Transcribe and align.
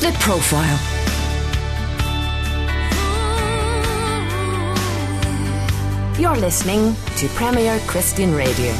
The 0.00 0.14
Profile. 0.20 0.78
You're 6.20 6.36
listening 6.36 6.94
to 7.16 7.28
Premier 7.28 7.80
Christian 7.86 8.34
Radio. 8.34 8.72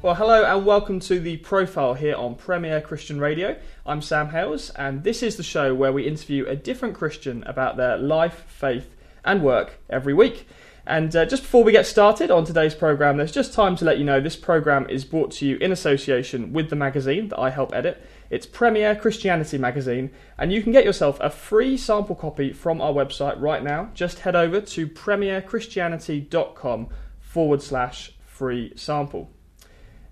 Well, 0.00 0.14
hello 0.14 0.44
and 0.44 0.64
welcome 0.64 1.00
to 1.00 1.18
the 1.18 1.38
profile 1.38 1.94
here 1.94 2.14
on 2.14 2.36
Premier 2.36 2.80
Christian 2.80 3.18
Radio. 3.18 3.56
I'm 3.84 4.00
Sam 4.00 4.28
Hailes, 4.28 4.70
and 4.70 5.02
this 5.02 5.24
is 5.24 5.34
the 5.34 5.42
show 5.42 5.74
where 5.74 5.92
we 5.92 6.06
interview 6.06 6.46
a 6.46 6.54
different 6.54 6.94
Christian 6.94 7.42
about 7.48 7.76
their 7.76 7.96
life, 7.96 8.44
faith, 8.46 8.94
and 9.24 9.42
work 9.42 9.80
every 9.90 10.14
week. 10.14 10.46
And 10.88 11.14
uh, 11.14 11.24
just 11.26 11.42
before 11.42 11.62
we 11.64 11.72
get 11.72 11.86
started 11.86 12.30
on 12.30 12.46
today's 12.46 12.74
programme, 12.74 13.18
there's 13.18 13.30
just 13.30 13.52
time 13.52 13.76
to 13.76 13.84
let 13.84 13.98
you 13.98 14.04
know 14.04 14.22
this 14.22 14.36
programme 14.36 14.88
is 14.88 15.04
brought 15.04 15.30
to 15.32 15.46
you 15.46 15.58
in 15.58 15.70
association 15.70 16.54
with 16.54 16.70
the 16.70 16.76
magazine 16.76 17.28
that 17.28 17.38
I 17.38 17.50
help 17.50 17.74
edit. 17.74 18.02
It's 18.30 18.46
Premier 18.46 18.96
Christianity 18.96 19.58
Magazine, 19.58 20.10
and 20.38 20.50
you 20.50 20.62
can 20.62 20.72
get 20.72 20.86
yourself 20.86 21.18
a 21.20 21.28
free 21.28 21.76
sample 21.76 22.14
copy 22.14 22.54
from 22.54 22.80
our 22.80 22.94
website 22.94 23.38
right 23.38 23.62
now. 23.62 23.90
Just 23.92 24.20
head 24.20 24.34
over 24.34 24.62
to 24.62 24.88
premierchristianity.com 24.88 26.88
forward 27.20 27.60
slash 27.60 28.12
free 28.24 28.72
sample. 28.74 29.30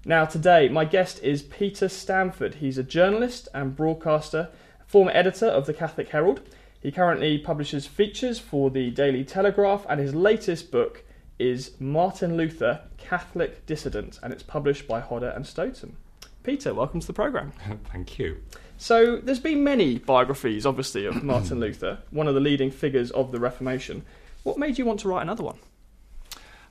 Now, 0.05 0.27
today, 0.27 0.69
my 0.69 0.85
guest 0.85 1.23
is 1.23 1.41
Peter 1.41 1.89
Stanford. 1.89 2.57
He's 2.57 2.77
a 2.77 2.83
journalist 2.83 3.49
and 3.55 3.75
broadcaster, 3.75 4.51
former 4.87 5.13
editor 5.15 5.47
of 5.47 5.65
the 5.65 5.73
Catholic 5.73 6.11
Herald. 6.11 6.43
He 6.87 6.93
currently 6.93 7.37
publishes 7.37 7.85
features 7.85 8.39
for 8.39 8.71
the 8.71 8.93
Daily 8.93 9.25
Telegraph, 9.25 9.85
and 9.89 9.99
his 9.99 10.15
latest 10.15 10.71
book 10.71 11.03
is 11.37 11.73
Martin 11.81 12.37
Luther, 12.37 12.83
Catholic 12.97 13.67
Dissident, 13.67 14.21
and 14.23 14.33
it's 14.33 14.45
published 14.45 14.87
by 14.87 15.01
Hodder 15.01 15.31
and 15.31 15.45
Stoughton. 15.45 15.97
Peter, 16.45 16.73
welcome 16.73 17.01
to 17.01 17.07
the 17.09 17.13
programme. 17.13 17.53
Thank 17.91 18.21
you. 18.21 18.41
So, 18.79 19.17
there's 19.17 19.41
been 19.41 19.65
many 19.65 19.99
biographies, 19.99 20.65
obviously, 20.65 21.07
of 21.07 21.25
Martin 21.25 21.59
Luther, 21.59 21.99
one 22.13 22.29
of 22.29 22.35
the 22.37 22.41
leading 22.41 22.71
figures 22.71 23.11
of 23.11 23.33
the 23.33 23.41
Reformation. 23.41 24.05
What 24.45 24.57
made 24.57 24.79
you 24.79 24.85
want 24.85 25.01
to 25.01 25.09
write 25.09 25.23
another 25.23 25.43
one? 25.43 25.59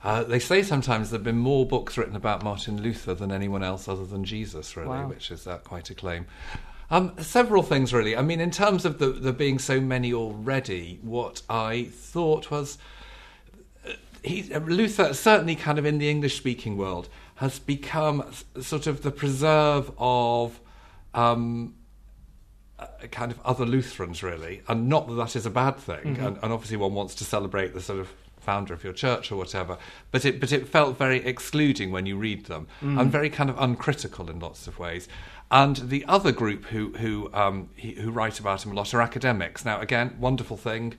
Uh, 0.02 0.24
they 0.24 0.38
say 0.38 0.62
sometimes 0.62 1.10
there 1.10 1.18
have 1.18 1.24
been 1.24 1.36
more 1.36 1.66
books 1.66 1.98
written 1.98 2.16
about 2.16 2.42
Martin 2.42 2.80
Luther 2.80 3.12
than 3.12 3.30
anyone 3.30 3.62
else 3.62 3.86
other 3.86 4.06
than 4.06 4.24
Jesus, 4.24 4.78
really, 4.78 4.88
Wow. 4.88 5.08
which 5.08 5.30
is 5.30 5.46
uh, 5.46 5.58
quite 5.58 5.90
a 5.90 5.94
claim. 5.94 6.24
Um, 6.90 7.12
several 7.18 7.62
things, 7.62 7.92
really. 7.92 8.16
I 8.16 8.22
mean, 8.22 8.40
in 8.40 8.50
terms 8.50 8.84
of 8.84 8.98
the, 8.98 9.08
there 9.08 9.32
being 9.32 9.58
so 9.58 9.80
many 9.80 10.12
already, 10.12 10.98
what 11.02 11.42
I 11.50 11.84
thought 11.92 12.50
was 12.50 12.78
uh, 13.86 13.92
he, 14.22 14.52
uh, 14.52 14.60
Luther, 14.60 15.12
certainly 15.14 15.56
kind 15.56 15.78
of 15.78 15.84
in 15.84 15.98
the 15.98 16.08
English 16.08 16.36
speaking 16.36 16.76
world, 16.76 17.08
has 17.36 17.58
become 17.58 18.22
s- 18.28 18.44
sort 18.66 18.86
of 18.86 19.02
the 19.02 19.10
preserve 19.10 19.90
of. 19.98 20.60
Um, 21.14 21.74
uh, 22.78 22.86
kind 23.10 23.32
of 23.32 23.40
other 23.42 23.64
Lutherans, 23.64 24.22
really, 24.22 24.60
and 24.68 24.86
not 24.86 25.08
that 25.08 25.14
that 25.14 25.34
is 25.34 25.46
a 25.46 25.50
bad 25.50 25.78
thing. 25.78 26.18
And, 26.18 26.36
and 26.42 26.52
obviously, 26.52 26.76
one 26.76 26.92
wants 26.92 27.14
to 27.14 27.24
celebrate 27.24 27.72
the 27.72 27.80
sort 27.80 28.00
of 28.00 28.12
founder 28.38 28.74
of 28.74 28.84
your 28.84 28.92
church 28.92 29.32
or 29.32 29.36
whatever. 29.36 29.78
But 30.10 30.26
it, 30.26 30.40
but 30.40 30.52
it 30.52 30.68
felt 30.68 30.98
very 30.98 31.24
excluding 31.24 31.90
when 31.90 32.04
you 32.04 32.18
read 32.18 32.44
them, 32.44 32.66
and 32.82 33.10
very 33.10 33.30
kind 33.30 33.48
of 33.48 33.56
uncritical 33.58 34.28
in 34.30 34.40
lots 34.40 34.66
of 34.66 34.78
ways. 34.78 35.08
And 35.50 35.76
the 35.76 36.04
other 36.06 36.32
group 36.32 36.66
who 36.66 36.92
who 36.94 37.30
um, 37.32 37.70
who 37.80 38.10
write 38.10 38.40
about 38.40 38.64
him 38.64 38.72
a 38.72 38.74
lot 38.74 38.92
are 38.94 39.00
academics. 39.00 39.64
Now, 39.64 39.80
again, 39.80 40.16
wonderful 40.18 40.56
thing. 40.56 40.94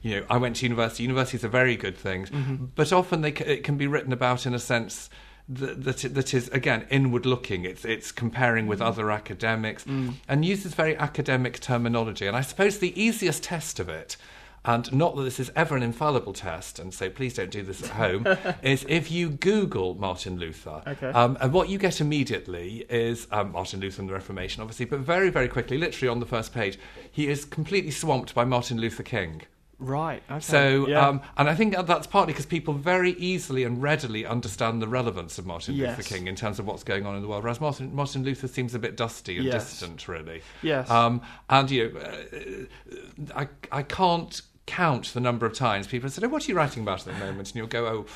You 0.00 0.20
know, 0.20 0.26
I 0.30 0.38
went 0.38 0.56
to 0.56 0.64
university. 0.64 1.02
Universities 1.02 1.44
are 1.44 1.48
very 1.48 1.76
good 1.76 1.96
things, 1.96 2.30
mm-hmm. 2.30 2.66
but 2.74 2.92
often 2.92 3.20
they 3.20 3.32
it 3.32 3.64
can 3.64 3.76
be 3.76 3.86
written 3.86 4.12
about 4.12 4.46
in 4.46 4.54
a 4.54 4.58
sense 4.58 5.10
that 5.48 5.84
that, 5.84 6.04
it, 6.04 6.14
that 6.14 6.32
is 6.32 6.48
again 6.48 6.86
inward 6.90 7.26
looking. 7.26 7.64
It's 7.64 7.84
it's 7.84 8.12
comparing 8.12 8.66
with 8.66 8.80
mm. 8.80 8.86
other 8.86 9.10
academics 9.10 9.84
mm. 9.84 10.14
and 10.26 10.44
uses 10.44 10.74
very 10.74 10.96
academic 10.96 11.60
terminology. 11.60 12.26
And 12.26 12.36
I 12.36 12.40
suppose 12.40 12.78
the 12.78 12.98
easiest 13.00 13.42
test 13.42 13.78
of 13.78 13.88
it, 13.88 14.16
and 14.64 14.92
not 14.92 15.16
that 15.16 15.22
this 15.22 15.40
is 15.40 15.50
ever 15.56 15.76
an 15.76 15.82
infallible 15.82 16.32
test, 16.32 16.78
and 16.78 16.94
so 16.94 17.10
please 17.10 17.34
don't 17.34 17.50
do 17.50 17.62
this 17.62 17.82
at 17.82 17.90
home, 17.90 18.26
is 18.62 18.84
if 18.88 19.10
you 19.10 19.28
Google 19.30 19.94
Martin 19.96 20.38
Luther, 20.38 20.82
Okay. 20.86 21.08
um, 21.08 21.36
and 21.40 21.52
what 21.52 21.68
you 21.68 21.78
get 21.78 22.00
immediately 22.00 22.86
is 22.88 23.26
um, 23.32 23.52
Martin 23.52 23.80
Luther 23.80 24.00
and 24.02 24.08
the 24.08 24.14
Reformation, 24.14 24.62
obviously, 24.62 24.86
but 24.86 25.00
very 25.00 25.30
very 25.30 25.48
quickly, 25.48 25.78
literally 25.78 26.08
on 26.08 26.20
the 26.20 26.26
first 26.26 26.54
page, 26.54 26.78
he 27.10 27.28
is 27.28 27.44
completely 27.44 27.90
swamped 27.90 28.34
by 28.34 28.44
Martin 28.44 28.78
Luther 28.80 29.02
King. 29.02 29.42
Right. 29.78 30.22
Okay. 30.30 30.38
So, 30.38 30.86
yeah. 30.86 31.08
um, 31.08 31.22
and 31.36 31.48
I 31.48 31.56
think 31.56 31.74
that's 31.86 32.06
partly 32.06 32.32
because 32.32 32.46
people 32.46 32.72
very 32.72 33.14
easily 33.14 33.64
and 33.64 33.82
readily 33.82 34.24
understand 34.24 34.80
the 34.80 34.86
relevance 34.86 35.38
of 35.38 35.46
Martin 35.46 35.74
Yes. 35.74 35.96
Luther 35.98 36.08
King 36.14 36.28
in 36.28 36.36
terms 36.36 36.60
of 36.60 36.66
what's 36.66 36.84
going 36.84 37.04
on 37.04 37.16
in 37.16 37.22
the 37.22 37.26
world, 37.26 37.42
whereas 37.42 37.60
Martin, 37.60 37.92
Martin 37.92 38.22
Luther 38.22 38.46
seems 38.46 38.76
a 38.76 38.78
bit 38.78 38.96
dusty 38.96 39.38
and 39.38 39.46
Yes. 39.46 39.70
distant, 39.70 40.06
really. 40.06 40.40
Yes. 40.62 40.88
Um, 40.88 41.20
and 41.50 41.68
you 41.68 41.90
know, 41.92 41.98
uh, 42.00 43.40
I 43.40 43.48
I 43.72 43.82
can't 43.82 44.40
count 44.66 45.06
the 45.12 45.20
number 45.20 45.44
of 45.46 45.54
times 45.54 45.86
people 45.86 46.06
have 46.06 46.14
said, 46.14 46.24
"Oh, 46.24 46.28
what 46.28 46.44
are 46.44 46.48
you 46.48 46.54
writing 46.56 46.82
about 46.82 47.06
at 47.06 47.12
the 47.14 47.18
moment?" 47.24 47.48
And 47.48 47.56
you'll 47.56 47.66
go, 47.66 47.86
"Oh." 47.86 48.06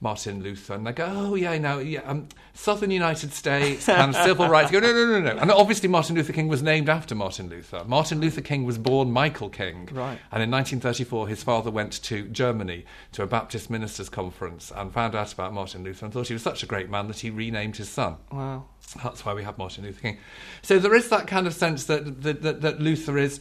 Martin 0.00 0.42
Luther, 0.42 0.74
and 0.74 0.86
they 0.86 0.92
go, 0.92 1.06
"Oh 1.10 1.34
yeah, 1.34 1.56
no, 1.56 1.78
yeah, 1.78 2.00
um, 2.00 2.28
Southern 2.52 2.90
United 2.90 3.32
States 3.32 3.88
and 3.88 4.14
civil 4.26 4.48
rights." 4.48 4.70
You 4.70 4.78
go, 4.80 4.86
"No, 4.86 4.92
no, 4.92 5.18
no, 5.18 5.34
no." 5.34 5.40
And 5.40 5.50
obviously, 5.50 5.88
Martin 5.88 6.14
Luther 6.16 6.32
King 6.34 6.46
was 6.48 6.62
named 6.62 6.90
after 6.90 7.14
Martin 7.14 7.48
Luther. 7.48 7.84
Martin 7.86 8.20
Luther 8.20 8.42
King 8.42 8.64
was 8.64 8.76
born 8.76 9.12
Michael 9.12 9.48
King, 9.48 9.88
Right. 9.92 10.18
and 10.30 10.42
in 10.42 10.50
1934, 10.50 11.28
his 11.28 11.42
father 11.42 11.70
went 11.70 11.92
to 12.02 12.26
Germany 12.28 12.84
to 13.12 13.22
a 13.22 13.26
Baptist 13.26 13.70
ministers' 13.70 14.10
conference 14.10 14.70
and 14.76 14.92
found 14.92 15.14
out 15.14 15.32
about 15.32 15.54
Martin 15.54 15.84
Luther 15.84 16.04
and 16.04 16.12
thought 16.12 16.26
he 16.28 16.34
was 16.34 16.42
such 16.42 16.62
a 16.62 16.66
great 16.66 16.90
man 16.90 17.06
that 17.06 17.20
he 17.20 17.30
renamed 17.30 17.76
his 17.76 17.88
son. 17.88 18.16
wow. 18.30 18.64
That's 19.02 19.24
why 19.24 19.32
we 19.32 19.42
have 19.44 19.56
Martin 19.56 19.84
Luther 19.84 20.00
King. 20.02 20.18
So 20.60 20.78
there 20.78 20.94
is 20.94 21.08
that 21.08 21.26
kind 21.26 21.46
of 21.46 21.54
sense 21.54 21.84
that 21.86 22.22
that, 22.22 22.42
that, 22.42 22.60
that 22.60 22.80
Luther 22.80 23.16
is 23.16 23.40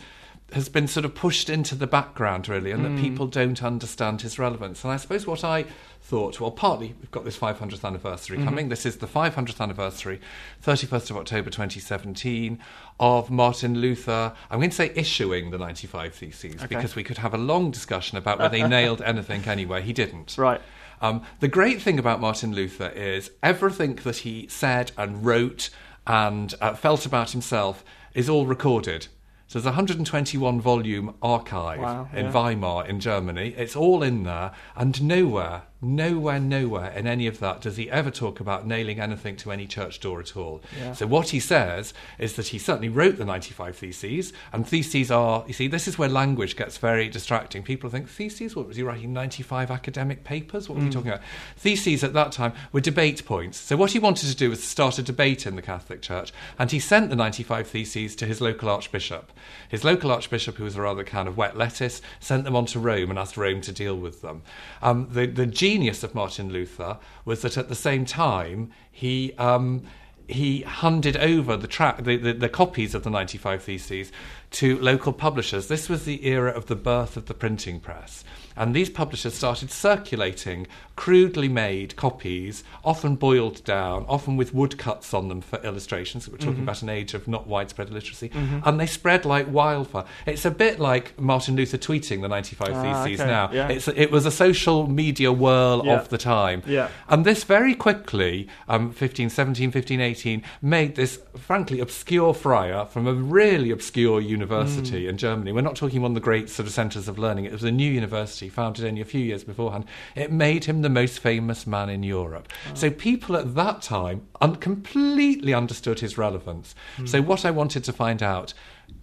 has 0.51 0.69
been 0.69 0.87
sort 0.87 1.05
of 1.05 1.15
pushed 1.15 1.49
into 1.49 1.73
the 1.73 1.87
background 1.87 2.47
really, 2.47 2.71
and 2.71 2.85
that 2.85 3.01
people 3.01 3.25
don't 3.25 3.63
understand 3.63 4.21
his 4.21 4.37
relevance. 4.37 4.83
And 4.83 4.93
I 4.93 4.97
suppose 4.97 5.25
what 5.25 5.43
I 5.43 5.65
thought, 6.01 6.39
well, 6.39 6.51
partly 6.51 6.93
we've 6.99 7.09
got 7.11 7.23
this 7.23 7.37
500th 7.37 7.83
anniversary 7.83 8.37
coming. 8.43 8.69
This 8.69 8.85
is 8.85 8.97
the 8.97 9.07
500th 9.07 9.59
anniversary, 9.59 10.19
31st 10.63 11.11
of 11.11 11.17
October 11.17 11.49
2017, 11.49 12.59
of 12.99 13.31
Martin 13.31 13.79
Luther. 13.79 14.33
I'm 14.51 14.59
going 14.59 14.69
to 14.69 14.75
say 14.75 14.91
issuing 14.95 15.51
the 15.51 15.57
95 15.57 16.13
Theses 16.13 16.63
because 16.67 16.95
we 16.95 17.03
could 17.03 17.17
have 17.17 17.33
a 17.33 17.37
long 17.37 17.71
discussion 17.71 18.17
about 18.17 18.37
whether 18.37 18.57
he 18.57 18.63
nailed 18.63 19.01
anything 19.05 19.45
anyway. 19.45 19.81
He 19.81 19.93
didn't. 19.93 20.37
Right. 20.37 20.61
Um, 21.01 21.23
the 21.39 21.47
great 21.47 21.81
thing 21.81 21.99
about 21.99 22.21
Martin 22.21 22.53
Luther 22.53 22.89
is 22.89 23.31
everything 23.41 23.95
that 24.03 24.17
he 24.17 24.47
said 24.47 24.91
and 24.97 25.25
wrote 25.25 25.69
and 26.05 26.53
uh, 26.61 26.73
felt 26.75 27.05
about 27.05 27.31
himself 27.31 27.83
is 28.13 28.29
all 28.29 28.45
recorded. 28.45 29.07
So 29.53 29.59
there's 29.59 29.67
a 29.67 29.77
121 29.77 30.61
volume 30.61 31.13
archive 31.21 31.79
Wow, 31.79 32.09
in 32.11 32.25
yeah. 32.25 32.31
Weimar 32.31 32.87
in 32.87 32.99
Germany. 32.99 33.53
It's 33.55 33.75
all 33.75 34.01
in 34.01 34.23
there, 34.23 34.51
and 34.75 34.99
nowhere, 35.03 35.61
nowhere, 35.83 36.39
nowhere 36.39 36.91
in 36.91 37.05
any 37.05 37.27
of 37.27 37.39
that 37.39 37.61
does 37.61 37.77
he 37.77 37.91
ever 37.91 38.09
talk 38.09 38.39
about 38.39 38.65
nailing 38.65 38.99
anything 38.99 39.35
to 39.37 39.51
any 39.51 39.67
church 39.67 39.99
door 39.99 40.19
at 40.19 40.35
all. 40.35 40.61
Yeah. 40.79 40.93
So 40.93 41.07
what 41.07 41.29
he 41.29 41.39
says 41.39 41.93
is 42.17 42.35
that 42.35 42.47
he 42.47 42.57
certainly 42.57 42.89
wrote 42.89 43.17
the 43.17 43.25
95 43.25 43.75
Theses, 43.75 44.33
and 44.51 44.67
Theses 44.67 45.11
are, 45.11 45.43
you 45.47 45.53
see, 45.53 45.67
this 45.67 45.87
is 45.87 45.97
where 45.97 46.09
language 46.09 46.55
gets 46.55 46.77
very 46.77 47.09
distracting. 47.09 47.63
People 47.63 47.89
think, 47.89 48.07
Theses? 48.07 48.55
What 48.55 48.67
was 48.67 48.77
he 48.77 48.83
writing? 48.83 49.13
95 49.13 49.69
academic 49.69 50.23
papers? 50.23 50.69
What 50.69 50.77
was 50.77 50.85
he 50.85 50.91
talking 50.91 51.11
about? 51.11 51.23
Theses 51.57 52.03
at 52.03 52.13
that 52.13 52.31
time 52.31 52.53
were 52.71 52.81
debate 52.81 53.25
points. 53.25 53.57
So 53.57 53.75
what 53.75 53.91
he 53.91 53.99
wanted 53.99 54.29
to 54.29 54.35
do 54.35 54.49
was 54.49 54.63
start 54.63 54.97
a 54.97 55.03
debate 55.03 55.45
in 55.45 55.55
the 55.55 55.61
Catholic 55.61 56.01
Church, 56.01 56.31
and 56.57 56.71
he 56.71 56.79
sent 56.79 57.09
the 57.09 57.15
95 57.15 57.67
Theses 57.67 58.15
to 58.15 58.25
his 58.25 58.41
local 58.41 58.69
archbishop. 58.69 59.31
His 59.67 59.83
local 59.83 60.11
archbishop, 60.11 60.55
who 60.55 60.63
was 60.63 60.75
a 60.75 60.81
rather 60.81 61.03
kind 61.03 61.27
of 61.27 61.37
wet 61.37 61.57
lettuce, 61.57 62.01
sent 62.19 62.43
them 62.43 62.55
on 62.55 62.65
to 62.67 62.79
Rome 62.79 63.09
and 63.09 63.19
asked 63.19 63.37
Rome 63.37 63.61
to 63.61 63.71
deal 63.71 63.95
with 63.95 64.21
them. 64.21 64.43
Um, 64.81 65.07
the, 65.11 65.25
the 65.25 65.45
genius 65.73 66.03
of 66.03 66.13
Martin 66.13 66.53
Luther 66.53 66.99
was 67.25 67.41
that 67.41 67.57
at 67.57 67.67
the 67.67 67.75
same 67.75 68.05
time, 68.05 68.71
he. 68.91 69.33
Um, 69.39 69.83
he 70.25 70.61
handed 70.61 71.17
over 71.17 71.57
the, 71.57 71.67
tra- 71.67 71.99
the, 72.01 72.15
the, 72.15 72.31
the 72.31 72.47
copies 72.47 72.95
of 72.95 73.03
the 73.03 73.09
95 73.09 73.61
Theses 73.61 74.09
to 74.51 74.79
local 74.79 75.11
publishers. 75.11 75.67
This 75.67 75.89
was 75.89 76.05
the 76.05 76.25
era 76.25 76.49
of 76.49 76.67
the 76.67 76.77
birth 76.77 77.17
of 77.17 77.25
the 77.25 77.33
printing 77.33 77.81
press. 77.81 78.23
And 78.55 78.75
these 78.75 78.89
publishers 78.89 79.33
started 79.33 79.71
circulating 79.71 80.67
crudely 80.95 81.49
made 81.49 81.95
copies, 81.95 82.63
often 82.83 83.15
boiled 83.15 83.63
down, 83.63 84.05
often 84.07 84.37
with 84.37 84.53
woodcuts 84.53 85.11
on 85.13 85.27
them 85.27 85.41
for 85.41 85.59
illustrations. 85.63 86.27
We're 86.29 86.37
talking 86.37 86.53
Mm-hmm. 86.53 86.63
about 86.63 86.81
an 86.83 86.89
age 86.89 87.13
of 87.15 87.27
not 87.27 87.47
widespread 87.47 87.89
illiteracy. 87.89 88.29
And 88.63 88.79
they 88.79 88.85
spread 88.85 89.25
like 89.25 89.51
wildfire. 89.51 90.05
It's 90.27 90.45
a 90.45 90.51
bit 90.51 90.79
like 90.79 91.19
Martin 91.19 91.55
Luther 91.55 91.77
tweeting 91.79 92.21
the 92.21 92.27
95 92.27 92.69
Ah, 92.73 93.03
Theses 93.03 93.21
okay, 93.21 93.29
now. 93.29 93.49
yeah. 93.51 93.69
It's, 93.69 93.87
it 93.87 94.11
was 94.11 94.25
a 94.27 94.31
social 94.31 94.87
media 94.87 95.31
whirl 95.31 95.81
Yeah. 95.85 95.93
of 95.99 96.09
the 96.09 96.17
time. 96.19 96.61
Yeah. 96.67 96.89
And 97.09 97.25
this 97.25 97.43
very 97.43 97.73
quickly, 97.73 98.47
um, 98.69 98.91
15, 98.91 99.29
17, 99.31 99.71
15, 99.71 99.99
18, 99.99 100.43
made 100.61 100.95
this 100.95 101.19
frankly 101.37 101.79
obscure 101.79 102.33
friar 102.35 102.85
from 102.85 103.07
a 103.07 103.13
really 103.13 103.71
obscure 103.71 104.21
Mm. 104.21 104.27
university 104.27 105.07
in 105.07 105.17
Germany. 105.17 105.51
We're 105.51 105.61
not 105.61 105.75
talking 105.75 106.01
one 106.03 106.11
of 106.11 106.15
the 106.15 106.21
great 106.21 106.49
sort 106.49 106.67
of 106.67 106.73
centres 106.73 107.07
of 107.07 107.17
learning. 107.17 107.45
It 107.45 107.51
was 107.51 107.63
a 107.63 107.71
new 107.71 107.91
university 107.91 108.42
founded 108.49 108.85
only 108.85 109.01
a 109.01 109.05
few 109.05 109.21
years 109.21 109.43
beforehand. 109.43 109.85
It 110.15 110.31
made 110.31 110.65
him 110.65 110.81
the 110.81 110.89
most 110.89 111.19
famous 111.19 111.65
man 111.67 111.89
in 111.89 112.03
Europe. 112.03 112.47
Oh. 112.71 112.75
So 112.75 112.89
people 112.89 113.35
at 113.37 113.55
that 113.55 113.81
time 113.81 114.27
un- 114.41 114.55
completely 114.57 115.53
understood 115.53 115.99
his 115.99 116.17
relevance. 116.17 116.75
Mm. 116.97 117.09
So 117.09 117.21
what 117.21 117.45
I 117.45 117.51
wanted 117.51 117.83
to 117.85 117.93
find 117.93 118.21
out. 118.23 118.53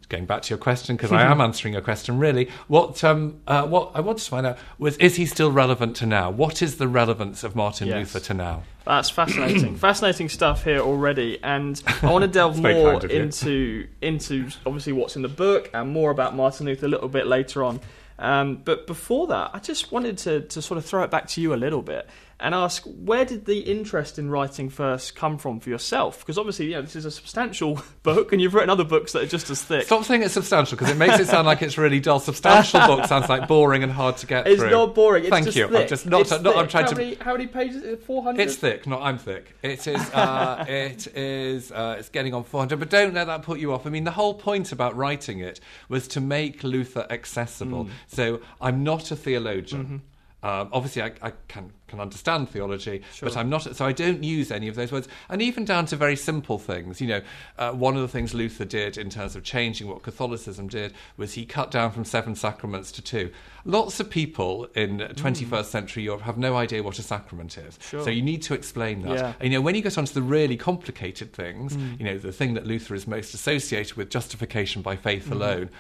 Going 0.09 0.27
back 0.27 0.43
to 0.43 0.51
your 0.51 0.59
question, 0.59 0.97
because 0.97 1.13
I 1.13 1.23
am 1.31 1.41
answering 1.41 1.73
your 1.75 1.83
question, 1.83 2.19
really. 2.19 2.51
What 2.67 3.05
um, 3.05 3.41
uh, 3.47 3.65
what 3.67 3.93
I 3.95 4.01
wanted 4.01 4.25
to 4.25 4.31
find 4.31 4.45
out 4.45 4.59
was: 4.77 4.97
is 4.97 5.15
he 5.15 5.25
still 5.25 5.53
relevant 5.53 5.95
to 5.97 6.07
now? 6.07 6.31
What 6.31 6.63
is 6.63 6.79
the 6.79 6.89
relevance 6.89 7.45
of 7.45 7.55
Martin 7.55 7.87
Yes. 7.87 7.97
Luther 7.97 8.27
to 8.27 8.35
now? 8.35 8.63
That's 8.85 9.09
fascinating. 9.09 9.77
fascinating 9.89 10.29
stuff 10.29 10.65
here 10.65 10.81
already, 10.81 11.39
and 11.45 11.81
I 12.03 12.11
want 12.11 12.23
to 12.23 12.29
delve 12.41 12.61
more 12.61 12.91
kind 12.93 13.05
of 13.05 13.13
you. 13.13 13.23
into 13.23 13.89
into 14.03 14.49
obviously 14.67 14.93
what's 14.93 15.15
in 15.15 15.23
the 15.23 15.29
book 15.29 15.71
and 15.73 15.91
more 15.91 16.11
about 16.11 16.35
Martin 16.35 16.67
Luther 16.67 16.87
a 16.87 16.89
little 16.89 17.09
bit 17.09 17.29
later 17.29 17.63
on. 17.63 17.79
Um, 18.21 18.61
but 18.65 18.87
before 18.87 19.27
that, 19.29 19.51
I 19.55 19.59
just 19.59 19.91
wanted 19.91 20.19
to 20.19 20.43
to 20.43 20.63
sort 20.63 20.79
of 20.79 20.85
throw 20.85 21.03
it 21.03 21.11
back 21.11 21.27
to 21.29 21.41
you 21.41 21.55
a 21.55 21.57
little 21.57 21.83
bit 21.83 22.09
and 22.41 22.55
ask 22.55 22.83
where 22.85 23.25
did 23.25 23.45
the 23.45 23.61
interest 23.61 24.19
in 24.19 24.31
writing 24.31 24.69
first 24.69 25.15
come 25.15 25.39
from 25.39 25.61
for 25.61 25.71
yourself? 25.71 26.21
Because 26.21 26.39
obviously, 26.39 26.67
you 26.67 26.73
know, 26.73 26.83
this 26.83 26.97
is 26.97 27.05
a 27.05 27.11
substantial 27.11 27.83
book, 28.03 28.33
and 28.33 28.41
you've 28.41 28.55
written 28.55 28.71
other 28.71 28.85
books 28.85 29.13
that 29.13 29.23
are 29.23 29.27
just 29.27 29.51
as 29.51 29.63
thick. 29.63 29.85
Stop 29.85 30.05
saying 30.05 30.23
it's 30.23 30.35
substantial 30.35 30.77
because 30.77 30.93
it 30.93 30.97
makes 30.97 31.19
it 31.19 31.27
sound 31.27 31.47
like 31.47 31.63
it's 31.63 31.79
really 31.79 32.01
dull. 32.01 32.21
Substantial 32.21 32.81
book 32.87 33.07
sounds 33.07 33.29
like 33.29 33.49
boring 33.49 33.83
and 33.83 33.93
hard 33.93 34.17
to 34.19 34.27
get 34.27 34.45
through. 34.45 34.53
It's 34.53 34.63
through. 34.63 34.71
not 34.71 34.95
boring. 34.95 35.25
It's 35.25 35.31
Thank 35.31 35.47
just 35.47 35.57
you. 35.57 35.69
Thick. 35.69 35.83
I'm 35.83 35.89
just 35.89 36.07
not. 36.07 36.21
It's 36.23 36.31
not 36.31 36.57
I'm 36.57 36.69
trying 36.69 36.85
how 36.85 36.91
to. 36.91 36.97
Many, 36.97 37.15
how 37.17 37.33
many 37.33 37.47
pages? 37.47 37.77
is 37.77 37.85
it? 37.85 38.03
Four 38.03 38.23
hundred. 38.23 38.43
It's 38.43 38.57
thick, 38.57 38.87
not 38.87 39.03
I'm 39.03 39.19
thick. 39.19 39.55
It 39.63 39.87
is. 39.87 40.01
Uh, 40.13 40.65
it 40.69 41.07
is. 41.17 41.73
Uh, 41.73 41.97
it's 41.99 42.09
getting 42.09 42.35
on 42.35 42.45
400. 42.45 42.79
But 42.79 42.91
don't 42.91 43.15
let 43.15 43.27
that 43.27 43.43
put 43.43 43.61
you 43.61 43.73
off. 43.73 43.87
I 43.87 43.91
mean, 43.91 44.05
the 44.05 44.11
whole 44.11 44.35
point 44.35 44.73
about 44.73 44.97
writing 44.97 45.41
it 45.41 45.61
was 45.89 46.09
to 46.09 46.21
make 46.21 46.63
Luther 46.65 47.07
accessible. 47.11 47.87
Mm. 47.87 47.91
So 48.09 48.41
I'm 48.61 48.83
not 48.85 49.11
a 49.11 49.17
theologian. 49.17 49.85
Mm-hmm. 49.85 49.97
Um, 50.43 50.71
obviously, 50.73 51.03
I, 51.03 51.13
I 51.21 51.33
can 51.49 51.71
can 51.91 52.01
understand 52.01 52.49
theology, 52.49 53.03
but 53.21 53.37
I'm 53.37 53.51
not. 53.51 53.77
So 53.77 53.85
I 53.85 53.93
don't 53.93 54.23
use 54.25 54.51
any 54.51 54.69
of 54.69 54.77
those 54.77 54.93
words, 54.93 55.09
and 55.29 55.43
even 55.43 55.65
down 55.65 55.87
to 55.87 55.97
very 55.97 56.17
simple 56.17 56.59
things. 56.59 57.01
You 57.01 57.09
know, 57.09 57.21
uh, 57.59 57.73
one 57.73 57.97
of 57.97 58.03
the 58.03 58.09
things 58.09 58.33
Luther 58.33 58.65
did 58.65 58.97
in 58.97 59.11
terms 59.11 59.37
of 59.37 59.43
changing 59.43 59.89
what 59.89 60.03
Catholicism 60.03 60.69
did 60.69 60.95
was 61.17 61.35
he 61.35 61.45
cut 61.45 61.71
down 61.71 61.91
from 61.91 62.05
seven 62.05 62.35
sacraments 62.35 62.93
to 62.93 63.03
two. 63.03 63.31
Lots 63.65 64.01
of 64.01 64.09
people 64.09 64.67
in 64.75 65.01
hmm. 65.01 65.05
21st 65.13 65.67
century 65.67 66.05
Europe 66.05 66.23
have 66.23 66.39
no 66.39 66.57
idea 66.57 66.83
what 66.83 66.99
a 66.99 67.03
sacrament 67.03 67.59
is. 67.59 67.79
Sure. 67.83 68.05
So 68.05 68.11
you 68.11 68.23
need 68.23 68.43
to 68.43 68.55
explain 68.55 69.03
that. 69.03 69.17
Yeah. 69.17 69.33
And, 69.39 69.53
you 69.53 69.59
know, 69.59 69.61
when 69.61 69.75
you 69.75 69.83
get 69.83 69.99
onto 69.99 70.15
the 70.15 70.23
really 70.23 70.57
complicated 70.57 71.33
things, 71.33 71.75
hmm. 71.75 71.95
you 71.99 72.05
know, 72.05 72.19
the 72.19 72.33
thing 72.33 72.55
that 72.55 72.67
Luther 72.67 72.95
is 72.95 73.07
most 73.07 73.35
associated 73.35 73.97
with, 73.97 74.11
justification 74.11 74.83
by 74.83 74.97
faith 74.97 75.27
hmm. 75.27 75.35
alone. 75.35 75.71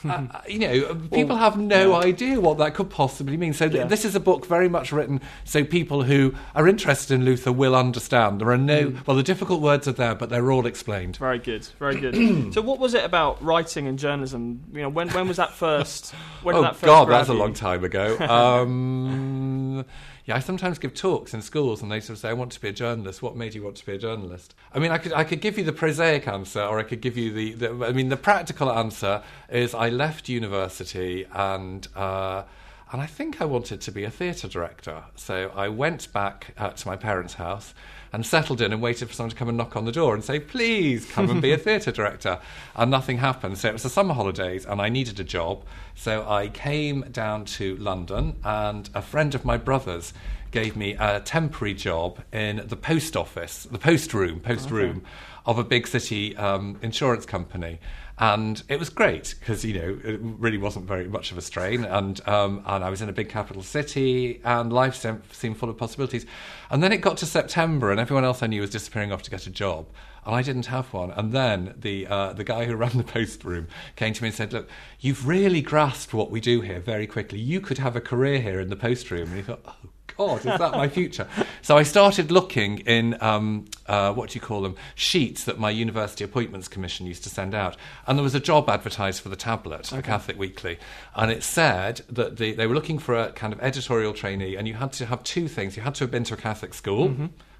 uh, 0.08 0.26
you 0.48 0.58
know, 0.58 0.94
people 1.12 1.36
have 1.36 1.56
no 1.58 1.94
idea 1.94 2.40
what 2.40 2.58
that 2.58 2.74
could 2.74 2.90
possibly 2.90 3.36
mean. 3.36 3.52
So, 3.52 3.68
th- 3.68 3.78
Yeah. 3.80 3.86
this 3.86 4.04
is 4.04 4.14
a 4.14 4.20
book 4.20 4.46
very 4.46 4.68
much 4.68 4.92
written 4.92 5.20
so 5.44 5.64
people 5.64 6.02
who 6.04 6.34
are 6.54 6.68
interested 6.68 7.14
in 7.14 7.24
Luther 7.24 7.52
will 7.52 7.74
understand. 7.74 8.40
There 8.40 8.50
are 8.50 8.58
no, 8.58 8.94
well, 9.06 9.16
the 9.16 9.22
difficult 9.22 9.60
words 9.60 9.88
are 9.88 9.92
there, 9.92 10.14
but 10.14 10.30
they're 10.30 10.50
all 10.52 10.66
explained. 10.66 11.16
Very 11.16 11.38
good, 11.38 11.66
very 11.78 11.98
good. 12.00 12.52
so, 12.54 12.60
what 12.62 12.78
was 12.78 12.94
it 12.94 13.04
about 13.04 13.42
writing 13.42 13.86
and 13.86 13.98
journalism? 13.98 14.62
You 14.72 14.82
know, 14.82 14.88
when 14.88 15.08
when 15.10 15.26
was 15.28 15.38
that 15.38 15.52
first? 15.54 16.12
When 16.42 16.54
oh 16.56 16.62
that 16.62 16.74
first 16.76 16.84
God, 16.84 17.06
grab 17.06 17.20
that's 17.20 17.28
a 17.28 17.34
long 17.34 17.52
time 17.54 17.84
ago. 17.84 18.16
Um, 18.18 19.84
yeah, 20.28 20.36
I 20.36 20.40
sometimes 20.40 20.78
give 20.78 20.92
talks 20.92 21.32
in 21.32 21.40
schools, 21.40 21.80
and 21.80 21.90
they 21.90 22.00
sort 22.00 22.10
of 22.10 22.18
say, 22.18 22.28
"I 22.28 22.34
want 22.34 22.52
to 22.52 22.60
be 22.60 22.68
a 22.68 22.72
journalist." 22.72 23.22
What 23.22 23.34
made 23.34 23.54
you 23.54 23.62
want 23.62 23.76
to 23.76 23.86
be 23.86 23.94
a 23.94 23.98
journalist? 23.98 24.54
I 24.74 24.78
mean, 24.78 24.90
I 24.90 24.98
could 24.98 25.14
I 25.14 25.24
could 25.24 25.40
give 25.40 25.56
you 25.56 25.64
the 25.64 25.72
prosaic 25.72 26.28
answer, 26.28 26.60
or 26.60 26.78
I 26.78 26.82
could 26.82 27.00
give 27.00 27.16
you 27.16 27.32
the. 27.32 27.52
the 27.54 27.86
I 27.86 27.92
mean, 27.92 28.10
the 28.10 28.16
practical 28.18 28.70
answer 28.70 29.22
is 29.48 29.74
I 29.74 29.88
left 29.88 30.28
university 30.28 31.26
and. 31.32 31.88
Uh, 31.96 32.44
and 32.90 33.02
I 33.02 33.06
think 33.06 33.42
I 33.42 33.44
wanted 33.44 33.82
to 33.82 33.92
be 33.92 34.04
a 34.04 34.10
theatre 34.10 34.48
director. 34.48 35.04
So 35.14 35.52
I 35.54 35.68
went 35.68 36.10
back 36.14 36.54
uh, 36.56 36.70
to 36.70 36.88
my 36.88 36.96
parents' 36.96 37.34
house 37.34 37.74
and 38.12 38.24
settled 38.24 38.60
in 38.60 38.72
and 38.72 38.80
waited 38.80 39.08
for 39.08 39.14
someone 39.14 39.30
to 39.30 39.36
come 39.36 39.48
and 39.48 39.58
knock 39.58 39.76
on 39.76 39.84
the 39.84 39.92
door 39.92 40.14
and 40.14 40.24
say, 40.24 40.40
please 40.40 41.10
come 41.10 41.28
and 41.30 41.42
be 41.42 41.52
a 41.52 41.58
theatre 41.66 41.92
director. 41.92 42.38
And 42.76 42.90
nothing 42.90 43.18
happened. 43.18 43.58
So 43.58 43.68
it 43.68 43.72
was 43.72 43.82
the 43.82 43.90
summer 43.90 44.14
holidays 44.14 44.64
and 44.64 44.80
I 44.80 44.88
needed 44.88 45.20
a 45.20 45.24
job. 45.24 45.64
So 45.94 46.28
I 46.28 46.48
came 46.48 47.02
down 47.12 47.44
to 47.46 47.76
London 47.76 48.36
and 48.44 48.88
a 48.94 49.02
friend 49.02 49.34
of 49.34 49.44
my 49.44 49.56
brother's 49.56 50.12
gave 50.50 50.76
me 50.76 50.94
a 50.98 51.20
temporary 51.20 51.74
job 51.74 52.20
in 52.32 52.62
the 52.66 52.76
post 52.76 53.16
office, 53.16 53.64
the 53.64 53.78
post 53.78 54.14
room, 54.14 54.40
post 54.40 54.70
room 54.70 55.02
of 55.44 55.58
a 55.58 55.64
big 55.64 55.86
city 55.86 56.36
um, 56.36 56.78
insurance 56.82 57.26
company. 57.26 57.78
And 58.20 58.62
it 58.68 58.78
was 58.80 58.90
great 58.90 59.36
because, 59.38 59.64
you 59.64 59.74
know, 59.74 59.98
it 60.02 60.18
really 60.20 60.58
wasn't 60.58 60.86
very 60.86 61.06
much 61.06 61.30
of 61.30 61.38
a 61.38 61.42
strain. 61.42 61.84
And, 61.84 62.26
um, 62.28 62.62
and 62.66 62.82
I 62.82 62.90
was 62.90 63.00
in 63.00 63.08
a 63.08 63.12
big 63.12 63.28
capital 63.28 63.62
city 63.62 64.40
and 64.44 64.72
life 64.72 64.96
seemed, 64.96 65.56
full 65.56 65.70
of 65.70 65.76
possibilities. 65.76 66.26
And 66.70 66.82
then 66.82 66.92
it 66.92 66.98
got 66.98 67.16
to 67.18 67.26
September 67.26 67.90
and 67.92 68.00
everyone 68.00 68.24
else 68.24 68.42
I 68.42 68.48
knew 68.48 68.60
was 68.60 68.70
disappearing 68.70 69.12
off 69.12 69.22
to 69.22 69.30
get 69.30 69.46
a 69.46 69.50
job. 69.50 69.86
And 70.26 70.34
I 70.34 70.42
didn't 70.42 70.66
have 70.66 70.92
one. 70.92 71.12
And 71.12 71.32
then 71.32 71.74
the, 71.78 72.06
uh, 72.08 72.32
the 72.32 72.44
guy 72.44 72.64
who 72.64 72.74
ran 72.74 72.96
the 72.96 73.04
post 73.04 73.44
room 73.44 73.68
came 73.94 74.12
to 74.14 74.22
me 74.22 74.28
and 74.28 74.36
said, 74.36 74.52
Look, 74.52 74.68
you've 74.98 75.28
really 75.28 75.62
grasped 75.62 76.12
what 76.12 76.30
we 76.30 76.40
do 76.40 76.60
here 76.60 76.80
very 76.80 77.06
quickly. 77.06 77.38
You 77.38 77.60
could 77.60 77.78
have 77.78 77.94
a 77.94 78.00
career 78.00 78.40
here 78.40 78.58
in 78.58 78.68
the 78.68 78.76
post 78.76 79.10
room. 79.12 79.28
And 79.28 79.36
he 79.36 79.42
thought, 79.42 79.60
Oh, 79.64 79.88
God, 80.18 80.38
is 80.38 80.58
that 80.58 80.72
my 80.72 80.88
future? 80.88 81.26
So 81.62 81.78
I 81.78 81.84
started 81.84 82.30
looking 82.30 82.80
in 82.80 83.16
um, 83.22 83.66
uh, 83.86 84.12
what 84.12 84.30
do 84.30 84.34
you 84.34 84.40
call 84.40 84.62
them 84.62 84.74
sheets 84.94 85.44
that 85.44 85.58
my 85.58 85.70
university 85.70 86.24
appointments 86.24 86.68
commission 86.68 87.06
used 87.06 87.22
to 87.22 87.30
send 87.30 87.54
out, 87.54 87.76
and 88.06 88.18
there 88.18 88.22
was 88.24 88.34
a 88.34 88.40
job 88.40 88.68
advertised 88.68 89.22
for 89.22 89.28
the 89.28 89.36
Tablet, 89.36 89.84
the 89.84 90.02
Catholic 90.02 90.38
Weekly, 90.38 90.78
and 91.14 91.30
it 91.30 91.42
said 91.42 92.02
that 92.10 92.36
the, 92.36 92.52
they 92.52 92.66
were 92.66 92.74
looking 92.74 92.98
for 92.98 93.14
a 93.14 93.32
kind 93.32 93.52
of 93.52 93.60
editorial 93.62 94.12
trainee, 94.12 94.56
and 94.56 94.66
you 94.68 94.74
had 94.74 94.92
to 94.94 95.06
have 95.06 95.22
two 95.22 95.46
things: 95.48 95.76
you 95.76 95.82
had 95.82 95.94
to 95.94 96.04
have 96.04 96.10
been 96.10 96.24
to 96.24 96.34
a 96.34 96.38
Catholic 96.38 96.74
school. 96.74 97.14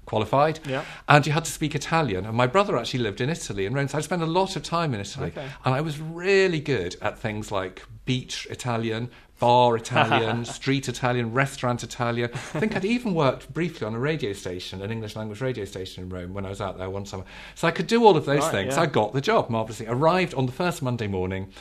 Qualified, 0.05 0.59
Yeah. 0.65 0.85
and 1.07 1.27
you 1.27 1.33
had 1.33 1.45
to 1.45 1.51
speak 1.51 1.75
Italian. 1.75 2.25
And 2.25 2.35
my 2.35 2.47
brother 2.47 2.75
actually 2.77 3.01
lived 3.03 3.21
in 3.21 3.29
Italy 3.29 3.67
in 3.67 3.75
Rome, 3.75 3.87
so 3.89 3.99
I 3.99 4.01
spent 4.01 4.23
a 4.23 4.25
lot 4.25 4.55
of 4.55 4.63
time 4.63 4.95
in 4.95 4.99
Italy. 5.01 5.27
Okay. 5.27 5.47
And 5.63 5.75
I 5.75 5.81
was 5.81 5.99
really 5.99 6.59
good 6.59 6.95
at 6.99 7.19
things 7.19 7.51
like 7.51 7.83
beach 8.05 8.47
Italian, 8.49 9.11
bar 9.39 9.75
Italian, 9.75 10.45
street 10.59 10.87
Italian, 10.87 11.33
restaurant 11.33 11.83
Italian. 11.83 12.29
I 12.33 12.59
think 12.59 12.75
I'd 12.75 12.85
even 12.85 13.13
worked 13.13 13.51
briefly 13.53 13.87
on 13.87 13.95
a 13.95 13.99
radio 13.99 14.33
station, 14.33 14.81
an 14.81 14.91
English 14.91 15.15
language 15.15 15.41
radio 15.41 15.65
station 15.65 16.03
in 16.03 16.09
Rome 16.09 16.33
when 16.33 16.45
I 16.45 16.49
was 16.49 16.61
out 16.61 16.77
there 16.77 16.89
one 16.89 17.05
summer. 17.05 17.23
So 17.55 17.67
I 17.67 17.71
could 17.71 17.87
do 17.87 18.03
all 18.05 18.15
of 18.17 18.25
those 18.25 18.41
Right, 18.43 18.51
things. 18.51 18.75
yeah. 18.75 18.81
I 18.81 18.85
got 18.85 19.13
the 19.13 19.21
job 19.21 19.49
marvellously. 19.49 19.87
Arrived 19.87 20.33
on 20.33 20.45
the 20.45 20.51
first 20.51 20.81
Monday 20.81 21.07
morning. 21.07 21.51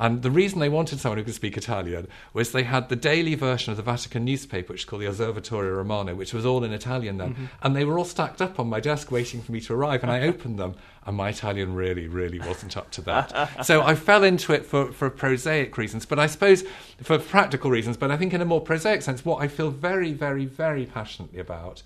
And 0.00 0.22
the 0.22 0.30
reason 0.30 0.60
they 0.60 0.68
wanted 0.68 1.00
someone 1.00 1.18
who 1.18 1.24
could 1.24 1.34
speak 1.34 1.56
Italian 1.56 2.06
was 2.32 2.52
they 2.52 2.62
had 2.62 2.88
the 2.88 2.94
daily 2.94 3.34
version 3.34 3.72
of 3.72 3.76
the 3.76 3.82
Vatican 3.82 4.24
newspaper, 4.24 4.72
which 4.72 4.82
is 4.82 4.84
called 4.84 5.02
the 5.02 5.08
Osservatore 5.08 5.64
Romano, 5.76 6.14
which 6.14 6.32
was 6.32 6.46
all 6.46 6.62
in 6.62 6.72
Italian 6.72 7.18
then. 7.18 7.30
Mm-hmm. 7.34 7.44
And 7.62 7.74
they 7.74 7.84
were 7.84 7.98
all 7.98 8.04
stacked 8.04 8.40
up 8.40 8.60
on 8.60 8.68
my 8.68 8.78
desk 8.78 9.10
waiting 9.10 9.42
for 9.42 9.50
me 9.50 9.60
to 9.62 9.74
arrive. 9.74 10.04
And 10.04 10.12
I 10.12 10.20
opened 10.20 10.56
them, 10.56 10.76
and 11.04 11.16
my 11.16 11.30
Italian 11.30 11.74
really, 11.74 12.06
really 12.06 12.38
wasn't 12.38 12.76
up 12.76 12.92
to 12.92 13.00
that. 13.02 13.64
so 13.66 13.82
I 13.82 13.96
fell 13.96 14.22
into 14.22 14.52
it 14.52 14.64
for, 14.64 14.92
for 14.92 15.10
prosaic 15.10 15.76
reasons, 15.76 16.06
but 16.06 16.20
I 16.20 16.28
suppose 16.28 16.62
for 17.02 17.18
practical 17.28 17.70
reasons. 17.70 17.96
But 17.96 18.10
I 18.10 18.16
think 18.16 18.32
in 18.34 18.40
a 18.40 18.44
more 18.44 18.60
prosaic 18.60 19.02
sense, 19.02 19.24
what 19.24 19.42
I 19.42 19.48
feel 19.48 19.70
very, 19.70 20.12
very, 20.12 20.44
very 20.46 20.86
passionately 20.86 21.38
about 21.40 21.82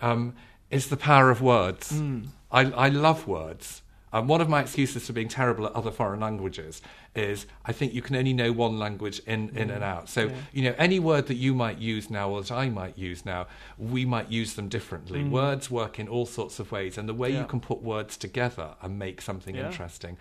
um, 0.00 0.34
is 0.70 0.88
the 0.88 0.96
power 0.96 1.30
of 1.30 1.40
words. 1.42 1.90
Hmm. 1.90 2.24
I, 2.50 2.70
I 2.72 2.88
love 2.88 3.26
words. 3.26 3.82
Um, 4.12 4.28
one 4.28 4.40
of 4.40 4.48
my 4.48 4.60
excuses 4.60 5.04
for 5.08 5.12
being 5.12 5.26
terrible 5.26 5.66
at 5.66 5.72
other 5.72 5.90
foreign 5.90 6.20
languages 6.20 6.80
is 7.16 7.46
I 7.64 7.72
think 7.72 7.94
you 7.94 8.00
can 8.00 8.14
only 8.14 8.32
know 8.32 8.52
one 8.52 8.78
language 8.78 9.20
in, 9.26 9.48
in 9.56 9.70
and 9.70 9.82
out. 9.82 10.08
So, 10.08 10.30
you 10.52 10.62
know, 10.62 10.74
any 10.78 11.00
word 11.00 11.26
that 11.26 11.34
you 11.34 11.52
might 11.52 11.78
use 11.78 12.10
now 12.10 12.30
or 12.30 12.40
that 12.40 12.52
I 12.52 12.68
might 12.68 12.96
use 12.96 13.26
now, 13.26 13.48
we 13.76 14.04
might 14.04 14.30
use 14.30 14.54
them 14.54 14.68
differently. 14.68 15.24
Words 15.24 15.68
work 15.68 15.98
in 15.98 16.06
all 16.06 16.26
sorts 16.26 16.60
of 16.60 16.70
ways, 16.70 16.96
and 16.96 17.08
the 17.08 17.14
way. 17.14 17.30
Yeah. 17.32 17.40
you 17.40 17.46
can 17.46 17.58
put 17.58 17.82
words 17.82 18.16
together 18.16 18.74
and 18.82 19.00
make 19.00 19.20
something 19.20 19.56
Yeah. 19.56 19.66
interesting 19.66 20.16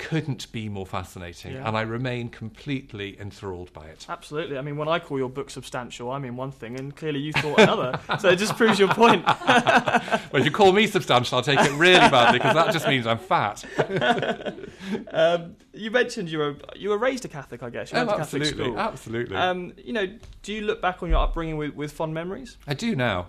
couldn't 0.00 0.50
be 0.50 0.68
more 0.70 0.86
fascinating. 0.86 1.52
Yeah. 1.52 1.68
And 1.68 1.76
I 1.76 1.82
remain 1.82 2.30
completely 2.30 3.20
enthralled 3.20 3.70
by 3.74 3.86
it. 3.86 4.06
Absolutely. 4.08 4.56
I 4.56 4.62
mean, 4.62 4.78
when 4.78 4.88
I 4.88 4.98
call 4.98 5.18
your 5.18 5.28
book 5.28 5.50
substantial, 5.50 6.10
I 6.10 6.18
mean 6.18 6.36
one 6.36 6.50
thing, 6.50 6.78
and 6.78 6.96
clearly 6.96 7.20
you 7.20 7.32
thought 7.34 7.60
another. 7.60 8.00
so 8.18 8.30
it 8.30 8.36
just 8.36 8.56
proves 8.56 8.78
your 8.78 8.88
point. 8.88 9.24
well, 9.26 10.20
if 10.32 10.44
you 10.46 10.50
call 10.50 10.72
me 10.72 10.86
substantial, 10.86 11.36
I'll 11.36 11.44
take 11.44 11.60
it 11.60 11.70
really 11.72 11.98
badly 11.98 12.38
because 12.38 12.54
that 12.54 12.72
just 12.72 12.88
means 12.88 13.06
I'm 13.06 13.18
fat. 13.18 13.62
um, 15.12 15.56
you 15.74 15.90
mentioned 15.90 16.30
you 16.30 16.38
were 16.38 16.56
you 16.74 16.88
were 16.88 16.98
raised 16.98 17.26
a 17.26 17.28
Catholic, 17.28 17.62
I 17.62 17.68
guess. 17.68 17.92
You 17.92 17.98
Oh, 17.98 18.06
went 18.06 18.10
to 18.10 18.16
Catholic 18.16 18.42
absolutely, 18.42 18.64
school. 18.72 18.78
absolutely. 18.78 19.36
Um, 19.36 19.74
you 19.76 19.92
know, 19.92 20.06
do 20.42 20.52
you 20.54 20.62
look 20.62 20.80
back 20.80 21.02
on 21.02 21.10
your 21.10 21.18
upbringing 21.18 21.58
with, 21.58 21.74
with 21.74 21.92
fond 21.92 22.14
memories? 22.14 22.56
I 22.66 22.72
do 22.72 22.96
now. 22.96 23.26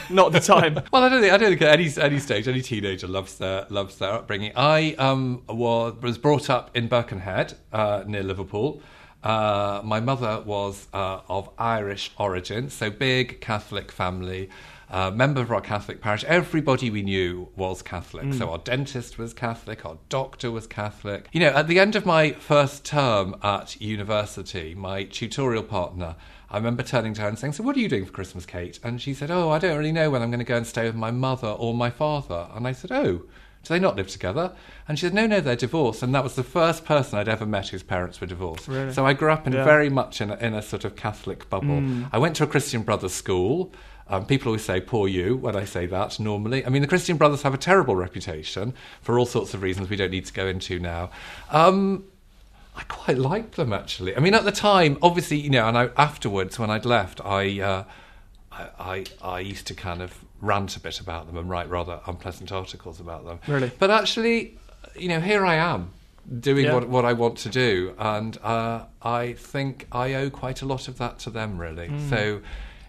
Not 0.10 0.32
the 0.32 0.40
time. 0.40 0.80
Well, 0.92 1.02
I 1.04 1.08
don't 1.08 1.20
think 1.20 1.32
I 1.32 1.36
don't 1.38 1.48
think 1.50 1.62
at 1.62 1.78
any 1.78 1.90
any 1.98 2.18
stage 2.18 2.46
any 2.48 2.60
teenager 2.60 3.06
loves 3.06 3.38
their 3.38 3.66
loves 3.70 3.96
their 3.98 4.12
upbringing. 4.12 4.52
I 4.56 4.94
um 4.94 5.42
was 5.48 5.94
was 6.02 6.18
brought 6.18 6.50
up 6.50 6.70
in 6.76 6.88
Birkenhead 6.88 7.54
uh, 7.72 8.04
near 8.06 8.22
Liverpool. 8.22 8.82
Uh, 9.22 9.80
my 9.84 10.00
mother 10.00 10.42
was 10.44 10.88
uh, 10.92 11.20
of 11.28 11.48
Irish 11.56 12.12
origin, 12.18 12.68
so 12.68 12.90
big 12.90 13.40
Catholic 13.40 13.92
family. 13.92 14.50
Uh, 14.90 15.10
member 15.10 15.40
of 15.40 15.50
our 15.50 15.62
Catholic 15.62 16.02
parish. 16.02 16.22
Everybody 16.24 16.90
we 16.90 17.00
knew 17.00 17.48
was 17.56 17.80
Catholic. 17.80 18.34
So 18.34 18.50
our 18.50 18.58
dentist 18.58 19.16
was 19.16 19.32
Catholic, 19.32 19.86
our 19.86 19.96
doctor 20.10 20.50
was 20.50 20.66
Catholic. 20.66 21.28
You 21.32 21.40
know, 21.40 21.48
at 21.48 21.66
the 21.66 21.78
end 21.78 21.96
of 21.96 22.04
my 22.04 22.32
first 22.32 22.84
term 22.84 23.34
at 23.42 23.80
university, 23.80 24.74
my 24.74 25.04
tutorial 25.04 25.62
partner 25.62 26.16
I 26.52 26.56
remember 26.58 26.82
turning 26.82 27.14
to 27.14 27.22
her 27.22 27.28
and 27.28 27.38
saying, 27.38 27.54
So, 27.54 27.64
what 27.64 27.76
are 27.76 27.80
you 27.80 27.88
doing 27.88 28.04
for 28.04 28.12
Christmas, 28.12 28.44
Kate? 28.46 28.78
And 28.84 29.00
she 29.00 29.14
said, 29.14 29.30
Oh, 29.30 29.48
I 29.50 29.58
don't 29.58 29.76
really 29.78 29.90
know 29.90 30.10
when 30.10 30.20
I'm 30.22 30.30
going 30.30 30.38
to 30.38 30.44
go 30.44 30.56
and 30.58 30.66
stay 30.66 30.84
with 30.84 30.94
my 30.94 31.10
mother 31.10 31.48
or 31.48 31.72
my 31.74 31.88
father. 31.90 32.48
And 32.54 32.66
I 32.68 32.72
said, 32.72 32.92
Oh, 32.92 33.22
do 33.64 33.68
they 33.68 33.78
not 33.78 33.96
live 33.96 34.08
together? 34.08 34.52
And 34.86 34.98
she 34.98 35.06
said, 35.06 35.14
No, 35.14 35.26
no, 35.26 35.40
they're 35.40 35.56
divorced. 35.56 36.02
And 36.02 36.14
that 36.14 36.22
was 36.22 36.34
the 36.34 36.42
first 36.44 36.84
person 36.84 37.18
I'd 37.18 37.28
ever 37.28 37.46
met 37.46 37.68
whose 37.68 37.82
parents 37.82 38.20
were 38.20 38.26
divorced. 38.26 38.68
Really? 38.68 38.92
So 38.92 39.06
I 39.06 39.14
grew 39.14 39.32
up 39.32 39.46
in 39.46 39.54
Yeah. 39.54 39.64
very 39.64 39.88
much 39.88 40.20
in 40.20 40.30
a, 40.30 40.36
in 40.36 40.52
a 40.52 40.60
sort 40.62 40.84
of 40.84 40.94
Catholic 40.94 41.48
bubble. 41.48 41.82
I 42.12 42.18
went 42.18 42.36
to 42.36 42.44
a 42.44 42.46
Christian 42.46 42.82
Brothers 42.82 43.14
school. 43.14 43.72
Um, 44.08 44.26
people 44.26 44.48
always 44.48 44.64
say, 44.64 44.80
poor 44.80 45.08
you, 45.08 45.36
when 45.38 45.56
I 45.56 45.64
say 45.64 45.86
that 45.86 46.20
normally. 46.20 46.66
I 46.66 46.68
mean, 46.68 46.82
the 46.82 46.88
Christian 46.88 47.16
Brothers 47.16 47.42
have 47.42 47.54
a 47.54 47.58
terrible 47.58 47.96
reputation 47.96 48.74
for 49.00 49.18
all 49.18 49.24
sorts 49.24 49.54
of 49.54 49.62
reasons 49.62 49.88
we 49.88 49.96
don't 49.96 50.10
need 50.10 50.26
to 50.26 50.32
go 50.34 50.46
into 50.48 50.78
now. 50.78 51.08
Um, 51.50 52.04
I 52.74 52.82
quite 52.84 53.18
liked 53.18 53.56
them 53.56 53.72
actually. 53.72 54.16
I 54.16 54.20
mean, 54.20 54.34
at 54.34 54.44
the 54.44 54.52
time, 54.52 54.98
obviously, 55.02 55.38
you 55.38 55.50
know, 55.50 55.68
and 55.68 55.76
I, 55.76 55.90
afterwards 55.96 56.58
when 56.58 56.70
I'd 56.70 56.86
left, 56.86 57.20
I, 57.24 57.60
uh, 57.60 57.84
I, 58.50 58.66
I, 58.78 59.04
I 59.22 59.40
used 59.40 59.66
to 59.68 59.74
kind 59.74 60.00
of 60.00 60.24
rant 60.40 60.76
a 60.76 60.80
bit 60.80 61.00
about 61.00 61.26
them 61.26 61.36
and 61.36 61.48
write 61.48 61.68
rather 61.68 62.00
unpleasant 62.06 62.50
articles 62.50 62.98
about 63.00 63.24
them. 63.24 63.40
Really? 63.46 63.70
But 63.78 63.90
actually, 63.90 64.58
you 64.96 65.08
know, 65.08 65.20
here 65.20 65.44
I 65.44 65.56
am 65.56 65.90
doing 66.40 66.66
Yeah. 66.66 66.74
what 66.74 66.88
what 66.88 67.04
I 67.04 67.12
want 67.12 67.36
to 67.38 67.48
do, 67.48 67.94
and 67.98 68.38
uh, 68.42 68.84
I 69.02 69.32
think 69.34 69.86
I 69.92 70.14
owe 70.14 70.30
quite 70.30 70.62
a 70.62 70.66
lot 70.66 70.88
of 70.88 70.98
that 70.98 71.18
to 71.20 71.30
them, 71.30 71.58
really. 71.58 71.88
Hmm. 71.88 72.10
So. 72.10 72.40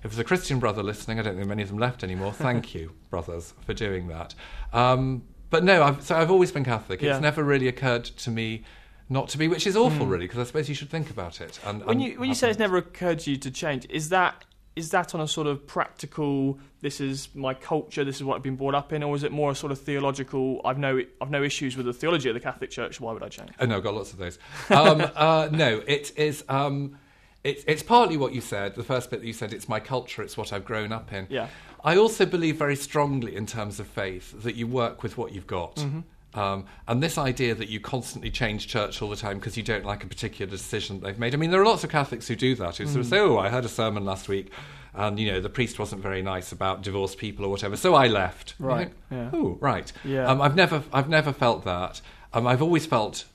If 0.06 0.12
there's 0.12 0.20
a 0.20 0.26
Christian 0.26 0.60
brother 0.60 0.84
listening, 0.84 1.18
I 1.18 1.22
don't 1.22 1.38
think 1.38 1.48
many 1.48 1.64
of 1.64 1.70
them 1.70 1.78
left 1.78 2.04
anymore. 2.04 2.34
Thank 2.48 2.76
you, 2.76 2.92
brothers, 3.10 3.54
for 3.66 3.74
doing 3.74 4.10
that. 4.10 4.36
Um, 4.74 5.24
but 5.50 5.64
no, 5.64 5.82
I've, 5.82 6.02
so 6.04 6.18
I've 6.18 6.30
always 6.30 6.52
been 6.52 6.66
Catholic. 6.66 7.02
Yeah. 7.02 7.14
It's 7.14 7.22
never 7.22 7.42
really 7.42 7.70
occurred 7.70 8.04
to 8.04 8.30
me 8.30 8.64
not 9.10 9.30
to 9.30 9.38
be, 9.38 9.48
which 9.48 9.68
is 9.68 9.76
awful, 9.76 10.06
really, 10.06 10.26
because 10.26 10.40
I 10.40 10.44
suppose 10.44 10.70
you 10.70 10.76
should 10.76 10.90
think 10.90 11.10
about 11.10 11.42
it. 11.42 11.60
And, 11.66 11.86
when 11.86 12.00
you 12.00 12.20
when 12.20 12.30
you 12.30 12.36
say 12.36 12.50
it's 12.50 12.60
never 12.60 12.78
occurred 12.78 13.20
to 13.20 13.32
you 13.32 13.38
to 13.38 13.52
change, 13.52 13.86
is 13.90 14.10
that 14.10 14.46
is 14.76 14.90
that 14.90 15.14
on 15.14 15.22
a 15.22 15.28
sort 15.28 15.48
of 15.48 15.68
practical? 15.68 16.60
This 16.82 17.00
is 17.00 17.30
my 17.36 17.54
culture. 17.54 18.04
This 18.04 18.18
is 18.18 18.24
what 18.24 18.36
I've 18.36 18.44
been 18.44 18.56
brought 18.56 18.76
up 18.76 18.92
in, 18.92 19.04
or 19.04 19.16
is 19.16 19.24
it 19.24 19.32
more 19.32 19.52
a 19.52 19.56
sort 19.56 19.72
of 19.72 19.80
theological? 19.80 20.62
I've 20.66 20.80
no 20.80 21.02
I've 21.22 21.30
no 21.30 21.44
issues 21.44 21.78
with 21.78 21.86
the 21.86 21.94
theology 21.94 22.30
of 22.30 22.34
the 22.34 22.40
Catholic 22.40 22.72
Church. 22.72 23.00
Why 23.00 23.14
would 23.14 23.24
I 23.24 23.30
change? 23.30 23.52
Oh 23.60 23.66
no, 23.66 23.78
I've 23.78 23.84
got 23.84 23.94
lots 23.94 24.14
of 24.14 24.20
those. 24.20 24.40
Um, 24.70 25.02
uh, 25.16 25.50
no, 25.52 25.84
it 25.86 26.12
is. 26.18 26.44
Um, 26.50 26.98
it's, 27.44 27.64
it's 27.68 27.84
partly 27.84 28.16
what 28.16 28.34
you 28.34 28.40
said. 28.40 28.76
The 28.76 28.86
first 28.86 29.10
bit 29.10 29.20
that 29.20 29.28
you 29.28 29.34
said, 29.34 29.54
it's 29.54 29.68
my 29.68 29.82
culture. 29.82 30.22
It's 30.22 30.38
what 30.38 30.54
I've 30.54 30.64
grown 30.64 30.94
up 30.94 31.12
in. 31.12 31.28
Yeah. 31.30 31.50
I 31.84 31.98
also 31.98 32.26
believe 32.26 32.56
very 32.56 32.78
strongly 32.78 33.36
in 33.36 33.46
terms 33.46 33.82
of 33.82 33.88
faith 33.88 34.44
that 34.44 34.56
you 34.56 34.66
work 34.66 35.04
with 35.04 35.18
what 35.18 35.34
you've 35.34 35.48
got. 35.48 35.76
Mm-hmm. 35.76 36.00
Um, 36.36 36.66
and 36.88 37.02
this 37.04 37.18
idea 37.18 37.54
that 37.56 37.70
you 37.70 37.80
constantly 37.80 38.32
change 38.32 38.68
church 38.68 39.02
all 39.02 39.10
the 39.10 39.16
time 39.16 39.38
because 39.38 39.56
you 39.56 39.64
don't 39.64 39.86
like 39.86 40.04
a 40.04 40.08
particular 40.08 40.50
decision 40.50 41.00
they've 41.02 41.20
made. 41.20 41.34
I 41.34 41.38
mean, 41.38 41.52
there 41.52 41.62
are 41.62 41.66
lots 41.66 41.84
of 41.84 41.92
Catholics 41.92 42.28
who 42.28 42.36
do 42.36 42.56
that, 42.56 42.78
who 42.78 42.86
Mm. 42.86 42.88
sort 42.88 43.00
of 43.02 43.06
say, 43.08 43.20
oh, 43.20 43.38
I 43.38 43.50
heard 43.50 43.66
a 43.66 43.70
sermon 43.70 44.04
last 44.04 44.28
week 44.28 44.52
and, 44.96 45.20
you 45.20 45.32
know, 45.32 45.40
the 45.40 45.50
priest 45.50 45.78
wasn't 45.80 46.02
very 46.02 46.22
nice 46.24 46.52
about 46.52 46.82
divorced 46.82 47.18
people 47.18 47.46
or 47.46 47.50
whatever, 47.50 47.76
so 47.76 47.94
I 47.96 48.08
left. 48.08 48.56
You 48.60 48.66
Right, 48.66 48.92
yeah. 49.12 49.30
Oh, 49.34 49.58
right. 49.62 49.92
Yeah. 50.04 50.26
Um, 50.28 50.42
I've, 50.42 50.56
never, 50.56 50.84
I've 50.92 51.10
never 51.10 51.34
felt 51.34 51.66
that. 51.66 52.02
Um, 52.34 52.48
I've 52.48 52.62
always 52.64 52.86
felt 52.88 53.26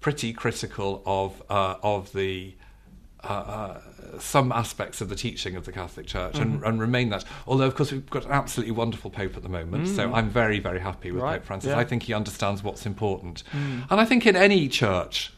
pretty 0.00 0.32
critical 0.32 1.02
of, 1.06 1.42
uh, 1.50 1.76
of 1.82 2.12
the 2.12 2.54
uh, 3.24 3.26
uh, 3.26 3.80
some 4.18 4.50
aspects 4.52 5.00
of 5.00 5.08
the 5.08 5.14
teaching 5.16 5.56
of 5.56 5.64
the 5.64 5.72
Catholic 5.72 6.06
Church 6.06 6.34
Mm-hmm. 6.34 6.42
and, 6.56 6.64
and 6.64 6.80
remain 6.80 7.08
that. 7.10 7.24
Although, 7.46 7.66
of 7.66 7.74
course, 7.74 7.92
we've 7.92 8.08
got 8.10 8.24
an 8.24 8.32
absolutely 8.32 8.72
wonderful 8.72 9.10
Pope 9.10 9.36
at 9.36 9.42
the 9.42 9.48
moment, 9.48 9.88
so 9.88 10.12
I'm 10.12 10.30
very, 10.30 10.58
very 10.58 10.80
happy 10.80 11.10
with 11.10 11.20
Mm. 11.22 11.24
Right, 11.24 11.38
Pope 11.40 11.46
Francis. 11.46 11.68
yeah. 11.70 11.76
Mm. 11.76 11.80
I 11.80 11.84
think 11.84 12.02
he 12.04 12.14
understands 12.14 12.62
what's 12.62 12.86
important. 12.86 13.42
And 13.52 14.00
I 14.00 14.04
think 14.04 14.26
in 14.26 14.36
any 14.36 14.68
church, 14.68 15.32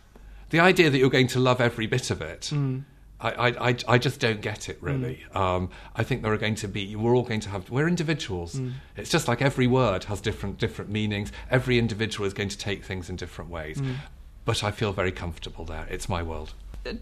the 0.50 0.60
idea 0.60 0.90
that 0.90 0.98
you're 0.98 1.10
going 1.10 1.28
to 1.28 1.40
love 1.40 1.60
every 1.60 1.86
bit 1.86 2.10
of 2.10 2.20
it. 2.22 2.50
Mm. 2.52 2.84
I, 3.24 3.68
I, 3.70 3.76
I, 3.86 3.98
just 3.98 4.18
don't 4.18 4.40
get 4.40 4.68
it 4.68 4.78
really. 4.80 5.22
Um, 5.32 5.70
I 5.94 6.02
think 6.02 6.22
there 6.22 6.32
are 6.32 6.36
going 6.36 6.56
to 6.56 6.66
be. 6.66 6.96
We're 6.96 7.14
all 7.14 7.22
going 7.22 7.38
to 7.40 7.50
have. 7.50 7.70
We're 7.70 7.86
individuals. 7.86 8.56
Mm. 8.56 8.72
It's 8.96 9.10
just 9.10 9.28
like 9.28 9.40
every 9.40 9.68
word 9.68 10.02
has 10.04 10.20
different 10.20 10.58
different 10.58 10.90
meanings. 10.90 11.30
Every 11.48 11.78
individual 11.78 12.26
is 12.26 12.34
going 12.34 12.48
to 12.48 12.58
take 12.58 12.82
things 12.84 13.08
in 13.08 13.14
different 13.14 13.48
ways. 13.48 13.78
Mm. 13.78 13.94
But 14.44 14.64
I 14.64 14.72
feel 14.72 14.92
very 14.92 15.12
comfortable 15.12 15.64
there. 15.64 15.86
It's 15.88 16.08
my 16.08 16.20
world. 16.20 16.54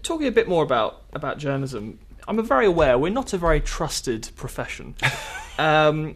Talking 0.03 0.27
a 0.27 0.31
bit 0.31 0.47
more 0.47 0.63
about 0.63 1.03
about 1.13 1.37
journalism, 1.37 1.99
I'm 2.27 2.43
very 2.45 2.65
aware 2.65 2.97
we're 2.97 3.11
not 3.11 3.33
a 3.33 3.37
very 3.37 3.59
trusted 3.59 4.29
profession. 4.35 4.95
um, 5.57 6.15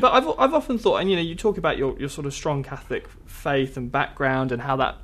but 0.00 0.12
I've 0.12 0.28
I've 0.38 0.54
often 0.54 0.78
thought, 0.78 0.96
and 0.96 1.10
you 1.10 1.16
know, 1.16 1.22
you 1.22 1.34
talk 1.34 1.58
about 1.58 1.78
your, 1.78 1.98
your 1.98 2.08
sort 2.08 2.26
of 2.26 2.34
strong 2.34 2.62
Catholic 2.62 3.08
faith 3.26 3.76
and 3.76 3.90
background, 3.90 4.52
and 4.52 4.62
how 4.62 4.76
that 4.76 4.96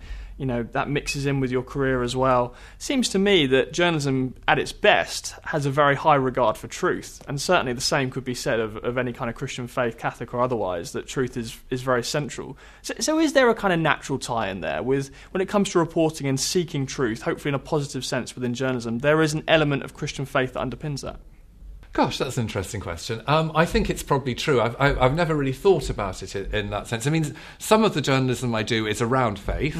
you 0.42 0.46
know 0.46 0.64
that 0.72 0.90
mixes 0.90 1.24
in 1.24 1.38
with 1.38 1.52
your 1.52 1.62
career 1.62 2.02
as 2.02 2.16
well. 2.16 2.52
Seems 2.78 3.08
to 3.10 3.18
me 3.20 3.46
that 3.46 3.72
journalism, 3.72 4.34
at 4.48 4.58
its 4.58 4.72
best, 4.72 5.34
has 5.44 5.66
a 5.66 5.70
very 5.70 5.94
high 5.94 6.16
regard 6.16 6.56
for 6.56 6.66
truth, 6.66 7.22
and 7.28 7.40
certainly 7.40 7.72
the 7.72 7.80
same 7.80 8.10
could 8.10 8.24
be 8.24 8.34
said 8.34 8.58
of, 8.58 8.76
of 8.78 8.98
any 8.98 9.12
kind 9.12 9.30
of 9.30 9.36
Christian 9.36 9.68
faith, 9.68 9.96
Catholic 9.98 10.34
or 10.34 10.40
otherwise. 10.40 10.90
That 10.92 11.06
truth 11.06 11.36
is 11.36 11.56
is 11.70 11.82
very 11.82 12.02
central. 12.02 12.56
So, 12.82 12.94
so 12.98 13.18
is 13.20 13.34
there 13.34 13.48
a 13.48 13.54
kind 13.54 13.72
of 13.72 13.78
natural 13.78 14.18
tie 14.18 14.48
in 14.50 14.62
there 14.62 14.82
with 14.82 15.10
when 15.30 15.40
it 15.40 15.48
comes 15.48 15.70
to 15.70 15.78
reporting 15.78 16.26
and 16.26 16.40
seeking 16.40 16.86
truth, 16.86 17.22
hopefully 17.22 17.50
in 17.50 17.54
a 17.54 17.60
positive 17.60 18.04
sense 18.04 18.34
within 18.34 18.52
journalism, 18.52 18.98
there 18.98 19.22
is 19.22 19.32
an 19.34 19.44
element 19.46 19.84
of 19.84 19.94
Christian 19.94 20.26
faith 20.26 20.54
that 20.54 20.60
underpins 20.60 21.02
that. 21.02 21.20
Gosh, 21.92 22.16
that's 22.16 22.38
an 22.38 22.44
interesting 22.44 22.80
question. 22.80 23.22
Um, 23.26 23.52
I 23.54 23.66
think 23.66 23.90
it's 23.90 24.02
probably 24.02 24.34
true. 24.34 24.62
I've, 24.62 24.74
I- 24.80 24.98
I've 24.98 25.14
never 25.14 25.34
really 25.34 25.52
thought 25.52 25.90
about 25.90 26.22
it 26.22 26.34
in, 26.34 26.46
in 26.54 26.70
that 26.70 26.86
sense. 26.86 27.06
I 27.06 27.10
mean, 27.10 27.36
some 27.58 27.84
of 27.84 27.92
the 27.92 28.00
journalism 28.00 28.54
I 28.54 28.62
do 28.62 28.86
is 28.86 29.02
around 29.02 29.38
faith. 29.38 29.76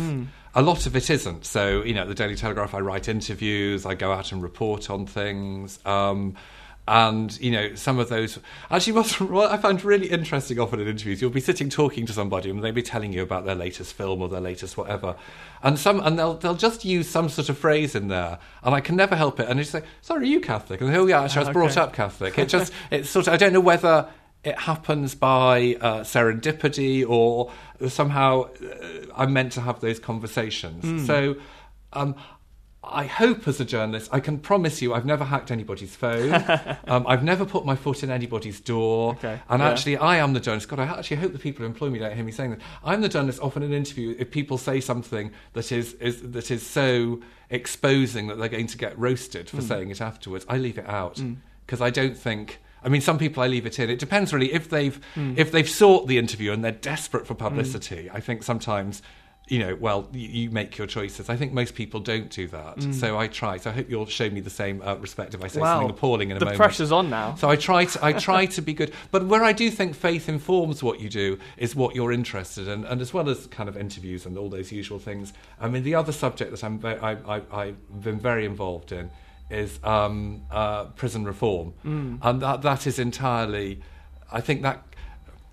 A 0.55 0.63
lot 0.63 0.87
of 0.87 0.95
it 0.97 1.09
isn't. 1.09 1.47
So, 1.47 1.83
you 1.83 1.95
know, 1.95 2.03
at 2.03 2.09
the 2.09 2.15
Daily 2.15 2.37
Telegraph, 2.37 2.75
I 2.75 2.81
write 2.81 3.09
interviews, 3.09 3.87
I 3.87 3.95
go 3.95 4.13
out 4.13 4.33
and 4.33 4.43
report 4.43 4.91
on 4.91 5.07
things. 5.07 5.79
Um, 5.87 6.37
and, 6.89 7.41
you 7.41 7.53
know, 7.53 7.75
some 7.77 8.01
of 8.01 8.09
those. 8.09 8.41
Actually, 8.69 8.95
what 8.95 9.53
I 9.53 9.57
find 9.57 9.83
really 9.85 10.09
interesting 10.09 10.59
often 10.59 10.81
in 10.81 10.89
interviews, 10.89 11.23
you'll 11.23 11.31
be 11.31 11.41
sitting 11.41 11.71
talking 11.71 12.07
to 12.07 12.13
somebody 12.13 12.51
and 12.51 12.63
they'll 12.63 12.73
be 12.73 12.83
telling 12.83 13.13
you 13.13 13.23
about 13.23 13.45
their 13.45 13.55
latest 13.55 13.95
film 13.95 14.21
or 14.21 14.29
their 14.29 14.41
latest 14.41 14.77
whatever. 14.77 15.15
And 15.63 15.79
some 15.79 16.01
and 16.01 16.19
they'll 16.19 16.35
they'll 16.35 16.57
just 16.57 16.85
use 16.85 17.09
some 17.09 17.29
sort 17.29 17.49
of 17.49 17.57
phrase 17.57 17.95
in 17.95 18.09
there, 18.09 18.41
and 18.65 18.75
I 18.75 18.81
can 18.81 18.97
never 18.97 19.15
help 19.15 19.39
it. 19.39 19.49
And 19.49 19.61
you 19.61 19.65
say, 19.65 19.83
"Sorry, 20.01 20.23
are 20.23 20.27
you 20.27 20.41
Catholic?" 20.41 20.81
And 20.81 20.93
they, 20.93 20.97
"Oh 20.97 21.07
yeah, 21.07 21.23
actually, 21.23 21.45
I 21.45 21.49
was 21.49 21.53
brought 21.53 21.77
up 21.77 21.93
Catholic." 21.93 22.37
It 22.37 22.49
just 22.49 22.73
it's 22.91 23.09
sort 23.09 23.29
of 23.29 23.35
I 23.35 23.37
don't 23.37 23.53
know 23.53 23.61
whether 23.61 24.09
it 24.45 24.59
happens 24.59 25.15
by 25.15 25.77
uh, 25.81 26.01
serendipity 26.01 27.09
or 27.09 27.53
somehow 27.89 28.43
uh, 28.45 28.87
I'm 29.17 29.33
meant 29.33 29.53
to 29.53 29.61
have 29.61 29.81
those 29.81 29.99
conversations. 29.99 31.07
So. 31.07 31.37
Um, 31.93 32.15
I 32.85 33.05
hope 33.05 33.47
as 33.47 33.61
a 33.61 33.65
journalist, 33.65 34.11
I 34.13 34.19
can 34.19 34.39
promise 34.41 34.83
you 34.83 34.93
I've 34.93 35.05
never 35.07 35.25
hacked 35.25 35.53
anybody's 35.53 35.95
phone. 35.95 36.33
um, 36.89 37.07
I've 37.07 37.23
never 37.23 37.45
put 37.45 37.65
my 37.65 37.77
foot 37.77 38.03
in 38.03 38.11
anybody's 38.11 38.59
door. 38.61 39.13
Okay, 39.13 39.39
And 39.49 39.61
yeah. 39.63 39.69
actually, 39.71 39.99
I 39.99 40.17
am 40.17 40.33
the 40.33 40.41
journalist. 40.41 40.69
God, 40.69 40.81
I 40.81 40.87
actually 40.87 41.19
hope 41.19 41.33
the 41.33 41.39
people 41.39 41.61
who 41.61 41.67
employ 41.67 41.91
me 41.91 42.01
don't 42.01 42.13
hear 42.13 42.25
me 42.25 42.33
saying 42.33 42.51
this. 42.51 42.61
I'm 42.83 43.01
the 43.01 43.09
journalist 43.09 43.39
often 43.41 43.63
in 43.63 43.71
an 43.71 43.77
interview 43.77 44.17
if 44.19 44.33
people 44.33 44.59
say 44.59 44.81
something 44.81 45.31
that 45.53 45.71
is, 45.71 45.93
is, 45.95 46.23
that 46.33 46.51
is 46.51 46.67
so 46.67 47.21
exposing 47.51 48.27
that 48.27 48.39
they're 48.39 48.49
going 48.49 48.67
to 48.67 48.77
get 48.79 48.99
roasted 48.99 49.49
Hmm. 49.51 49.59
for 49.59 49.63
saying 49.63 49.91
it 49.91 50.01
afterwards. 50.01 50.45
I 50.49 50.57
leave 50.59 50.77
it 50.77 50.89
out 50.89 51.23
because 51.65 51.81
I 51.81 51.91
don't 51.91 52.17
think. 52.17 52.59
I 52.85 52.89
mean, 52.89 53.01
some 53.01 53.19
people 53.19 53.43
I 53.43 53.47
leave 53.47 53.67
it 53.67 53.79
in. 53.79 53.91
It 53.91 53.99
depends 53.99 54.33
really 54.33 54.53
if 54.53 54.69
they've 54.69 54.99
Hmm. 55.15 55.35
if 55.37 55.51
they've 55.53 55.69
sought 55.69 56.07
the 56.09 56.19
interview 56.19 56.53
and 56.53 56.65
they're 56.65 56.73
desperate 56.73 57.27
for 57.27 57.35
publicity. 57.35 58.11
I 58.13 58.21
think 58.21 58.43
sometimes 58.43 59.03
you 59.49 59.59
know, 59.59 59.75
well, 59.75 60.09
you, 60.13 60.29
you 60.29 60.51
make 60.51 60.79
your 60.79 60.87
choices. 60.87 61.29
I 61.29 61.37
think 61.37 61.53
most 61.53 61.75
people 61.75 61.99
don't 61.99 62.31
do 62.31 62.47
that. 62.49 62.81
So 62.95 63.19
I 63.19 63.27
try. 63.27 63.57
So 63.57 63.71
I 63.71 63.73
hope 63.73 63.91
you'll 63.91 64.07
show 64.07 64.31
me 64.31 64.41
the 64.41 64.49
same 64.51 64.81
uh, 64.83 64.95
respect 64.95 65.35
if 65.35 65.43
I 65.43 65.49
say 65.49 65.61
something 65.61 65.91
appalling 65.91 66.31
in 66.31 66.37
a 66.37 66.39
the 66.39 66.45
moment. 66.47 66.59
pressure's 66.61 66.93
on 66.93 67.11
now. 67.11 67.35
So 67.35 67.51
I 67.51 67.57
try 67.57 67.85
to 67.85 68.05
I 68.05 68.13
try 68.29 68.47
to 68.47 68.63
be 68.63 68.73
good, 68.73 68.93
but 69.11 69.27
where 69.27 69.43
I 69.43 69.53
do 69.53 69.69
think 69.69 69.97
faith 69.97 70.29
informs 70.29 70.81
what 70.83 71.01
you 71.01 71.09
do 71.09 71.39
is 71.57 71.75
what 71.75 71.97
you're 71.97 72.13
interested 72.13 72.69
in, 72.69 72.85
and 72.85 73.01
as 73.01 73.13
well 73.13 73.29
as 73.29 73.49
kind 73.49 73.69
of 73.69 73.77
interviews 73.77 74.25
and 74.27 74.39
all 74.39 74.49
those 74.49 74.71
usual 74.71 75.01
things. 75.01 75.33
I 75.61 75.69
mean, 75.69 75.83
the 75.83 75.97
other 75.97 76.13
subject 76.13 76.53
that 76.53 76.63
I'm 76.63 76.81
I, 76.87 77.17
I, 77.37 77.43
I've 77.53 78.03
been 78.03 78.21
very 78.21 78.45
involved 78.47 78.93
in 78.93 79.11
is 79.53 79.79
um, 79.85 80.43
uh, 80.51 80.87
prison 80.87 81.25
reform, 81.25 81.75
and 82.23 82.41
that 82.43 82.63
that 82.63 82.87
is 82.87 82.99
entirely. 82.99 83.81
I 84.33 84.41
think 84.41 84.63
that 84.63 84.83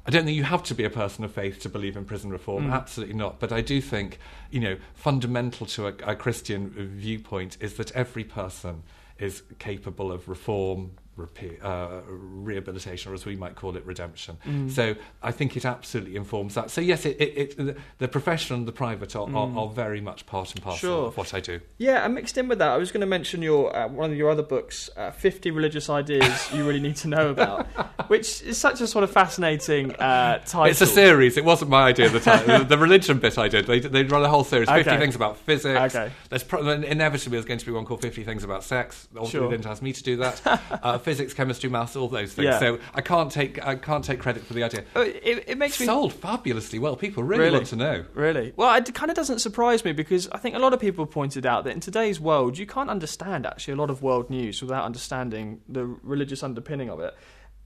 I 0.09 0.11
don't 0.11 0.25
think 0.25 0.35
you 0.35 0.43
have 0.43 0.63
to 0.63 0.73
be 0.73 0.85
a 0.85 0.89
person 0.89 1.23
of 1.23 1.31
faith 1.31 1.59
to 1.59 1.69
believe 1.69 1.95
in 1.95 2.03
prison 2.03 2.31
reform. 2.31 2.67
Mm. 2.67 2.73
Absolutely 2.73 3.15
not. 3.15 3.39
But 3.39 3.51
I 3.51 3.61
do 3.61 3.79
think, 3.79 4.17
you 4.49 4.59
know, 4.59 4.77
fundamental 4.95 5.67
to 5.67 5.87
a, 5.87 5.93
a 6.03 6.15
Christian 6.15 6.71
viewpoint 6.71 7.57
is 7.59 7.75
that 7.75 7.91
every 7.91 8.23
person 8.23 8.81
is 9.19 9.43
capable 9.59 10.11
of 10.11 10.27
reform, 10.27 10.91
repe- 11.27 11.63
uh, 11.63 12.01
rehabilitation, 12.09 13.11
or 13.11 13.15
as 13.15 13.25
we 13.25 13.35
might 13.35 13.55
call 13.55 13.75
it, 13.75 13.85
redemption. 13.85 14.37
Mm. 14.45 14.71
So 14.71 14.95
I 15.21 15.31
think 15.31 15.55
it 15.57 15.65
absolutely 15.65 16.15
informs 16.15 16.55
that. 16.55 16.71
So 16.71 16.81
yes, 16.81 17.05
it, 17.05 17.17
it, 17.19 17.59
it, 17.59 17.77
the, 17.97 18.07
professional 18.07 18.59
and 18.59 18.67
the 18.67 18.71
private 18.71 19.15
are, 19.15 19.29
are, 19.35 19.57
are 19.57 19.67
very 19.69 20.01
much 20.01 20.25
part 20.25 20.51
and 20.53 20.61
parcel 20.63 20.79
Mm. 20.79 20.79
Sure. 20.79 21.07
of 21.07 21.17
what 21.17 21.33
I 21.33 21.39
do. 21.39 21.59
Yeah, 21.77 22.05
and 22.05 22.15
mixed 22.15 22.37
in 22.37 22.47
with 22.47 22.59
that, 22.59 22.69
I 22.69 22.77
was 22.77 22.91
going 22.91 23.01
to 23.01 23.07
mention 23.07 23.41
your 23.41 23.75
uh, 23.75 23.87
one 23.87 24.11
of 24.11 24.17
your 24.17 24.29
other 24.29 24.43
books, 24.43 24.89
uh, 24.95 25.11
"50 25.11 25.51
Religious 25.51 25.89
Ideas 25.89 26.49
You 26.53 26.65
Really 26.65 26.79
Need 26.79 26.95
to 26.97 27.07
Know 27.09 27.29
About," 27.29 27.65
which 28.09 28.41
is 28.43 28.57
such 28.57 28.79
a 28.81 28.87
sort 28.87 29.03
of 29.03 29.11
fascinating 29.11 29.93
uh, 29.95 30.37
title. 30.39 30.65
It's 30.65 30.81
a 30.81 30.85
series. 30.85 31.35
It 31.37 31.43
wasn't 31.45 31.69
my 31.71 31.83
idea 31.83 32.05
at 32.07 32.13
the 32.13 32.19
time. 32.19 32.47
the, 32.47 32.63
the 32.75 32.77
religion 32.77 33.19
bit 33.19 33.37
I 33.37 33.47
did. 33.49 33.65
They 33.67 33.79
they 33.79 34.03
run 34.03 34.23
a 34.23 34.29
whole 34.29 34.43
series. 34.43 34.69
Fifty 34.69 34.89
Okay. 34.89 34.99
things 34.99 35.15
about 35.15 35.37
physics. 35.37 35.95
Okay. 35.95 36.11
There's 36.29 36.43
pro- 36.43 36.67
inevitably 36.69 37.35
there's 37.37 37.45
going 37.45 37.59
to 37.59 37.65
be 37.65 37.71
one 37.71 37.85
called 37.85 38.01
Fifty 38.01 38.23
Things 38.23 38.43
About 38.43 38.63
Sex. 38.63 39.07
Obviously, 39.15 39.39
Sure. 39.39 39.49
they 39.49 39.57
didn't 39.57 39.65
ask 39.69 39.81
me 39.81 39.91
to 39.93 40.03
do 40.03 40.17
that. 40.17 40.41
physics, 41.09 41.33
chemistry, 41.33 41.69
maths, 41.69 41.95
all 41.95 42.07
those 42.07 42.33
things. 42.33 42.45
Yeah. 42.45 42.59
So 42.59 42.79
I 42.93 43.01
can't 43.01 43.31
take 43.31 43.65
I 43.65 43.75
can't 43.75 44.03
take 44.03 44.19
credit 44.19 44.43
for 44.45 44.53
the 44.53 44.63
idea. 44.63 44.83
Uh, 44.95 45.01
It, 45.01 45.43
it 45.47 45.57
makes 45.57 45.79
me 45.79 45.85
Sold 45.87 46.13
fabulously 46.13 46.77
well. 46.77 46.95
People 46.95 47.23
really, 47.23 47.45
Really? 47.45 47.55
want 47.57 47.67
to 47.67 47.75
know. 47.75 48.05
Really? 48.13 48.53
Well, 48.55 48.75
it 48.75 48.93
kind 48.93 49.09
of 49.09 49.15
doesn't 49.15 49.39
surprise 49.39 49.83
me 49.83 49.91
because 49.91 50.29
I 50.31 50.37
think 50.37 50.55
a 50.55 50.59
lot 50.59 50.73
of 50.73 50.79
people 50.79 51.05
pointed 51.07 51.45
out 51.45 51.63
that 51.63 51.71
in 51.73 51.79
today's 51.79 52.19
world, 52.19 52.57
you 52.59 52.67
can't 52.67 52.89
understand 52.89 53.45
actually 53.47 53.73
a 53.73 53.77
lot 53.77 53.89
of 53.89 54.03
world 54.03 54.29
news 54.29 54.61
without 54.61 54.83
understanding 54.85 55.61
the 55.67 55.85
religious 56.03 56.43
underpinning 56.43 56.89
of 56.89 56.99
it. 56.99 57.15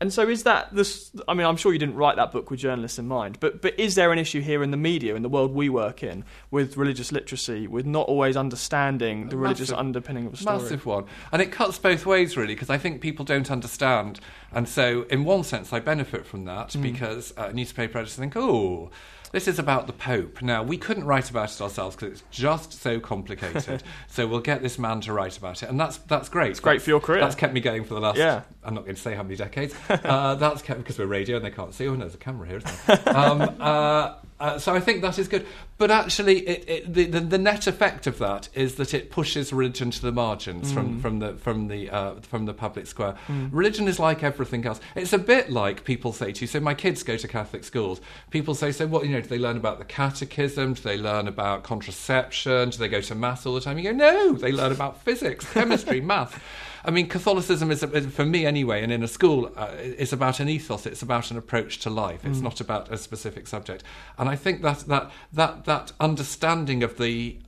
And 0.03 0.11
so, 0.11 0.27
is 0.27 0.43
that 0.43 0.75
this? 0.75 1.11
I 1.29 1.33
mean, 1.33 1.47
I'm 1.47 1.55
sure 1.55 1.71
you 1.71 1.79
didn't 1.79 1.95
write 1.95 2.17
that 2.17 2.33
book 2.33 2.51
with 2.51 2.59
journalists 2.59 2.99
in 2.99 3.07
mind, 3.07 3.37
but 3.39 3.61
but 3.61 3.79
is 3.79 3.95
there 3.95 4.11
an 4.11 4.19
issue 4.19 4.41
here 4.41 4.61
in 4.61 4.69
the 4.71 4.75
media, 4.75 5.15
in 5.15 5.21
the 5.21 5.29
world 5.29 5.53
we 5.53 5.69
work 5.69 6.03
in, 6.03 6.25
with 6.51 6.75
religious 6.75 7.13
literacy, 7.13 7.67
with 7.67 7.85
not 7.85 8.09
always 8.09 8.35
understanding 8.35 9.29
the 9.29 9.37
religious 9.37 9.71
underpinning 9.71 10.25
of 10.25 10.33
a 10.33 10.35
story? 10.35 10.57
Massive 10.57 10.85
one. 10.85 11.05
And 11.31 11.41
it 11.41 11.53
cuts 11.53 11.79
both 11.79 12.05
ways, 12.05 12.35
really, 12.35 12.53
because 12.53 12.69
I 12.69 12.77
think 12.77 12.99
people 12.99 13.23
don't 13.23 13.49
understand. 13.49 14.19
And 14.51 14.67
so, 14.67 15.03
in 15.09 15.23
one 15.23 15.45
sense, 15.45 15.71
I 15.71 15.79
benefit 15.79 16.25
from 16.25 16.43
that 16.43 16.73
Hmm. 16.73 16.81
because 16.81 17.33
uh, 17.37 17.53
newspaper 17.53 17.99
editors 17.99 18.17
think, 18.17 18.35
oh, 18.35 18.91
this 19.33 19.47
is 19.47 19.59
about 19.59 19.87
the 19.87 19.93
Pope. 19.93 20.41
Now, 20.41 20.61
we 20.63 20.77
couldn't 20.77 21.03
write 21.05 21.29
about 21.29 21.51
it 21.51 21.59
ourselves 21.59 21.95
because 21.95 22.13
it's 22.13 22.23
just 22.31 22.71
so 22.71 22.99
complicated. 22.99 23.83
so, 24.07 24.27
we'll 24.27 24.39
get 24.39 24.61
this 24.61 24.77
man 24.79 25.01
to 25.01 25.11
write 25.11 25.37
about 25.37 25.63
it. 25.63 25.69
And 25.69 25.79
that's, 25.79 25.97
that's 25.97 26.29
great. 26.29 26.51
It's 26.51 26.59
great 26.59 26.81
for 26.81 26.91
your 26.91 26.99
career. 26.99 27.19
That's 27.19 27.35
kept 27.35 27.51
me 27.51 27.59
going 27.59 27.83
for 27.83 27.95
the 27.95 27.99
last, 27.99 28.17
Yeah. 28.17 28.43
I'm 28.63 28.75
not 28.75 28.83
going 28.85 28.95
to 28.95 29.01
say 29.01 29.15
how 29.15 29.23
many 29.23 29.35
decades. 29.35 29.75
uh, 29.89 30.35
that's 30.35 30.61
kept, 30.61 30.79
because 30.79 30.99
we're 30.99 31.07
radio 31.07 31.35
and 31.37 31.43
they 31.43 31.51
can't 31.51 31.73
see. 31.73 31.87
Oh, 31.87 31.93
no, 31.93 32.01
there's 32.01 32.13
a 32.13 32.17
camera 32.17 32.47
here, 32.47 32.57
isn't 32.57 32.85
there? 32.85 33.17
um, 33.17 33.41
uh, 33.59 34.13
uh, 34.43 34.59
so 34.59 34.73
I 34.75 34.79
think 34.79 35.01
that 35.01 35.17
is 35.17 35.27
good. 35.27 35.45
But 35.77 35.89
actually, 35.89 36.39
it, 36.47 36.69
it, 36.69 36.93
the, 36.93 37.05
the, 37.05 37.19
the 37.19 37.37
net 37.37 37.65
effect 37.65 38.05
of 38.07 38.17
that 38.19 38.47
is 38.53 38.75
that 38.75 38.93
it 38.93 39.09
pushes 39.09 39.51
religion 39.51 39.89
to 39.91 40.01
the 40.01 40.11
margins 40.11 40.71
Mm. 40.71 40.73
from, 40.73 41.01
from 41.01 41.19
the 41.19 41.33
from 41.35 41.67
the 41.67 41.89
uh, 41.89 42.15
from 42.21 42.45
the 42.45 42.53
public 42.53 42.85
square. 42.87 43.15
Religion 43.51 43.87
is 43.87 43.99
like 43.99 44.21
everything 44.23 44.65
else. 44.65 44.79
It's 44.95 45.13
a 45.13 45.17
bit 45.17 45.49
like 45.49 45.83
people 45.83 46.13
say 46.13 46.31
to 46.31 46.41
you. 46.41 46.47
So 46.47 46.59
my 46.59 46.73
kids 46.73 47.03
go 47.03 47.17
to 47.17 47.27
Catholic 47.27 47.63
schools. 47.63 48.01
People 48.29 48.53
say, 48.53 48.71
so 48.71 48.85
what? 48.87 49.05
You 49.05 49.11
know, 49.13 49.21
do 49.21 49.27
they 49.27 49.39
learn 49.39 49.57
about 49.57 49.79
the 49.79 49.85
catechism? 49.85 50.73
Do 50.73 50.81
they 50.81 50.97
learn 50.97 51.27
about 51.27 51.63
contraception? 51.63 52.69
Do 52.69 52.77
they 52.77 52.89
go 52.89 53.01
to 53.01 53.15
mass 53.15 53.45
all 53.45 53.55
the 53.55 53.61
time? 53.61 53.77
You 53.77 53.85
go, 53.85 53.91
no, 53.91 54.33
they 54.33 54.51
learn 54.51 54.71
about 54.71 55.01
physics, 55.03 55.51
chemistry, 55.53 56.01
math. 56.13 56.41
I 56.85 56.91
mean, 56.91 57.07
Catholicism 57.07 57.71
is, 57.71 57.83
for 58.13 58.25
me 58.25 58.45
anyway, 58.45 58.83
and 58.83 58.91
in 58.91 59.03
a 59.03 59.07
school, 59.07 59.51
uh, 59.55 59.71
it's 59.77 60.11
about 60.11 60.39
an 60.39 60.49
ethos. 60.49 60.85
It's 60.85 61.01
about 61.01 61.31
an 61.31 61.37
approach 61.37 61.79
to 61.79 61.89
life. 61.89 62.25
It's 62.25 62.41
not 62.41 62.59
about 62.59 62.91
a 62.91 62.97
specific 62.97 63.47
subject. 63.47 63.83
And 64.17 64.27
I 64.27 64.35
think 64.35 64.61
that 64.63 64.79
that 64.87 65.11
that 65.31 65.65
that 65.65 65.93
understanding 65.99 66.83
of 66.83 66.97
the 66.97 67.39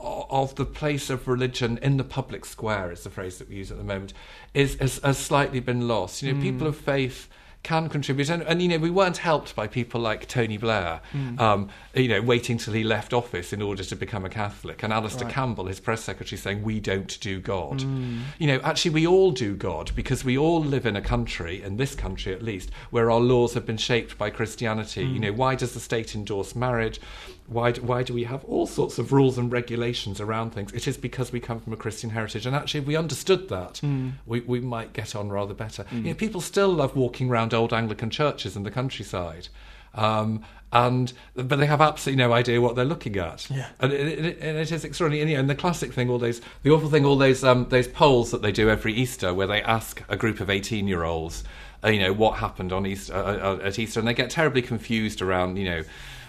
of 0.00 0.54
the 0.54 0.64
place 0.64 1.10
of 1.10 1.28
religion 1.28 1.78
in 1.82 1.96
the 1.96 2.04
public 2.04 2.44
square 2.44 2.90
is 2.92 3.04
the 3.04 3.10
phrase 3.10 3.38
that 3.38 3.48
we 3.48 3.56
use 3.56 3.70
at 3.70 3.76
the 3.76 3.84
moment 3.84 4.14
is 4.54 4.76
has, 4.76 4.98
has 5.04 5.18
slightly 5.18 5.60
been 5.60 5.86
lost. 5.86 6.22
You 6.22 6.32
know, 6.32 6.40
people 6.40 6.66
of 6.66 6.76
faith 6.76 7.28
can 7.68 7.90
contribute, 7.90 8.30
and, 8.30 8.42
and 8.44 8.62
you 8.62 8.68
know, 8.68 8.78
we 8.78 8.88
weren't 8.88 9.18
helped 9.18 9.54
by 9.54 9.66
people 9.66 10.00
like 10.00 10.26
Tony 10.26 10.56
Blair, 10.56 11.02
hmm. 11.12 11.38
um, 11.38 11.68
you 11.92 12.08
know, 12.08 12.22
waiting 12.22 12.56
till 12.56 12.72
he 12.72 12.82
left 12.82 13.12
office 13.12 13.52
in 13.52 13.60
order 13.60 13.84
to 13.84 13.94
become 13.94 14.24
a 14.24 14.30
Catholic, 14.30 14.82
and 14.82 14.90
Alastair 14.90 15.28
Campbell, 15.28 15.66
his 15.66 15.78
press 15.78 16.02
secretary, 16.02 16.38
saying 16.38 16.62
we 16.62 16.80
don't 16.80 17.20
do 17.20 17.40
God. 17.40 17.82
Hmm. 17.82 18.20
You 18.38 18.46
know, 18.46 18.60
actually, 18.64 18.92
we 18.92 19.06
all 19.06 19.32
do 19.32 19.54
God 19.54 19.90
because 19.94 20.24
we 20.24 20.38
all 20.38 20.64
live 20.64 20.86
in 20.86 20.96
a 20.96 21.02
country, 21.02 21.62
in 21.62 21.76
this 21.76 21.94
country 21.94 22.32
at 22.32 22.42
least, 22.42 22.70
where 22.88 23.10
our 23.10 23.20
laws 23.20 23.52
have 23.52 23.66
been 23.66 23.76
shaped 23.76 24.16
by 24.16 24.30
Christianity. 24.30 25.04
Hmm. 25.04 25.12
You 25.12 25.20
know, 25.20 25.32
why 25.34 25.54
does 25.54 25.74
the 25.74 25.80
state 25.80 26.14
endorse 26.14 26.56
marriage? 26.56 26.98
Why 27.48 27.72
do, 27.72 27.80
why 27.80 28.02
do 28.02 28.12
we 28.12 28.24
have 28.24 28.44
all 28.44 28.66
sorts 28.66 28.98
of 28.98 29.10
rules 29.10 29.38
and 29.38 29.50
regulations 29.50 30.20
around 30.20 30.50
things? 30.50 30.70
It 30.72 30.86
is 30.86 30.98
because 30.98 31.32
we 31.32 31.40
come 31.40 31.60
from 31.60 31.72
a 31.72 31.76
Christian 31.76 32.10
heritage. 32.10 32.44
And 32.44 32.54
actually, 32.54 32.80
if 32.80 32.86
we 32.86 32.94
understood 32.94 33.48
that, 33.48 33.80
we, 34.26 34.40
we 34.40 34.60
might 34.60 34.92
get 34.92 35.16
on 35.16 35.30
rather 35.30 35.54
better. 35.54 35.86
You 35.90 36.10
know, 36.10 36.14
people 36.14 36.42
still 36.42 36.68
love 36.68 36.94
walking 36.94 37.30
around 37.30 37.54
old 37.54 37.72
Anglican 37.72 38.10
churches 38.10 38.54
in 38.54 38.64
the 38.64 38.70
countryside. 38.70 39.48
Um, 39.94 40.44
and 40.70 41.14
but 41.34 41.58
they 41.58 41.64
have 41.64 41.80
absolutely 41.80 42.22
no 42.22 42.34
idea 42.34 42.60
what 42.60 42.76
they're 42.76 42.84
looking 42.84 43.16
at. 43.16 43.48
Yeah. 43.50 43.68
and 43.80 43.90
it, 43.90 44.18
it, 44.18 44.38
and 44.42 44.58
it 44.58 44.70
is 44.70 44.84
extraordinary. 44.84 45.22
And, 45.22 45.30
you 45.30 45.36
know, 45.36 45.40
and 45.40 45.48
the 45.48 45.54
classic 45.54 45.94
thing, 45.94 46.10
all 46.10 46.18
those, 46.18 46.42
the 46.62 46.70
awful 46.70 46.90
thing, 46.90 47.06
all 47.06 47.16
those 47.16 47.42
um, 47.42 47.66
those 47.70 47.88
polls 47.88 48.30
that 48.30 48.42
they 48.42 48.52
do 48.52 48.68
every 48.68 48.92
Easter, 48.92 49.32
where 49.32 49.46
they 49.46 49.62
ask 49.62 50.02
a 50.10 50.16
group 50.16 50.40
of 50.40 50.50
eighteen-year-olds, 50.50 51.44
uh, 51.82 51.88
you 51.88 52.00
know, 52.00 52.12
what 52.12 52.36
happened 52.36 52.74
on 52.74 52.86
Easter 52.86 53.14
uh, 53.14 53.56
uh, 53.56 53.60
at 53.62 53.78
Easter, 53.78 53.98
and 53.98 54.06
they 54.06 54.12
get 54.12 54.28
terribly 54.28 54.60
confused 54.60 55.22
around, 55.22 55.56
you 55.56 55.64
know, 55.64 55.82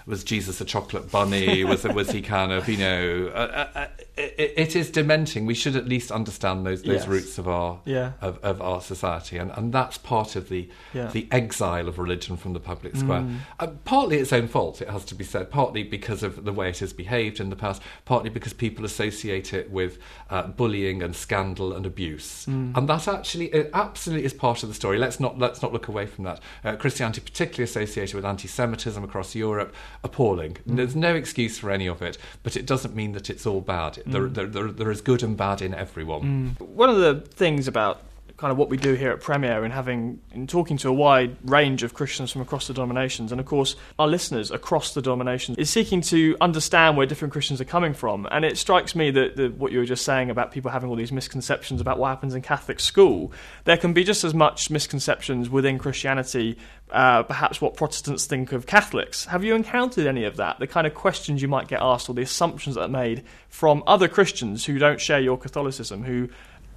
was 0.09 0.23
Jesus 0.23 0.59
a 0.59 0.65
chocolate 0.65 1.11
bunny? 1.11 1.63
was 1.63 1.83
was 1.83 2.09
he 2.09 2.21
kind 2.21 2.51
of, 2.51 2.67
you 2.67 2.77
know, 2.77 3.31
uh, 3.33 3.67
uh, 3.75 3.87
it, 4.19 4.53
it 4.57 4.75
is 4.75 4.91
dementing. 4.91 5.45
We 5.45 5.53
should 5.55 5.75
at 5.75 5.87
least 5.87 6.11
understand 6.11 6.65
those 6.65 6.81
those 6.83 6.99
Yes. 7.01 7.07
roots 7.07 7.37
of 7.37 7.47
our 7.47 7.79
Yeah. 7.85 8.11
of, 8.21 8.37
of 8.43 8.61
our 8.61 8.81
society, 8.81 9.37
and, 9.37 9.51
and 9.55 9.73
that's 9.73 9.97
part 9.97 10.35
of 10.35 10.49
the 10.49 10.67
Yeah. 10.93 11.07
Mm. 11.07 11.11
the 11.13 11.27
exile 11.31 11.87
of 11.87 11.97
religion 11.97 12.37
from 12.37 12.53
the 12.53 12.59
public 12.59 12.95
square. 12.95 13.25
Uh, 13.59 13.67
partly 13.85 14.17
its 14.17 14.33
own 14.33 14.47
fault, 14.47 14.81
it 14.81 14.89
has 14.89 15.05
to 15.05 15.15
be 15.15 15.23
said. 15.23 15.49
Partly 15.49 15.83
because 15.83 16.21
of 16.23 16.43
the 16.45 16.53
way 16.53 16.69
it 16.69 16.79
has 16.79 16.93
behaved 16.93 17.39
in 17.39 17.49
the 17.49 17.55
past. 17.55 17.81
Partly 18.05 18.29
because 18.29 18.53
people 18.53 18.85
associate 18.85 19.53
it 19.53 19.71
with 19.71 19.97
uh, 20.29 20.43
bullying 20.47 21.01
and 21.01 21.15
scandal 21.15 21.73
and 21.73 21.85
abuse, 21.85 22.45
Mm. 22.47 22.75
and 22.77 22.87
that 22.89 23.07
actually 23.07 23.45
it 23.47 23.69
absolutely 23.73 24.25
is 24.25 24.33
part 24.33 24.63
of 24.63 24.69
the 24.69 24.75
story. 24.75 24.97
Let's 24.97 25.19
not 25.19 25.39
let's 25.39 25.61
not 25.61 25.71
look 25.73 25.87
away 25.87 26.05
from 26.05 26.23
that. 26.25 26.39
Uh, 26.63 26.75
Christianity, 26.75 27.21
particularly 27.21 27.63
associated 27.63 28.15
with 28.15 28.25
anti-Semitism 28.25 29.03
across 29.03 29.35
Europe, 29.35 29.73
appalling. 30.03 30.53
Mm. 30.67 30.75
There's 30.77 30.95
no 30.95 31.15
excuse 31.15 31.57
for 31.59 31.71
any 31.71 31.87
of 31.87 32.01
it, 32.01 32.17
but 32.43 32.55
it 32.55 32.65
doesn't 32.65 32.95
mean 32.95 33.11
that 33.13 33.29
it's 33.29 33.45
all 33.45 33.61
bad. 33.61 33.93
Mm. 34.05 34.08
There, 34.11 34.27
mm. 34.27 34.33
there, 34.33 34.47
there, 34.47 34.71
there 34.71 34.91
is 34.91 35.01
good 35.01 35.23
and 35.23 35.37
bad 35.37 35.61
in 35.61 35.73
everyone. 35.73 36.55
Mm. 36.59 36.61
One 36.61 36.89
of 36.89 36.97
the 36.97 37.21
things 37.21 37.67
about 37.67 38.01
kind 38.39 38.53
of 38.53 38.57
what 38.57 38.69
we 38.69 38.77
do 38.77 38.93
here 38.93 39.11
at 39.11 39.19
Premier 39.19 39.65
and 39.65 39.73
having 39.73 40.21
in 40.31 40.47
talking 40.47 40.77
to 40.77 40.87
a 40.87 40.93
wide 40.93 41.35
range 41.43 41.83
of 41.83 41.93
Christians 41.93 42.31
from 42.31 42.41
across 42.41 42.67
the 42.67 42.73
denominations 42.73 43.33
and 43.33 43.41
of 43.41 43.45
course 43.45 43.75
our 43.99 44.07
listeners 44.07 44.49
across 44.49 44.93
the 44.93 45.01
denominations 45.01 45.57
is 45.57 45.69
seeking 45.69 45.99
to 45.99 46.37
understand 46.39 46.95
where 46.95 47.05
different 47.05 47.33
Christians 47.33 47.59
are 47.59 47.65
coming 47.65 47.93
from 47.93 48.25
and 48.31 48.45
it 48.45 48.57
strikes 48.57 48.95
me 48.95 49.11
that, 49.11 49.35
that 49.35 49.55
what 49.55 49.73
you 49.73 49.79
were 49.79 49.85
just 49.85 50.05
saying 50.05 50.29
about 50.29 50.53
people 50.53 50.71
having 50.71 50.89
all 50.89 50.95
these 50.95 51.11
misconceptions 51.11 51.81
about 51.81 51.99
what 51.99 52.07
happens 52.07 52.33
in 52.33 52.41
Catholic 52.41 52.79
school 52.79 53.33
there 53.65 53.75
can 53.75 53.91
be 53.91 54.05
just 54.05 54.23
as 54.23 54.33
much 54.33 54.69
misconceptions 54.69 55.49
within 55.49 55.77
Christianity 55.77 56.57
uh, 56.91 57.23
perhaps 57.23 57.61
what 57.61 57.75
Protestants 57.75 58.25
think 58.25 58.51
of 58.51 58.65
Catholics. 58.65 59.25
Have 59.25 59.43
you 59.43 59.53
encountered 59.53 60.07
any 60.07 60.23
of 60.23 60.37
that? 60.37 60.59
The 60.59 60.65
kind 60.65 60.87
of 60.87 60.95
questions 60.95 61.41
you 61.41 61.47
might 61.47 61.67
get 61.67 61.81
asked 61.81 62.09
or 62.09 62.15
the 62.15 62.23
assumptions 62.23 62.75
that 62.75 62.81
are 62.81 62.87
made 62.87 63.23
from 63.47 63.83
other 63.85 64.07
Christians 64.07 64.65
who 64.65 64.79
don't 64.79 64.99
share 64.99 65.19
your 65.19 65.37
Catholicism, 65.37 66.03
who 66.03 66.29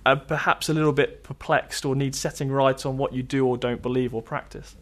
are 0.04 0.16
perhaps 0.16 0.68
a 0.68 0.74
little 0.74 0.92
bit 0.92 1.22
perplexed 1.22 1.84
or 1.84 1.94
need 1.94 2.14
setting 2.14 2.50
right 2.50 2.84
on 2.84 2.96
what 2.96 3.12
you 3.12 3.22
do 3.22 3.46
or 3.46 3.56
don't 3.56 3.82
believe 3.82 4.14
or 4.14 4.22
practice? 4.22 4.76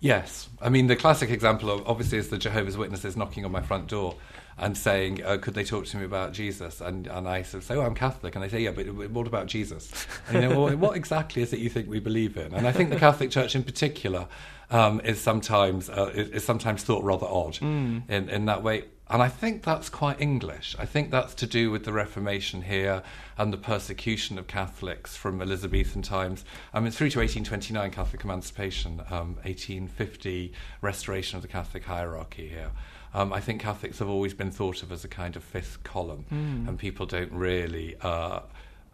Yes, 0.00 0.48
I 0.62 0.68
mean 0.68 0.86
the 0.86 0.96
classic 0.96 1.30
example 1.30 1.70
of 1.70 1.86
obviously 1.86 2.18
is 2.18 2.28
the 2.28 2.38
Jehovah's 2.38 2.76
Witnesses 2.76 3.16
knocking 3.16 3.44
on 3.44 3.50
my 3.50 3.62
front 3.62 3.88
door 3.88 4.14
and 4.56 4.76
saying, 4.76 5.24
uh, 5.24 5.38
"Could 5.38 5.54
they 5.54 5.64
talk 5.64 5.86
to 5.86 5.96
me 5.96 6.04
about 6.04 6.32
Jesus?" 6.32 6.80
And 6.80 7.08
and 7.08 7.28
I 7.28 7.42
sort 7.42 7.62
of 7.62 7.66
say, 7.66 7.74
"Oh, 7.74 7.82
I'm 7.82 7.96
Catholic," 7.96 8.36
and 8.36 8.44
they 8.44 8.48
say, 8.48 8.60
"Yeah, 8.60 8.70
but 8.70 8.86
what 9.10 9.26
about 9.26 9.46
Jesus?" 9.46 10.06
And 10.28 10.42
you 10.42 10.48
know, 10.48 10.60
well, 10.60 10.76
what 10.76 10.96
exactly 10.96 11.42
is 11.42 11.52
it 11.52 11.58
you 11.58 11.68
think 11.68 11.88
we 11.88 11.98
believe 11.98 12.36
in? 12.36 12.54
And 12.54 12.66
I 12.66 12.72
think 12.72 12.90
the 12.90 12.96
Catholic 12.96 13.30
Church 13.30 13.56
in 13.56 13.64
particular 13.64 14.28
um, 14.70 15.00
is 15.00 15.20
sometimes 15.20 15.90
uh, 15.90 16.12
is, 16.14 16.44
sometimes 16.44 16.84
thought 16.84 17.02
rather 17.02 17.26
odd 17.26 17.58
in 17.60 18.04
in 18.08 18.46
that 18.46 18.62
way. 18.62 18.84
And 19.10 19.22
I 19.22 19.28
think 19.28 19.62
that's 19.62 19.88
quite 19.88 20.20
English. 20.20 20.76
I 20.78 20.84
think 20.84 21.10
that's 21.10 21.34
to 21.36 21.46
do 21.46 21.70
with 21.70 21.84
the 21.84 21.92
Reformation 21.92 22.62
here 22.62 23.02
and 23.38 23.52
the 23.52 23.56
persecution 23.56 24.38
of 24.38 24.46
Catholics 24.46 25.16
from 25.16 25.40
Elizabethan 25.40 26.02
times. 26.02 26.44
I 26.74 26.80
mean, 26.80 26.90
through 26.90 27.10
to 27.10 27.20
1829, 27.20 27.90
Catholic 27.90 28.22
emancipation, 28.22 29.00
um, 29.10 29.36
1850, 29.44 30.52
restoration 30.82 31.36
of 31.36 31.42
the 31.42 31.48
Catholic 31.48 31.84
hierarchy 31.84 32.48
here. 32.48 32.70
Um, 33.14 33.32
I 33.32 33.40
think 33.40 33.62
Catholics 33.62 33.98
have 34.00 34.08
always 34.08 34.34
been 34.34 34.50
thought 34.50 34.82
of 34.82 34.92
as 34.92 35.04
a 35.04 35.08
kind 35.08 35.36
of 35.36 35.42
fifth 35.42 35.82
column, 35.82 36.26
and 36.68 36.78
people 36.78 37.06
don't 37.06 37.32
really. 37.32 37.96
Uh, 38.02 38.40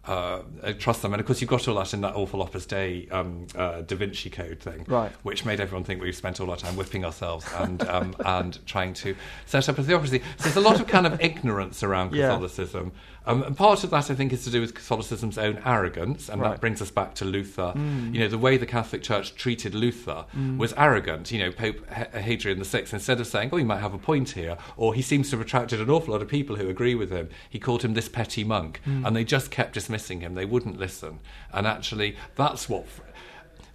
uh, 0.07 0.41
trust 0.77 1.01
them. 1.01 1.13
And 1.13 1.19
of 1.19 1.25
course, 1.25 1.41
you've 1.41 1.49
got 1.49 1.67
all 1.67 1.75
that 1.75 1.93
in 1.93 2.01
that 2.01 2.15
awful 2.15 2.41
Opus 2.41 2.65
Dei 2.65 3.07
um, 3.11 3.47
uh, 3.55 3.81
Da 3.81 3.95
Vinci 3.95 4.29
Code 4.29 4.59
thing, 4.59 4.85
right. 4.87 5.11
which 5.23 5.45
made 5.45 5.59
everyone 5.59 5.83
think 5.83 6.01
we've 6.01 6.15
spent 6.15 6.39
all 6.39 6.49
our 6.51 6.57
time 6.57 6.75
whipping 6.75 7.05
ourselves 7.05 7.45
and 7.57 7.81
um, 7.87 8.15
and 8.25 8.65
trying 8.65 8.93
to 8.93 9.15
set 9.45 9.67
up 9.69 9.77
a 9.77 9.83
theocracy. 9.83 10.19
So 10.37 10.43
there's 10.43 10.55
a 10.55 10.61
lot 10.61 10.79
of 10.79 10.87
kind 10.87 11.07
of 11.07 11.19
ignorance 11.21 11.83
around 11.83 12.11
Catholicism. 12.11 12.91
Yeah. 12.93 13.01
Um, 13.25 13.43
and 13.43 13.57
part 13.57 13.83
of 13.83 13.89
that, 13.89 14.09
I 14.11 14.15
think, 14.15 14.31
is 14.33 14.43
to 14.45 14.51
do 14.51 14.61
with 14.61 14.73
Catholicism's 14.75 15.37
own 15.37 15.59
arrogance, 15.65 16.29
and 16.29 16.41
right. 16.41 16.51
that 16.51 16.61
brings 16.61 16.81
us 16.81 16.91
back 16.91 17.15
to 17.15 17.25
Luther. 17.25 17.73
Mm. 17.75 18.13
You 18.13 18.19
know, 18.21 18.27
the 18.27 18.37
way 18.37 18.57
the 18.57 18.65
Catholic 18.65 19.01
Church 19.01 19.35
treated 19.35 19.73
Luther 19.73 20.25
mm. 20.35 20.57
was 20.57 20.73
arrogant. 20.77 21.31
You 21.31 21.39
know, 21.39 21.51
Pope 21.51 21.87
Hadrian 21.89 22.63
VI, 22.63 22.85
instead 22.91 23.19
of 23.19 23.27
saying, 23.27 23.49
"Oh, 23.51 23.57
he 23.57 23.63
might 23.63 23.79
have 23.79 23.93
a 23.93 23.97
point 23.97 24.31
here," 24.31 24.57
or 24.77 24.93
he 24.93 25.01
seems 25.01 25.29
to 25.29 25.37
have 25.37 25.45
attracted 25.45 25.81
an 25.81 25.89
awful 25.89 26.13
lot 26.13 26.21
of 26.21 26.27
people 26.27 26.55
who 26.57 26.69
agree 26.69 26.95
with 26.95 27.11
him, 27.11 27.29
he 27.49 27.59
called 27.59 27.83
him 27.83 27.93
this 27.93 28.09
petty 28.09 28.43
monk, 28.43 28.81
mm. 28.85 29.05
and 29.05 29.15
they 29.15 29.23
just 29.23 29.51
kept 29.51 29.73
dismissing 29.73 30.21
him. 30.21 30.35
They 30.35 30.45
wouldn't 30.45 30.77
listen, 30.77 31.19
and 31.51 31.65
actually, 31.65 32.15
that's 32.35 32.69
what 32.69 32.85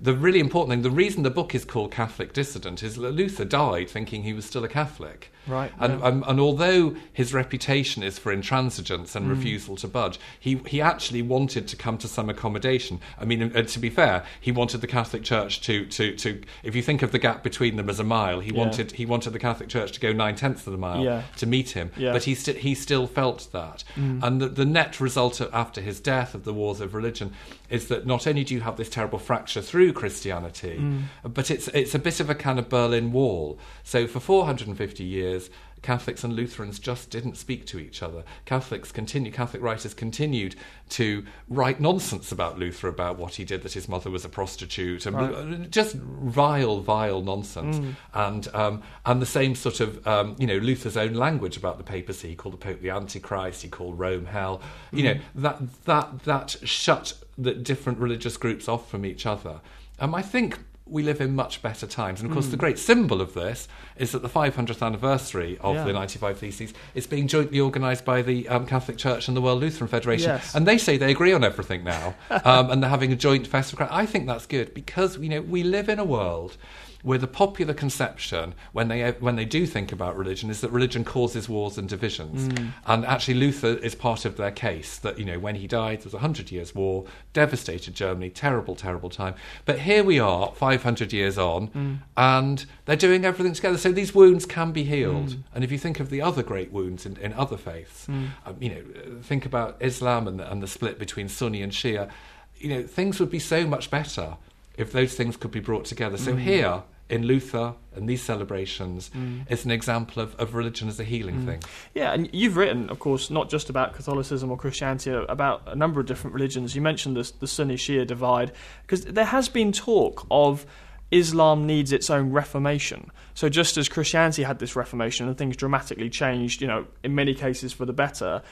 the 0.03 0.15
really 0.15 0.41
important 0.41 0.71
thing, 0.71 0.83
the 0.83 0.91
reason 0.91 1.23
the 1.23 1.31
book 1.31 1.55
is 1.55 1.65
called 1.65 1.93
Catholic 1.93 2.33
Dissident 2.33 2.83
is 2.83 2.97
that 2.97 3.11
Luther 3.11 3.45
died 3.45 3.91
thinking 3.91 4.23
he 4.23 4.33
was 4.33 4.47
still 4.47 4.65
a 4.65 4.69
Catholic. 4.69 5.31
Right. 5.47 5.73
And, 5.79 6.01
yeah. 6.01 6.09
and, 6.09 6.25
and, 6.27 6.41
although 6.41 6.97
his 7.13 7.35
reputation 7.35 8.03
is 8.03 8.19
for 8.19 8.35
intransigence 8.35 9.15
and 9.15 9.27
mm. 9.27 9.31
refusal 9.31 9.77
to 9.77 9.89
budge, 9.89 10.19
he, 10.39 10.61
he 10.67 10.81
actually 10.81 11.23
wanted 11.23 11.67
to 11.69 11.77
come 11.77 11.99
to 11.99 12.09
some 12.09 12.31
accommodation. 12.31 13.01
I 13.19 13.25
mean, 13.25 13.55
uh, 13.55 13.63
to 13.63 13.79
be 13.79 13.91
fair, 13.91 14.25
he 14.41 14.53
wanted 14.53 14.81
the 14.81 14.87
Catholic 14.87 15.23
Church 15.23 15.61
to, 15.63 15.87
to, 15.87 16.15
to 16.17 16.43
if 16.63 16.75
you 16.75 16.83
think 16.83 17.03
of 17.03 17.13
the 17.13 17.19
gap 17.19 17.43
between 17.43 17.77
them 17.77 17.91
as 17.91 18.01
a 18.01 18.05
mile, 18.05 18.41
he, 18.41 18.53
yeah. 18.53 18.59
wanted, 18.59 18.93
he 18.93 19.05
wanted 19.05 19.31
the 19.31 19.39
Catholic 19.39 19.69
Church 19.69 19.93
to 19.93 20.01
go 20.01 20.13
nine 20.13 20.35
tenths 20.35 20.67
of 20.67 20.73
the 20.73 20.79
mile 20.79 21.03
yeah. 21.03 21.23
to 21.37 21.47
meet 21.47 21.71
him. 21.71 21.91
But 22.13 22.25
he, 22.25 22.35
st- 22.35 22.59
he 22.59 22.75
still 22.75 23.07
felt 23.07 23.49
that. 23.53 23.85
Mm. 23.97 24.23
And 24.23 24.41
the, 24.41 24.49
the 24.49 24.65
net 24.65 25.01
result 25.01 25.41
of, 25.41 25.53
after 25.55 25.81
his 25.81 26.01
death 26.01 26.35
of 26.35 26.45
the 26.45 26.55
wars 26.55 26.81
of 26.81 26.95
religion 26.95 27.35
is 27.71 27.89
that 27.89 28.07
not 28.07 28.27
only 28.27 28.45
do 28.45 28.55
you 28.55 28.61
have 28.61 28.77
this 28.77 28.91
terrible 28.91 29.19
fracture 29.19 29.63
through 29.63 29.93
Christianity, 29.93 30.79
mm. 30.79 31.03
but 31.23 31.51
it's, 31.51 31.69
it's 31.69 31.95
a 31.95 31.99
bit 31.99 32.21
of 32.21 32.29
a 32.29 32.35
kind 32.35 32.59
of 32.59 32.69
Berlin 32.69 33.13
Wall. 33.13 33.59
So 33.85 34.07
for 34.07 34.21
450 34.21 35.05
years, 35.05 35.51
Catholics 35.83 36.23
and 36.25 36.35
Lutherans 36.35 36.79
just 36.79 37.11
didn't 37.11 37.37
speak 37.37 37.65
to 37.67 37.79
each 37.79 38.03
other. 38.03 38.23
Catholics 38.45 38.93
continue, 38.93 39.33
Catholic 39.33 39.63
writers 39.63 39.95
continued 39.95 40.55
to 40.91 41.25
write 41.49 41.81
nonsense 41.81 42.31
about 42.31 42.59
Luther 42.59 42.89
about 42.89 43.19
what 43.19 43.37
he 43.37 43.45
did, 43.45 43.63
that 43.63 43.73
his 43.73 43.89
mother 43.89 44.11
was 44.11 44.25
a 44.25 44.29
prostitute, 44.29 45.07
and 45.07 45.17
right. 45.17 45.71
just 45.71 45.95
vile, 45.97 46.81
vile 46.81 47.23
nonsense. 47.23 47.79
Mm. 47.79 47.95
And 48.13 48.49
um, 48.55 48.83
and 49.07 49.23
the 49.23 49.27
same 49.27 49.55
sort 49.55 49.81
of 49.81 50.07
um, 50.07 50.37
you 50.39 50.47
know 50.47 50.59
Luther's 50.59 50.97
own 50.97 51.15
language 51.15 51.57
about 51.57 51.79
the 51.79 51.85
papacy. 51.85 52.29
He 52.29 52.35
called 52.35 52.55
the 52.55 52.59
Pope 52.59 52.83
the 52.83 52.91
Antichrist. 52.91 53.63
He 53.63 53.69
called 53.69 53.99
Rome 53.99 54.27
hell. 54.27 54.61
You 54.93 55.05
mm. 55.05 55.15
know 55.15 55.21
that 55.37 55.85
that 55.85 56.25
that 56.25 56.57
shut 56.69 57.15
the 57.43 57.55
different 57.55 57.99
religious 57.99 58.37
groups 58.37 58.69
off 58.69 58.91
from 58.91 59.05
each 59.05 59.27
other. 59.27 59.61
Um, 59.99 60.15
I 60.15 60.23
think 60.23 60.59
we 60.91 61.03
live 61.03 61.21
in 61.21 61.35
much 61.35 61.63
better 61.63 61.87
times. 61.87 62.21
And 62.21 62.29
of 62.29 62.35
course, 62.35 62.49
mm. 62.49 62.51
the 62.51 62.57
great 62.57 62.79
symbol 62.79 63.21
of 63.21 63.33
this 63.33 63.69
is 63.97 64.13
that 64.13 64.23
the 64.23 64.29
500th 64.29 64.85
anniversary 64.85 65.57
of 65.61 65.77
yeah. 65.77 65.85
the 65.85 65.93
95 65.93 66.39
Theses 66.39 66.75
is 66.95 67.07
being 67.07 67.29
jointly 67.29 67.61
organised 67.61 68.05
by 68.05 68.23
the 68.23 68.49
um, 68.49 68.67
Catholic 68.67 68.99
Church 68.99 69.29
and 69.29 69.37
the 69.37 69.41
World 69.41 69.61
Lutheran 69.61 69.89
Federation. 69.89 70.31
Yes. 70.31 70.55
And 70.55 70.67
they 70.67 70.79
say 70.79 70.97
they 70.97 71.13
agree 71.13 71.33
on 71.33 71.45
everything 71.45 71.85
now. 71.85 72.15
um, 72.45 72.71
and 72.71 72.83
they're 72.83 72.91
having 72.91 73.13
a 73.13 73.17
joint 73.17 73.47
festival. 73.47 73.87
I 73.91 74.05
think 74.05 74.27
that's 74.27 74.47
good 74.47 74.75
because, 74.75 75.17
you 75.19 75.29
know, 75.29 75.43
we 75.43 75.63
live 75.63 75.89
in 75.89 75.99
a 75.99 76.05
world 76.05 76.57
where 77.03 77.19
the 77.19 77.27
popular 77.27 77.75
conception 77.75 78.55
when 78.73 78.89
they 78.89 79.11
when 79.13 79.37
they 79.37 79.45
do 79.45 79.67
think 79.67 79.93
about 79.93 80.17
religion 80.17 80.51
is 80.51 80.61
that 80.61 80.71
religion 80.71 81.05
causes 81.05 81.49
wars 81.49 81.79
and 81.79 81.89
divisions. 81.89 82.49
Mm. 82.49 82.73
And 82.87 83.07
actually, 83.07 83.35
Luther 83.35 83.75
is 83.75 83.95
part 83.95 84.25
of 84.25 84.37
their 84.37 84.51
case 84.51 84.99
that 84.99 85.19
you 85.19 85.25
know 85.25 85.39
when 85.39 85.55
he 85.55 85.67
died, 85.67 86.01
there 86.01 86.07
was 86.07 86.15
a 86.15 86.19
hundred 86.19 86.51
years 86.51 86.75
war, 86.75 87.07
devastated 87.33 87.95
Germany, 87.95 88.31
terrible, 88.31 88.75
terrible 88.75 89.11
time. 89.11 89.35
But 89.65 89.81
here 89.81 90.05
we 90.05 90.19
are, 90.19 90.53
five 90.55 90.83
hundred 90.83 91.13
years 91.13 91.39
on, 91.39 91.69
mm. 91.69 91.99
and 92.17 92.67
they're 92.85 92.97
doing 92.97 93.25
everything 93.25 93.55
together. 93.55 93.79
So 93.79 93.93
these 93.93 94.15
wounds 94.15 94.47
can 94.47 94.73
be 94.73 94.85
healed. 94.85 95.31
Mm. 95.31 95.43
And 95.55 95.65
if 95.65 95.73
you 95.73 95.79
think 95.79 96.01
of 96.01 96.11
the 96.11 96.23
other 96.23 96.43
great 96.43 96.73
wounds 96.73 97.07
in, 97.07 97.17
in 97.17 97.33
other 97.33 97.57
faiths, 97.57 98.07
mm. 98.07 98.29
um, 98.47 98.57
you 98.61 98.69
know, 98.69 99.21
think 99.23 99.47
about 99.47 99.77
Islam 99.81 100.29
and 100.29 100.39
the, 100.39 100.51
and 100.51 100.63
the 100.63 100.67
split 100.67 100.99
between 100.99 101.29
Sunni 101.29 101.63
and 101.63 101.73
Shia. 101.73 102.11
You 102.59 102.69
know, 102.69 102.83
things 102.83 103.19
would 103.21 103.31
be 103.31 103.39
so 103.39 103.67
much 103.67 103.91
better 103.91 104.37
if 104.81 104.93
those 104.93 105.15
things 105.15 105.37
could 105.37 105.51
be 105.51 105.61
brought 105.61 105.85
together. 105.85 106.17
So 106.17 106.33
mm. 106.33 106.41
here 106.41 106.83
in 107.11 107.25
Luther 107.25 107.75
and 107.95 108.09
these 108.09 108.23
celebrations 108.23 109.11
mm. 109.15 109.45
is 109.51 109.65
an 109.65 109.71
example 109.71 110.23
of, 110.23 110.35
of 110.37 110.55
religion 110.55 110.89
as 110.89 110.99
a 110.99 111.05
healing 111.05 111.43
mm. 111.43 111.45
thing. 111.45 111.63
Yeah, 111.95 112.13
and 112.13 112.31
you've 112.33 112.57
written, 112.57 112.89
of 112.89 112.99
course, 112.99 113.31
not 113.31 113.51
just 113.51 113.69
about 113.69 113.95
Catholicism 113.95 114.51
or 114.51 114.57
Christianity, 114.57 115.11
about 115.11 115.63
a 115.67 115.77
number 115.77 116.01
of 116.01 116.07
different 116.07 116.35
religions. 116.35 116.75
You 116.75 116.81
mentioned 116.81 117.17
the, 117.17 117.31
the 117.41 117.47
Sunni 117.47 117.75
Shia 117.75 118.07
divide, 118.07 118.53
because 118.83 119.05
there 119.05 119.27
has 119.27 119.49
been 119.49 119.73
talk 119.73 120.27
of 120.31 120.65
Islam 121.11 121.67
needs 121.67 121.93
its 121.93 122.09
own 122.09 122.31
reformation. 122.31 123.11
So 123.35 123.49
just 123.49 123.77
as 123.77 123.89
Christianity 123.89 124.45
had 124.45 124.61
this 124.61 124.77
reformation 124.77 125.27
and 125.27 125.37
things 125.37 125.57
dramatically 125.57 126.09
changed, 126.09 126.63
you 126.63 126.69
know, 126.69 126.87
in 127.03 127.15
many 127.15 127.35
cases 127.35 127.73
for 127.73 127.85
the 127.85 127.93
better, 127.93 128.43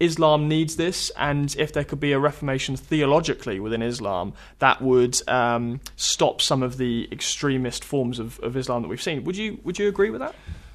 Islam 0.00 0.48
needs 0.48 0.76
this, 0.76 1.10
and 1.16 1.54
if 1.56 1.72
there 1.72 1.84
could 1.84 2.00
be 2.00 2.12
a 2.12 2.18
reformation 2.18 2.76
theologically 2.76 3.60
within 3.60 3.82
Islam, 3.82 4.32
that 4.58 4.82
would 4.82 5.20
um, 5.28 5.80
stop 5.96 6.40
some 6.40 6.62
of 6.62 6.76
the 6.76 7.08
extremist 7.12 7.84
forms 7.84 8.18
of, 8.18 8.40
of 8.40 8.56
Islam 8.56 8.82
that 8.82 8.88
we've 8.88 9.02
seen. 9.02 9.24
Would 9.24 9.36
you 9.36 9.60
would 9.64 9.78
you 9.78 9.88
agree 9.88 10.10
with 10.10 10.20
that? 10.20 10.34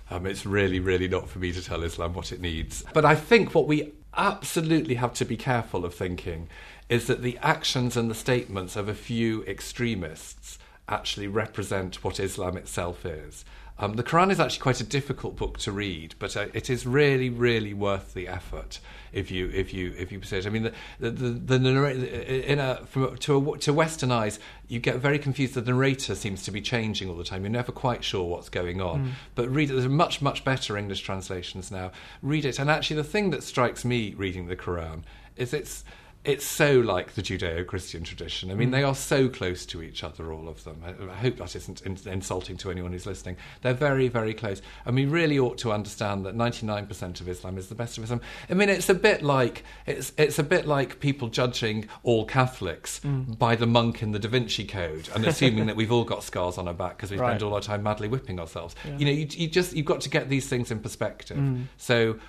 Um, 0.09 0.25
it's 0.25 0.45
really, 0.45 0.79
really 0.79 1.07
not 1.07 1.27
for 1.27 1.39
me 1.39 1.51
to 1.51 1.61
tell 1.61 1.83
Islam 1.83 2.13
what 2.13 2.31
it 2.31 2.39
needs. 2.39 2.85
But 2.93 3.03
I 3.03 3.15
think 3.15 3.53
what 3.53 3.67
we 3.67 3.91
absolutely 4.15 4.95
have 4.95 5.13
to 5.15 5.25
be 5.25 5.35
careful 5.35 5.83
of 5.83 5.93
thinking 5.93 6.47
is 6.89 7.07
that 7.07 7.21
the 7.21 7.37
actions 7.41 7.97
and 7.97 8.09
the 8.09 8.15
statements 8.15 8.75
of 8.75 8.87
a 8.87 8.93
few 8.93 9.43
extremists 9.43 10.57
actually 10.87 11.27
represent 11.27 12.03
what 12.03 12.19
Islam 12.19 12.55
itself 12.55 13.05
is. 13.05 13.43
Um, 13.79 13.93
the 13.93 14.03
Quran 14.03 14.31
is 14.31 14.39
actually 14.39 14.61
quite 14.61 14.81
a 14.81 14.83
difficult 14.83 15.35
book 15.35 15.59
to 15.59 15.71
read, 15.71 16.15
but 16.19 16.35
uh, 16.35 16.47
it 16.53 16.69
is 16.69 16.87
really, 16.87 17.29
really 17.29 17.73
worth 17.73 18.13
the 18.13 18.27
effort 18.27 18.79
if 19.13 19.31
you 19.31 19.49
if 19.53 19.73
you 19.73 19.93
if 19.97 20.11
you 20.11 20.19
pursue 20.19 20.37
it. 20.37 20.47
I 20.47 20.49
mean, 20.49 20.63
the 20.63 20.73
the, 20.99 21.11
the, 21.11 21.57
the 21.59 22.51
in 22.51 22.59
a 22.59 22.85
from 22.87 23.15
to 23.17 23.53
a, 23.53 23.57
to 23.59 23.73
Western 23.73 24.11
eyes, 24.11 24.39
you 24.67 24.79
get 24.79 24.97
very 24.97 25.19
confused. 25.19 25.53
The 25.53 25.61
narrator 25.61 26.15
seems 26.15 26.43
to 26.43 26.51
be 26.51 26.61
changing 26.61 27.09
all 27.09 27.15
the 27.15 27.23
time. 27.23 27.43
You're 27.43 27.51
never 27.51 27.71
quite 27.71 28.03
sure 28.03 28.23
what's 28.23 28.49
going 28.49 28.81
on. 28.81 29.05
Mm. 29.05 29.11
But 29.35 29.49
read 29.49 29.69
it. 29.69 29.73
There's 29.73 29.87
much 29.87 30.21
much 30.21 30.43
better 30.43 30.77
English 30.77 31.01
translations 31.01 31.71
now. 31.71 31.91
Read 32.21 32.45
it, 32.45 32.59
and 32.59 32.69
actually, 32.69 32.97
the 32.97 33.03
thing 33.03 33.29
that 33.31 33.43
strikes 33.43 33.85
me 33.85 34.13
reading 34.17 34.47
the 34.47 34.55
Quran 34.55 35.03
is 35.35 35.53
it's 35.53 35.83
it's 36.27 36.45
so 36.45 36.79
like 36.79 37.13
the 37.13 37.21
Judeo-Christian 37.21 38.03
tradition. 38.03 38.51
I 38.51 38.53
mean, 38.53 38.69
mm. 38.69 38.73
they 38.73 38.83
are 38.83 38.93
so 38.93 39.29
close 39.29 39.65
to 39.67 39.81
each 39.81 40.03
other, 40.03 40.33
all 40.33 40.49
of 40.49 40.63
them. 40.65 40.81
I, 40.85 41.11
I 41.11 41.15
hope 41.15 41.37
that 41.37 41.55
isn't 41.55 41.81
in, 41.81 41.97
insulting 42.05 42.57
to 42.57 42.69
anyone 42.69 42.91
who's 42.91 43.05
listening. 43.05 43.37
They're 43.61 43.73
very, 43.73 44.09
very 44.09 44.33
close, 44.33 44.61
and 44.85 44.95
we 44.95 45.05
really 45.05 45.39
ought 45.39 45.57
to 45.59 45.71
understand 45.71 46.25
that 46.25 46.35
99% 46.35 47.21
of 47.21 47.29
Islam 47.29 47.57
is 47.57 47.69
the 47.69 47.75
best 47.75 47.97
of 47.97 48.03
Islam. 48.03 48.21
I 48.49 48.53
mean, 48.53 48.67
it's 48.67 48.89
a 48.89 48.93
bit 48.93 49.23
like 49.23 49.63
it's 49.85 50.11
it's 50.17 50.37
a 50.37 50.43
bit 50.43 50.67
like 50.67 50.99
people 50.99 51.29
judging 51.29 51.87
all 52.03 52.25
Catholics 52.25 52.99
mm. 52.99 53.37
by 53.37 53.55
the 53.55 53.67
monk 53.67 54.03
in 54.03 54.11
the 54.11 54.19
Da 54.19 54.27
Vinci 54.27 54.65
Code 54.65 55.09
and 55.15 55.25
assuming 55.25 55.67
that 55.67 55.75
we've 55.75 55.91
all 55.91 56.03
got 56.03 56.23
scars 56.23 56.57
on 56.57 56.67
our 56.67 56.73
back 56.73 56.97
because 56.97 57.11
we 57.11 57.17
right. 57.17 57.29
spend 57.29 57.43
all 57.43 57.53
our 57.53 57.61
time 57.61 57.83
madly 57.83 58.09
whipping 58.09 58.39
ourselves. 58.39 58.75
Yeah. 58.85 58.97
You 58.97 59.05
know, 59.05 59.11
you, 59.11 59.27
you 59.31 59.47
just 59.47 59.73
you've 59.73 59.85
got 59.85 60.01
to 60.01 60.09
get 60.09 60.27
these 60.27 60.47
things 60.49 60.71
in 60.71 60.79
perspective. 60.79 61.37
Mm. 61.37 61.65
So 61.77 62.19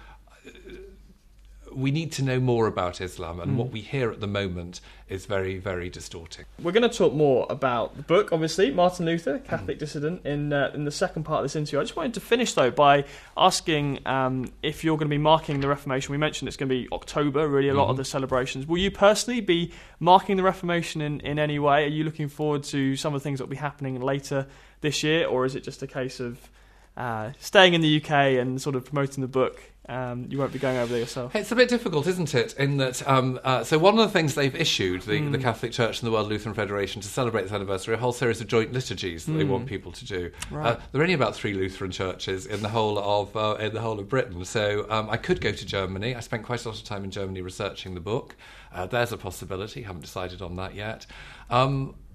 we 1.79 1.91
need 1.91 2.11
to 2.13 2.23
know 2.23 2.41
more 2.41 2.67
about 2.67 3.01
Islam, 3.01 3.39
and 3.41 3.53
mm. 3.53 3.57
what 3.57 3.71
we 3.71 3.81
hear 3.81 4.11
at 4.11 4.21
the 4.21 4.27
moment 4.27 4.81
is 5.09 5.27
very, 5.27 5.59
very 5.59 5.89
distorting. 5.89 6.45
We're 6.63 6.73
going 6.73 6.89
to 6.89 6.95
talk 6.95 7.15
more 7.15 7.47
about 7.49 7.97
the 7.97 8.03
book, 8.03 8.33
obviously, 8.33 8.71
Martin 8.71 9.07
Luther, 9.07 9.39
Catholic 9.39 9.79
mm. 9.79 9.81
Dissident, 9.81 10.27
in 10.27 10.53
uh, 10.53 10.73
in 10.75 10.85
the 10.85 10.91
second 10.91 11.23
part 11.23 11.39
of 11.39 11.45
this 11.45 11.57
interview. 11.57 11.79
I 11.79 11.83
just 11.83 11.97
wanted 11.97 12.15
to 12.15 12.21
finish 12.21 12.53
though 12.53 12.71
by 12.71 13.05
asking 13.37 14.07
um, 14.07 14.53
if 14.63 14.83
you're 14.83 14.97
going 14.97 15.09
to 15.09 15.15
be 15.15 15.19
marking 15.19 15.61
the 15.61 15.69
Reformation. 15.69 16.13
We 16.13 16.19
mentioned 16.19 16.49
it's 16.49 16.57
going 16.57 16.69
to 16.69 16.75
be 16.75 16.89
October, 16.93 17.49
really 17.49 17.69
a 17.69 17.75
lot 17.75 17.85
mm-hmm. 17.85 17.93
of 17.93 17.97
the 17.99 18.05
celebrations. 18.05 18.67
Will 18.67 18.79
you 18.79 18.91
personally 18.91 19.41
be 19.41 19.73
marking 20.01 20.37
the 20.37 20.43
Reformation 20.43 21.01
in, 21.01 21.21
in 21.21 21.39
any 21.39 21.59
way? 21.59 21.85
Are 21.85 21.89
you 21.89 22.05
looking 22.05 22.29
forward 22.29 22.65
to 22.65 22.97
some 22.97 23.15
of 23.15 23.21
the 23.21 23.25
things 23.25 23.39
that 23.39 23.45
will 23.45 23.51
be 23.51 23.57
happening 23.57 24.01
later 24.01 24.47
this 24.81 25.03
year, 25.03 25.27
or 25.27 25.45
is 25.45 25.55
it 25.55 25.63
just 25.63 25.83
a 25.83 25.87
case 25.87 26.21
of 26.21 26.51
uh, 26.99 27.31
staying 27.39 27.73
in 27.73 27.81
the 27.81 28.03
UK 28.03 28.11
and 28.11 28.61
sort 28.61 28.77
of 28.77 28.85
promoting 28.85 29.23
the 29.23 29.29
book 29.29 29.63
um, 29.89 30.27
you 30.29 30.37
won't 30.37 30.53
be 30.53 30.59
going 30.59 30.77
over 30.77 30.93
there 30.93 31.01
yourself. 31.01 31.35
It's 31.35 31.51
a 31.51 31.57
bit 31.57 31.71
difficult, 31.71 32.07
isn't 32.07 32.35
it? 32.35 32.55
In 32.59 32.77
that, 32.77 33.07
um, 33.09 33.41
uh, 33.43 33.65
so 33.65 33.79
one 33.79 33.99
of 33.99 34.07
the 34.07 34.13
things 34.13 34.35
they've 34.35 34.55
issued, 34.55 35.03
the, 35.03 35.19
mm. 35.19 35.33
the, 35.33 35.39
Catholic 35.39 35.73
Church 35.73 36.01
and 36.01 36.07
the 36.07 36.13
World 36.13 36.29
Lutheran 36.29 36.55
Federation, 36.55 37.01
to 37.01 37.09
celebrate 37.09 37.45
this 37.45 37.53
anniversary, 37.53 37.95
a 37.95 37.99
whole 37.99 38.13
series 38.13 38.41
of 38.43 38.49
joint 38.49 38.73
liturgies 38.73 39.25
that 39.25 39.33
mm. 39.33 39.39
they 39.39 39.45
want 39.45 39.67
people 39.67 39.91
to 39.93 40.05
do. 40.05 40.31
Right. 40.51 40.77
Uh, 40.77 40.81
there 40.93 41.01
are 41.01 41.05
only 41.05 41.15
about 41.15 41.35
three 41.35 41.55
Lutheran 41.55 41.91
churches 41.91 42.45
in 42.45 42.61
the 42.61 42.69
whole 42.69 42.99
of 42.99 43.35
uh, 43.35 43.57
in 43.59 43.73
the 43.73 43.81
whole 43.81 43.99
of 43.99 44.11
Britain, 44.11 44.45
so 44.45 44.87
um, 44.91 45.09
I 45.09 45.17
could 45.17 45.41
go 45.41 45.53
to 45.53 45.67
Germany. 45.67 46.15
I 46.15 46.21
spent 46.21 46.43
quite 46.43 46.65
a 46.67 46.69
lot 46.69 46.79
of 46.79 46.85
time 46.85 47.05
in 47.05 47.11
Germany 47.11 47.41
researching 47.41 47.95
the 47.95 48.01
book. 48.01 48.37
Uh, 48.75 48.87
there's 48.87 49.13
a 49.13 49.17
possibility. 49.17 49.83
Haven't 49.83 50.03
decided 50.03 50.43
on 50.43 50.57
that 50.57 50.75
yet. 50.75 51.07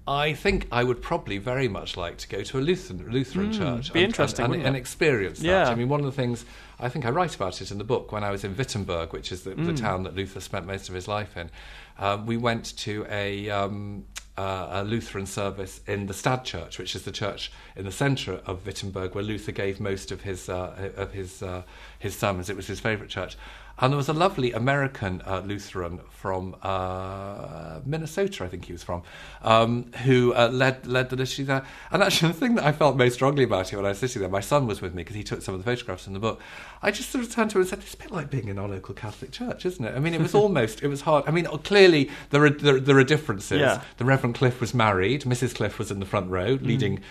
I 0.06 0.34
think 0.34 0.66
I 0.70 0.84
would 0.84 1.00
probably 1.00 1.38
very 1.38 1.66
much 1.66 1.96
like 1.96 2.18
to 2.18 2.28
go 2.28 2.42
to 2.42 2.58
a 2.58 2.60
Lutheran, 2.60 3.10
Lutheran 3.10 3.52
church. 3.52 3.92
be 3.92 4.00
and- 4.00 4.08
interesting, 4.10 4.44
and, 4.44 4.50
wouldn't 4.50 4.66
and, 4.66 4.76
experience 4.76 5.38
that. 5.38 5.46
Yeah. 5.46 5.68
I 5.70 5.74
mean, 5.74 5.88
one 5.88 6.00
of 6.00 6.06
the 6.06 6.12
things 6.12 6.44
I 6.78 6.88
think 6.90 7.06
I 7.06 7.10
write 7.10 7.34
about 7.34 7.62
it 7.62 7.70
in 7.70 7.78
the 7.78 7.84
book 7.84 8.12
when 8.12 8.22
I 8.24 8.30
was 8.30 8.44
in 8.44 8.54
Wittenberg, 8.56 9.12
which 9.12 9.32
is 9.32 9.42
the, 9.44 9.52
Mm. 9.52 9.66
the 9.66 9.72
town 9.74 10.02
that 10.02 10.14
Luther 10.14 10.40
spent 10.40 10.66
most 10.66 10.88
of 10.88 10.94
his 10.94 11.08
life 11.08 11.36
in. 11.36 11.50
Um, 11.98 12.26
we 12.26 12.36
went 12.36 12.76
to 12.78 13.06
a, 13.08 13.48
um, 13.48 14.04
uh, 14.36 14.66
a 14.72 14.84
Lutheran 14.84 15.24
service 15.26 15.80
in 15.86 16.06
the 16.06 16.12
Stadt 16.12 16.44
Church, 16.44 16.78
which 16.78 16.94
is 16.96 17.02
the 17.04 17.12
church 17.12 17.52
in 17.76 17.84
the 17.84 17.92
centre 17.92 18.40
of 18.44 18.66
Wittenberg, 18.66 19.14
where 19.14 19.22
Luther 19.24 19.52
gave 19.52 19.78
most 19.80 20.10
of 20.10 20.22
his 20.22 20.48
uh, 20.48 20.90
of 20.96 21.12
his 21.12 21.42
uh, 21.42 21.62
his 21.98 22.18
sermons. 22.18 22.50
It 22.50 22.56
was 22.56 22.66
his 22.66 22.80
favourite 22.80 23.10
church. 23.10 23.36
And 23.78 23.92
there 23.92 23.96
was 23.96 24.08
a 24.08 24.12
lovely 24.12 24.52
American 24.52 25.20
uh, 25.26 25.42
Lutheran 25.44 26.00
from 26.10 26.54
uh, 26.62 27.80
Minnesota, 27.84 28.44
I 28.44 28.48
think 28.48 28.66
he 28.66 28.72
was 28.72 28.84
from, 28.84 29.02
um, 29.42 29.90
who 30.04 30.32
uh, 30.32 30.48
led 30.48 30.86
led 30.86 31.10
the 31.10 31.16
liturgy 31.16 31.42
there. 31.42 31.66
And 31.90 32.02
actually, 32.02 32.32
the 32.32 32.38
thing 32.38 32.54
that 32.54 32.64
I 32.64 32.72
felt 32.72 32.96
most 32.96 33.14
strongly 33.14 33.42
about 33.42 33.72
it 33.72 33.76
when 33.76 33.84
I 33.84 33.88
was 33.88 33.98
sitting 33.98 34.20
there, 34.20 34.30
my 34.30 34.40
son 34.40 34.66
was 34.68 34.80
with 34.80 34.94
me 34.94 35.02
because 35.02 35.16
he 35.16 35.24
took 35.24 35.42
some 35.42 35.54
of 35.54 35.62
the 35.62 35.70
photographs 35.70 36.06
in 36.06 36.12
the 36.12 36.20
book. 36.20 36.40
I 36.82 36.92
just 36.92 37.10
sort 37.10 37.24
of 37.24 37.32
turned 37.32 37.50
to 37.50 37.58
him 37.58 37.62
and 37.62 37.68
said, 37.68 37.80
"It's 37.80 37.94
a 37.94 37.98
bit 37.98 38.12
like 38.12 38.30
being 38.30 38.48
in 38.48 38.58
our 38.58 38.68
local 38.68 38.94
Catholic 38.94 39.32
church, 39.32 39.66
isn't 39.66 39.84
it?" 39.84 39.94
I 39.94 39.98
mean, 39.98 40.14
it 40.14 40.20
was 40.20 40.34
almost, 40.42 40.82
it 40.82 40.88
was 40.88 41.00
hard. 41.00 41.24
I 41.26 41.32
mean, 41.32 41.46
clearly 41.46 42.10
there 42.30 42.44
are 42.44 42.50
there, 42.50 42.78
there 42.78 42.98
are 42.98 43.04
differences. 43.04 43.60
Yeah. 43.60 43.82
The 43.96 44.04
Reverend 44.04 44.36
Cliff 44.36 44.60
was 44.60 44.72
married. 44.72 45.22
Mrs. 45.24 45.54
Cliff 45.54 45.80
was 45.80 45.90
in 45.90 45.98
the 45.98 46.06
front 46.06 46.30
row, 46.30 46.58
leading. 46.62 47.02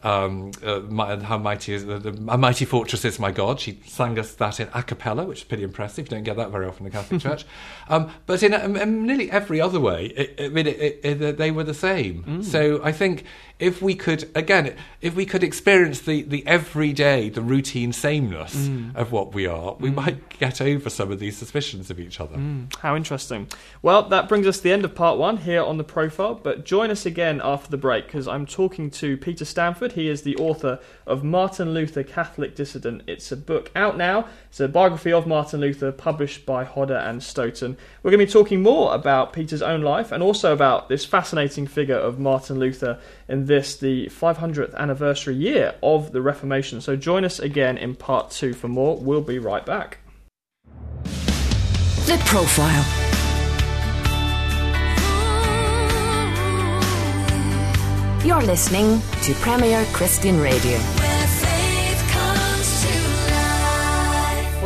Um, 0.00 0.52
uh, 0.64 0.78
my, 0.88 1.16
how 1.16 1.38
mighty 1.38 1.74
is 1.74 1.84
the, 1.84 1.98
the, 1.98 2.10
a 2.32 2.38
mighty 2.38 2.64
fortress 2.64 3.04
is 3.04 3.18
my 3.18 3.32
God. 3.32 3.58
She 3.58 3.80
sang 3.84 4.16
us 4.16 4.32
that 4.34 4.60
in 4.60 4.68
a 4.72 4.82
cappella, 4.82 5.24
which 5.24 5.38
is 5.38 5.44
pretty 5.44 5.64
impressive. 5.64 6.06
You 6.06 6.10
don't 6.10 6.22
get 6.22 6.36
that 6.36 6.50
very 6.50 6.66
often 6.66 6.86
in 6.86 6.92
the 6.92 6.96
Catholic 6.96 7.20
Church. 7.28 7.44
Um, 7.88 8.12
but 8.26 8.42
in, 8.44 8.54
um, 8.54 8.76
in 8.76 9.06
nearly 9.06 9.28
every 9.28 9.60
other 9.60 9.80
way, 9.80 10.06
it, 10.06 10.40
I 10.40 10.48
mean, 10.50 10.68
it, 10.68 11.00
it, 11.02 11.36
they 11.36 11.50
were 11.50 11.64
the 11.64 11.74
same. 11.74 12.44
So 12.44 12.80
I 12.84 12.92
think 12.92 13.24
if 13.58 13.82
we 13.82 13.94
could, 13.94 14.30
again, 14.36 14.76
if 15.00 15.16
we 15.16 15.26
could 15.26 15.42
experience 15.42 16.00
the, 16.00 16.22
the 16.22 16.46
everyday, 16.46 17.28
the 17.28 17.42
routine 17.42 17.92
sameness 17.92 18.54
mm. 18.54 18.94
of 18.94 19.10
what 19.10 19.34
we 19.34 19.46
are, 19.46 19.74
we 19.80 19.90
mm. 19.90 19.94
might 19.94 20.28
get 20.38 20.60
over 20.60 20.88
some 20.88 21.10
of 21.10 21.18
these 21.18 21.36
suspicions 21.36 21.90
of 21.90 21.98
each 21.98 22.20
other. 22.20 22.36
Mm. 22.36 22.74
How 22.76 22.94
interesting. 22.94 23.48
Well, 23.82 24.08
that 24.10 24.28
brings 24.28 24.46
us 24.46 24.58
to 24.58 24.62
the 24.62 24.72
end 24.72 24.84
of 24.84 24.94
part 24.94 25.18
one 25.18 25.38
here 25.38 25.62
on 25.62 25.76
the 25.76 25.84
profile. 25.84 26.34
But 26.34 26.64
join 26.64 26.90
us 26.90 27.04
again 27.04 27.40
after 27.42 27.68
the 27.68 27.76
break 27.76 28.06
because 28.06 28.28
I'm 28.28 28.46
talking 28.46 28.90
to 28.92 29.16
Peter 29.16 29.44
Stanford. 29.44 29.92
He 29.92 30.08
is 30.08 30.22
the 30.22 30.36
author 30.36 30.78
of 31.08 31.24
Martin 31.24 31.74
Luther 31.74 32.02
Catholic 32.02 32.54
Dissident. 32.54 33.02
It's 33.06 33.32
a 33.32 33.36
book 33.36 33.70
out 33.74 33.96
now. 33.96 34.28
It's 34.48 34.60
a 34.60 34.68
biography 34.68 35.12
of 35.12 35.26
Martin 35.26 35.60
Luther 35.60 35.90
published 35.90 36.46
by 36.46 36.64
Hodder 36.64 36.96
and 36.96 37.22
Stoughton. 37.22 37.76
We're 38.02 38.10
going 38.10 38.20
to 38.20 38.26
be 38.26 38.32
talking 38.32 38.62
more 38.62 38.94
about 38.94 39.32
Peter's 39.32 39.62
own 39.62 39.82
life 39.82 40.12
and 40.12 40.22
also 40.22 40.52
about 40.52 40.88
this 40.88 41.04
fascinating 41.04 41.66
figure 41.66 41.98
of 41.98 42.18
Martin 42.18 42.58
Luther 42.58 43.00
in 43.28 43.46
this, 43.46 43.76
the 43.76 44.06
500th 44.06 44.74
anniversary 44.76 45.34
year 45.34 45.74
of 45.82 46.12
the 46.12 46.22
Reformation. 46.22 46.80
So 46.80 46.94
join 46.94 47.24
us 47.24 47.38
again 47.38 47.78
in 47.78 47.94
part 47.94 48.30
two 48.30 48.52
for 48.52 48.68
more. 48.68 48.96
We'll 48.96 49.20
be 49.20 49.38
right 49.38 49.64
back. 49.64 49.98
The 52.06 52.22
Profile. 52.24 53.08
You're 58.24 58.42
listening 58.42 59.00
to 59.22 59.34
Premier 59.34 59.86
Christian 59.92 60.40
Radio. 60.40 60.97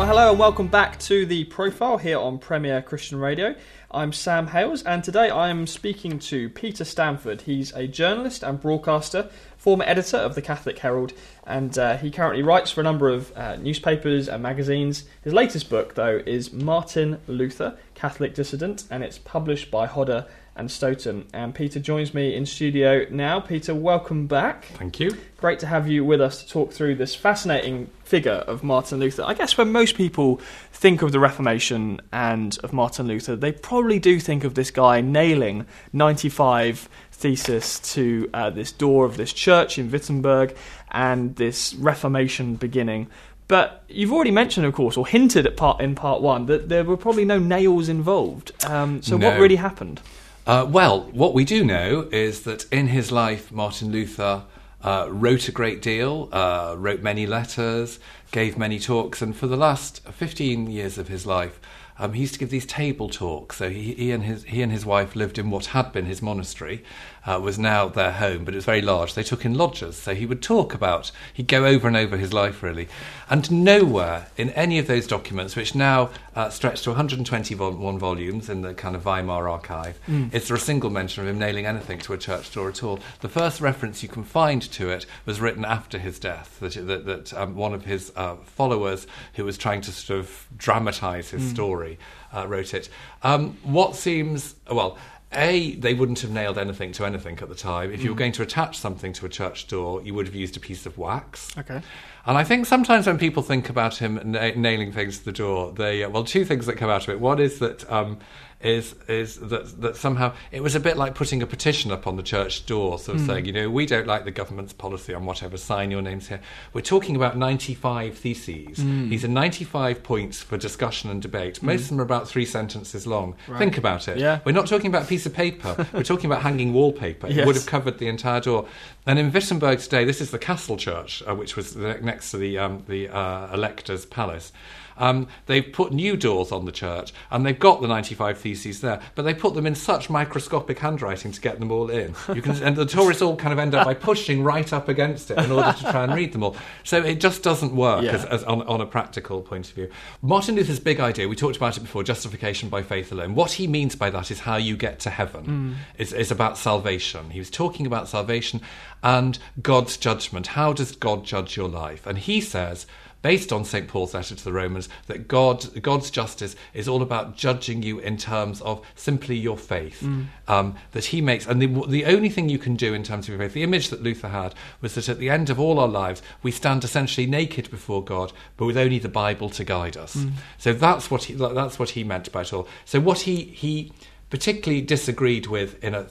Well, 0.02 0.08
hello 0.08 0.30
and 0.30 0.38
welcome 0.40 0.66
back 0.66 0.98
to 1.02 1.24
the 1.24 1.44
profile 1.44 1.96
here 1.96 2.18
on 2.18 2.38
Premier 2.38 2.82
Christian 2.82 3.20
Radio. 3.20 3.54
I'm 3.88 4.12
Sam 4.12 4.48
Hailes, 4.48 4.82
and 4.82 5.04
today 5.04 5.30
I 5.30 5.48
am 5.48 5.64
speaking 5.68 6.18
to 6.18 6.48
Peter 6.48 6.84
Stanford. 6.84 7.42
He's 7.42 7.72
a 7.72 7.86
journalist 7.86 8.42
and 8.42 8.60
broadcaster, 8.60 9.30
former 9.56 9.84
editor 9.86 10.16
of 10.16 10.34
the 10.34 10.42
Catholic 10.42 10.80
Herald, 10.80 11.12
and 11.46 11.78
uh, 11.78 11.98
he 11.98 12.10
currently 12.10 12.42
writes 12.42 12.72
for 12.72 12.80
a 12.80 12.84
number 12.84 13.10
of 13.10 13.30
uh, 13.36 13.54
newspapers 13.54 14.28
and 14.28 14.42
magazines. 14.42 15.04
His 15.22 15.32
latest 15.32 15.70
book, 15.70 15.94
though, 15.94 16.20
is 16.26 16.52
Martin 16.52 17.20
Luther, 17.28 17.78
Catholic 17.94 18.34
Dissident, 18.34 18.82
and 18.90 19.04
it's 19.04 19.18
published 19.18 19.70
by 19.70 19.86
Hodder 19.86 20.26
and 20.56 20.70
Stoughton. 20.70 21.26
And 21.32 21.54
Peter 21.54 21.80
joins 21.80 22.12
me 22.14 22.34
in 22.34 22.46
studio 22.46 23.06
now. 23.10 23.40
Peter, 23.40 23.74
welcome 23.74 24.26
back. 24.26 24.66
Thank 24.74 25.00
you. 25.00 25.16
Great 25.38 25.58
to 25.60 25.66
have 25.66 25.88
you 25.88 26.04
with 26.04 26.20
us 26.20 26.42
to 26.42 26.48
talk 26.48 26.72
through 26.72 26.96
this 26.96 27.14
fascinating 27.14 27.90
figure 28.04 28.44
of 28.46 28.62
Martin 28.62 28.98
Luther. 28.98 29.24
I 29.24 29.34
guess 29.34 29.56
when 29.56 29.72
most 29.72 29.96
people 29.96 30.40
think 30.72 31.02
of 31.02 31.12
the 31.12 31.18
Reformation 31.18 32.00
and 32.12 32.58
of 32.62 32.72
Martin 32.72 33.06
Luther, 33.06 33.34
they 33.34 33.52
probably 33.52 33.98
do 33.98 34.20
think 34.20 34.44
of 34.44 34.54
this 34.54 34.70
guy 34.70 35.00
nailing 35.00 35.66
95 35.92 36.88
thesis 37.10 37.78
to 37.94 38.28
uh, 38.34 38.50
this 38.50 38.72
door 38.72 39.04
of 39.04 39.16
this 39.16 39.32
church 39.32 39.78
in 39.78 39.90
Wittenberg 39.90 40.56
and 40.90 41.36
this 41.36 41.74
Reformation 41.74 42.56
beginning. 42.56 43.08
But 43.48 43.84
you've 43.88 44.12
already 44.12 44.30
mentioned, 44.30 44.66
of 44.66 44.72
course, 44.72 44.96
or 44.96 45.06
hinted 45.06 45.46
at 45.46 45.56
part 45.56 45.80
in 45.80 45.94
part 45.94 46.22
one 46.22 46.46
that 46.46 46.68
there 46.68 46.84
were 46.84 46.96
probably 46.96 47.24
no 47.24 47.38
nails 47.38 47.88
involved. 47.88 48.52
Um, 48.64 49.02
so 49.02 49.16
what 49.16 49.38
really 49.38 49.56
happened? 49.56 50.00
Uh, 50.44 50.66
well, 50.68 51.02
what 51.12 51.34
we 51.34 51.44
do 51.44 51.64
know 51.64 52.08
is 52.10 52.42
that 52.42 52.64
in 52.72 52.88
his 52.88 53.12
life, 53.12 53.52
Martin 53.52 53.92
Luther 53.92 54.42
uh, 54.82 55.06
wrote 55.08 55.48
a 55.48 55.52
great 55.52 55.80
deal, 55.80 56.28
uh, 56.32 56.74
wrote 56.76 57.00
many 57.00 57.26
letters, 57.26 58.00
gave 58.32 58.58
many 58.58 58.80
talks, 58.80 59.22
and 59.22 59.36
for 59.36 59.46
the 59.46 59.56
last 59.56 60.02
15 60.08 60.68
years 60.68 60.98
of 60.98 61.06
his 61.06 61.26
life, 61.26 61.60
um, 61.96 62.14
he 62.14 62.22
used 62.22 62.32
to 62.32 62.40
give 62.40 62.50
these 62.50 62.66
table 62.66 63.08
talks. 63.08 63.58
So 63.58 63.70
he, 63.70 63.94
he 63.94 64.10
and 64.10 64.24
his 64.24 64.42
he 64.42 64.62
and 64.62 64.72
his 64.72 64.84
wife 64.84 65.14
lived 65.14 65.38
in 65.38 65.50
what 65.50 65.66
had 65.66 65.92
been 65.92 66.06
his 66.06 66.20
monastery, 66.20 66.82
uh, 67.26 67.38
was 67.40 67.58
now 67.58 67.88
their 67.88 68.12
home, 68.12 68.44
but 68.44 68.54
it 68.54 68.56
was 68.56 68.64
very 68.64 68.82
large. 68.82 69.14
They 69.14 69.22
took 69.22 69.44
in 69.44 69.54
lodgers, 69.54 69.96
so 69.96 70.14
he 70.14 70.26
would 70.26 70.42
talk 70.42 70.74
about. 70.74 71.10
He'd 71.32 71.48
go 71.48 71.64
over 71.64 71.86
and 71.86 71.96
over 71.96 72.16
his 72.16 72.32
life 72.32 72.62
really, 72.62 72.88
and 73.30 73.50
nowhere 73.50 74.28
in 74.36 74.50
any 74.50 74.78
of 74.78 74.86
those 74.86 75.06
documents, 75.06 75.54
which 75.54 75.74
now 75.74 76.10
uh, 76.34 76.50
stretch 76.50 76.82
to 76.82 76.90
121 76.90 77.98
volumes 77.98 78.48
in 78.48 78.62
the 78.62 78.74
kind 78.74 78.96
of 78.96 79.04
Weimar 79.04 79.48
archive, 79.48 79.98
is 80.32 80.48
there 80.48 80.56
a 80.56 80.60
single 80.60 80.90
mention 80.90 81.22
of 81.22 81.28
him 81.28 81.38
nailing 81.38 81.66
anything 81.66 81.98
to 82.00 82.12
a 82.12 82.18
church 82.18 82.52
door 82.52 82.68
at 82.68 82.82
all. 82.82 82.98
The 83.20 83.28
first 83.28 83.60
reference 83.60 84.02
you 84.02 84.08
can 84.08 84.24
find 84.24 84.62
to 84.62 84.90
it 84.90 85.06
was 85.24 85.40
written 85.40 85.64
after 85.64 85.98
his 85.98 86.18
death, 86.18 86.58
that, 86.60 86.74
that, 86.86 87.06
that 87.06 87.34
um, 87.34 87.54
one 87.54 87.72
of 87.74 87.84
his 87.84 88.12
uh, 88.16 88.36
followers, 88.44 89.06
who 89.34 89.44
was 89.44 89.56
trying 89.56 89.80
to 89.82 89.92
sort 89.92 90.20
of 90.20 90.46
dramatise 90.56 91.30
his 91.30 91.48
story, 91.50 91.98
uh, 92.34 92.46
wrote 92.46 92.74
it. 92.74 92.88
Um, 93.22 93.56
what 93.62 93.94
seems, 93.94 94.54
well, 94.70 94.98
a, 95.34 95.74
they 95.76 95.94
wouldn't 95.94 96.20
have 96.20 96.30
nailed 96.30 96.58
anything 96.58 96.92
to 96.92 97.04
anything 97.04 97.38
at 97.40 97.48
the 97.48 97.54
time. 97.54 97.92
If 97.92 98.02
you 98.02 98.10
were 98.10 98.16
going 98.16 98.32
to 98.32 98.42
attach 98.42 98.78
something 98.78 99.12
to 99.14 99.26
a 99.26 99.28
church 99.28 99.66
door, 99.68 100.02
you 100.02 100.14
would 100.14 100.26
have 100.26 100.34
used 100.34 100.56
a 100.56 100.60
piece 100.60 100.86
of 100.86 100.98
wax. 100.98 101.56
Okay. 101.56 101.80
And 102.24 102.38
I 102.38 102.44
think 102.44 102.66
sometimes 102.66 103.06
when 103.06 103.18
people 103.18 103.42
think 103.42 103.68
about 103.68 103.96
him 103.96 104.20
na- 104.24 104.52
nailing 104.54 104.92
things 104.92 105.18
to 105.18 105.24
the 105.24 105.32
door, 105.32 105.72
they 105.72 106.04
uh, 106.04 106.10
well, 106.10 106.24
two 106.24 106.44
things 106.44 106.66
that 106.66 106.76
come 106.76 106.90
out 106.90 107.02
of 107.02 107.08
it. 107.08 107.20
One 107.20 107.40
is 107.40 107.58
that 107.58 107.90
um, 107.90 108.18
is 108.62 108.94
is 109.08 109.36
that 109.40 109.80
that 109.80 109.96
somehow 109.96 110.32
it 110.50 110.62
was 110.62 110.74
a 110.74 110.80
bit 110.80 110.96
like 110.96 111.14
putting 111.14 111.42
a 111.42 111.46
petition 111.46 111.90
up 111.90 112.06
on 112.06 112.16
the 112.16 112.22
church 112.22 112.66
door, 112.66 112.98
sort 112.98 113.18
of 113.18 113.26
saying, 113.26 113.44
you 113.44 113.52
know, 113.52 113.70
we 113.70 113.86
don't 113.86 114.06
like 114.06 114.24
the 114.24 114.30
government's 114.30 114.72
policy 114.72 115.14
on 115.14 115.24
whatever. 115.26 115.56
Sign 115.56 115.90
your 115.90 116.02
names 116.02 116.28
here. 116.28 116.40
We're 116.72 116.82
talking 116.82 117.16
about 117.16 117.36
ninety-five 117.36 118.16
theses. 118.16 118.78
These 118.78 119.24
are 119.24 119.28
ninety-five 119.28 120.02
points 120.02 120.42
for 120.42 120.56
discussion 120.56 121.10
and 121.10 121.20
debate. 121.20 121.62
Most 121.62 121.82
of 121.82 121.88
them 121.90 122.00
are 122.00 122.04
about 122.04 122.28
three 122.28 122.46
sentences 122.46 123.06
long. 123.06 123.34
Think 123.58 123.78
about 123.78 124.08
it. 124.08 124.18
Yeah. 124.18 124.40
We're 124.44 124.52
not 124.52 124.66
talking 124.66 124.86
about 124.86 125.04
a 125.04 125.06
piece 125.06 125.26
of 125.26 125.34
paper. 125.34 125.86
We're 125.92 126.02
talking 126.02 126.26
about 126.26 126.42
hanging 126.42 126.72
wallpaper. 126.72 127.26
It 127.26 127.46
would 127.46 127.56
have 127.56 127.66
covered 127.66 127.98
the 127.98 128.08
entire 128.08 128.40
door. 128.40 128.66
And 129.06 129.18
in 129.18 129.32
Wittenberg 129.32 129.80
today, 129.80 130.04
this 130.04 130.20
is 130.20 130.30
the 130.30 130.38
Castle 130.38 130.76
Church, 130.76 131.22
uh, 131.26 131.34
which 131.34 131.56
was 131.56 131.74
the, 131.74 131.94
next 132.02 132.30
to 132.30 132.36
the 132.36 132.58
um, 132.58 132.84
the 132.88 133.08
uh, 133.08 133.52
Elector's 133.52 134.06
Palace. 134.06 134.52
Um, 134.96 135.26
they've 135.46 135.72
put 135.72 135.92
new 135.92 136.16
doors 136.16 136.52
on 136.52 136.64
the 136.64 136.72
church, 136.72 137.12
and 137.30 137.44
they've 137.46 137.58
got 137.58 137.80
the 137.80 137.88
95 137.88 138.38
theses 138.38 138.80
there, 138.80 139.00
but 139.14 139.22
they 139.22 139.34
put 139.34 139.54
them 139.54 139.66
in 139.66 139.74
such 139.74 140.10
microscopic 140.10 140.78
handwriting 140.78 141.32
to 141.32 141.40
get 141.40 141.58
them 141.60 141.70
all 141.70 141.90
in. 141.90 142.14
You 142.34 142.42
can, 142.42 142.62
and 142.62 142.76
the 142.76 142.86
tourists 142.86 143.22
all 143.22 143.36
kind 143.36 143.52
of 143.52 143.58
end 143.58 143.74
up 143.74 143.84
by 143.86 143.94
pushing 143.94 144.42
right 144.42 144.72
up 144.72 144.88
against 144.88 145.30
it 145.30 145.38
in 145.38 145.50
order 145.50 145.72
to 145.72 145.90
try 145.90 146.04
and 146.04 146.14
read 146.14 146.32
them 146.32 146.42
all. 146.42 146.56
So 146.84 147.02
it 147.02 147.20
just 147.20 147.42
doesn't 147.42 147.74
work 147.74 148.02
Yeah. 148.02 148.12
as, 148.12 148.24
as 148.26 148.44
on, 148.44 148.62
on 148.62 148.80
a 148.80 148.86
practical 148.86 149.40
point 149.42 149.68
of 149.68 149.74
view. 149.74 149.90
Martin 150.20 150.54
Luther's 150.54 150.80
big 150.80 151.00
idea, 151.00 151.28
we 151.28 151.36
talked 151.36 151.56
about 151.56 151.76
it 151.76 151.80
before, 151.80 152.02
justification 152.02 152.68
by 152.68 152.82
faith 152.82 153.10
alone. 153.12 153.34
What 153.34 153.52
he 153.52 153.66
means 153.66 153.96
by 153.96 154.10
that 154.10 154.30
is 154.30 154.40
how 154.40 154.56
you 154.56 154.76
get 154.76 155.00
to 155.00 155.10
heaven. 155.10 155.76
It's, 155.98 156.12
it's 156.12 156.30
about 156.30 156.58
salvation. 156.58 157.30
He 157.30 157.38
was 157.38 157.50
talking 157.50 157.86
about 157.86 158.08
salvation 158.08 158.60
and 159.02 159.38
God's 159.60 159.96
judgment. 159.96 160.48
How 160.48 160.72
does 160.72 160.94
God 160.96 161.24
judge 161.24 161.56
your 161.56 161.68
life? 161.68 162.06
And 162.06 162.18
he 162.18 162.40
says, 162.40 162.86
based 163.22 163.52
on 163.52 163.64
St. 163.64 163.88
Paul's 163.88 164.14
letter 164.14 164.34
to 164.34 164.44
the 164.44 164.52
Romans, 164.52 164.88
that 165.06 165.28
God, 165.28 165.80
God's 165.82 166.10
justice 166.10 166.54
is 166.74 166.88
all 166.88 167.02
about 167.02 167.36
judging 167.36 167.82
you 167.82 167.98
in 168.00 168.16
terms 168.16 168.60
of 168.62 168.84
simply 168.94 169.36
your 169.36 169.56
faith. 169.56 170.02
Um, 170.48 170.74
that 170.90 171.06
he 171.06 171.20
makes, 171.20 171.46
and 171.46 171.62
the, 171.62 171.86
the 171.86 172.04
only 172.04 172.28
thing 172.28 172.48
you 172.48 172.58
can 172.58 172.74
do 172.76 172.92
in 172.92 173.02
terms 173.04 173.26
of 173.26 173.30
your 173.30 173.38
faith, 173.38 173.54
the 173.54 173.62
image 173.62 173.88
that 173.88 174.02
Luther 174.02 174.28
had 174.28 174.54
was 174.80 174.94
that 174.96 175.08
at 175.08 175.18
the 175.18 175.30
end 175.30 175.48
of 175.50 175.58
all 175.60 175.78
our 175.78 175.88
lives, 175.88 176.20
we 176.42 176.50
stand 176.50 176.84
essentially 176.84 177.26
naked 177.26 177.70
before 177.70 178.04
God, 178.04 178.32
but 178.56 178.66
with 178.66 178.76
only 178.76 178.98
the 178.98 179.08
Bible 179.08 179.48
to 179.50 179.64
guide 179.64 179.96
us. 179.96 180.16
So 180.58 180.72
that's 180.72 181.10
what 181.10 181.24
he, 181.24 181.34
that's 181.34 181.78
what 181.78 181.90
he 181.90 182.04
meant 182.04 182.30
by 182.32 182.42
it 182.42 182.52
all. 182.52 182.66
So 182.84 183.00
what 183.00 183.20
he, 183.20 183.44
he 183.44 183.92
particularly 184.30 184.80
disagreed 184.82 185.46
with 185.46 185.82
in 185.84 185.94
a 185.94 186.06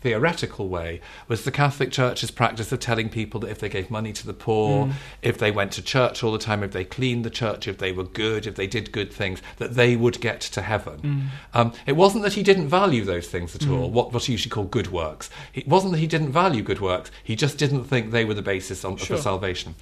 theoretical 0.00 0.68
way 0.68 1.00
was 1.28 1.44
the 1.44 1.50
Catholic 1.50 1.90
Church's 1.90 2.30
practice 2.30 2.72
of 2.72 2.80
telling 2.80 3.08
people 3.08 3.40
that 3.40 3.50
if 3.50 3.58
they 3.58 3.68
gave 3.68 3.90
money 3.90 4.12
to 4.12 4.26
the 4.26 4.32
poor, 4.32 4.86
mm. 4.86 4.92
if 5.22 5.38
they 5.38 5.50
went 5.50 5.72
to 5.72 5.82
church 5.82 6.22
all 6.22 6.32
the 6.32 6.38
time, 6.38 6.62
if 6.62 6.72
they 6.72 6.84
cleaned 6.84 7.24
the 7.24 7.30
church, 7.30 7.68
if 7.68 7.78
they 7.78 7.92
were 7.92 8.04
good, 8.04 8.46
if 8.46 8.54
they 8.54 8.66
did 8.66 8.92
good 8.92 9.12
things, 9.12 9.40
that 9.58 9.74
they 9.74 9.96
would 9.96 10.20
get 10.20 10.40
to 10.40 10.62
heaven. 10.62 11.00
Mm. 11.00 11.58
Um, 11.58 11.72
it 11.86 11.96
wasn't 11.96 12.24
that 12.24 12.34
he 12.34 12.42
didn't 12.42 12.68
value 12.68 13.04
those 13.04 13.28
things 13.28 13.54
at 13.54 13.62
mm. 13.62 13.78
all, 13.78 13.90
what, 13.90 14.12
what 14.12 14.26
you 14.28 14.32
usually 14.32 14.50
call 14.50 14.64
good 14.64 14.92
works. 14.92 15.30
It 15.54 15.68
wasn't 15.68 15.92
that 15.92 15.98
he 15.98 16.06
didn't 16.06 16.32
value 16.32 16.62
good 16.62 16.80
works, 16.80 17.10
he 17.22 17.36
just 17.36 17.58
didn't 17.58 17.84
think 17.84 18.10
they 18.10 18.24
were 18.24 18.34
the 18.34 18.42
basis 18.42 18.84
on, 18.84 18.96
sure. 18.96 19.16
for 19.16 19.22
salvation. 19.22 19.74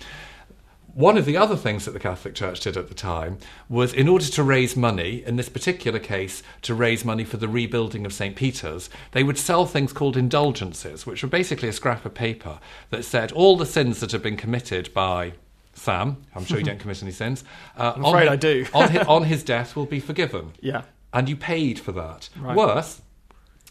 One 0.94 1.16
of 1.16 1.26
the 1.26 1.36
other 1.36 1.56
things 1.56 1.84
that 1.84 1.92
the 1.92 2.00
Catholic 2.00 2.34
Church 2.34 2.60
did 2.60 2.76
at 2.76 2.88
the 2.88 2.94
time 2.94 3.38
was, 3.68 3.92
in 3.92 4.08
order 4.08 4.24
to 4.24 4.42
raise 4.42 4.76
money, 4.76 5.22
in 5.24 5.36
this 5.36 5.48
particular 5.48 5.98
case, 5.98 6.42
to 6.62 6.74
raise 6.74 7.04
money 7.04 7.24
for 7.24 7.36
the 7.36 7.48
rebuilding 7.48 8.04
of 8.04 8.12
St. 8.12 8.34
Peter's, 8.34 8.90
they 9.12 9.22
would 9.22 9.38
sell 9.38 9.66
things 9.66 9.92
called 9.92 10.16
indulgences, 10.16 11.06
which 11.06 11.22
were 11.22 11.28
basically 11.28 11.68
a 11.68 11.72
scrap 11.72 12.04
of 12.04 12.14
paper 12.14 12.58
that 12.90 13.04
said 13.04 13.30
all 13.32 13.56
the 13.56 13.66
sins 13.66 14.00
that 14.00 14.12
had 14.12 14.22
been 14.22 14.36
committed 14.36 14.92
by 14.92 15.34
Sam, 15.74 16.24
I'm 16.34 16.44
sure 16.44 16.58
you 16.58 16.64
don't 16.64 16.80
commit 16.80 17.02
any 17.02 17.12
sins. 17.12 17.44
Uh, 17.76 17.92
I'm 17.94 18.04
afraid 18.04 18.26
on, 18.26 18.32
I 18.32 18.36
do. 18.36 18.66
on, 18.74 18.90
his, 18.90 19.06
on 19.06 19.22
his 19.24 19.44
death 19.44 19.76
will 19.76 19.86
be 19.86 20.00
forgiven. 20.00 20.52
Yeah. 20.60 20.82
And 21.12 21.28
you 21.28 21.36
paid 21.36 21.78
for 21.78 21.92
that. 21.92 22.28
Right. 22.38 22.56
Worse, 22.56 23.00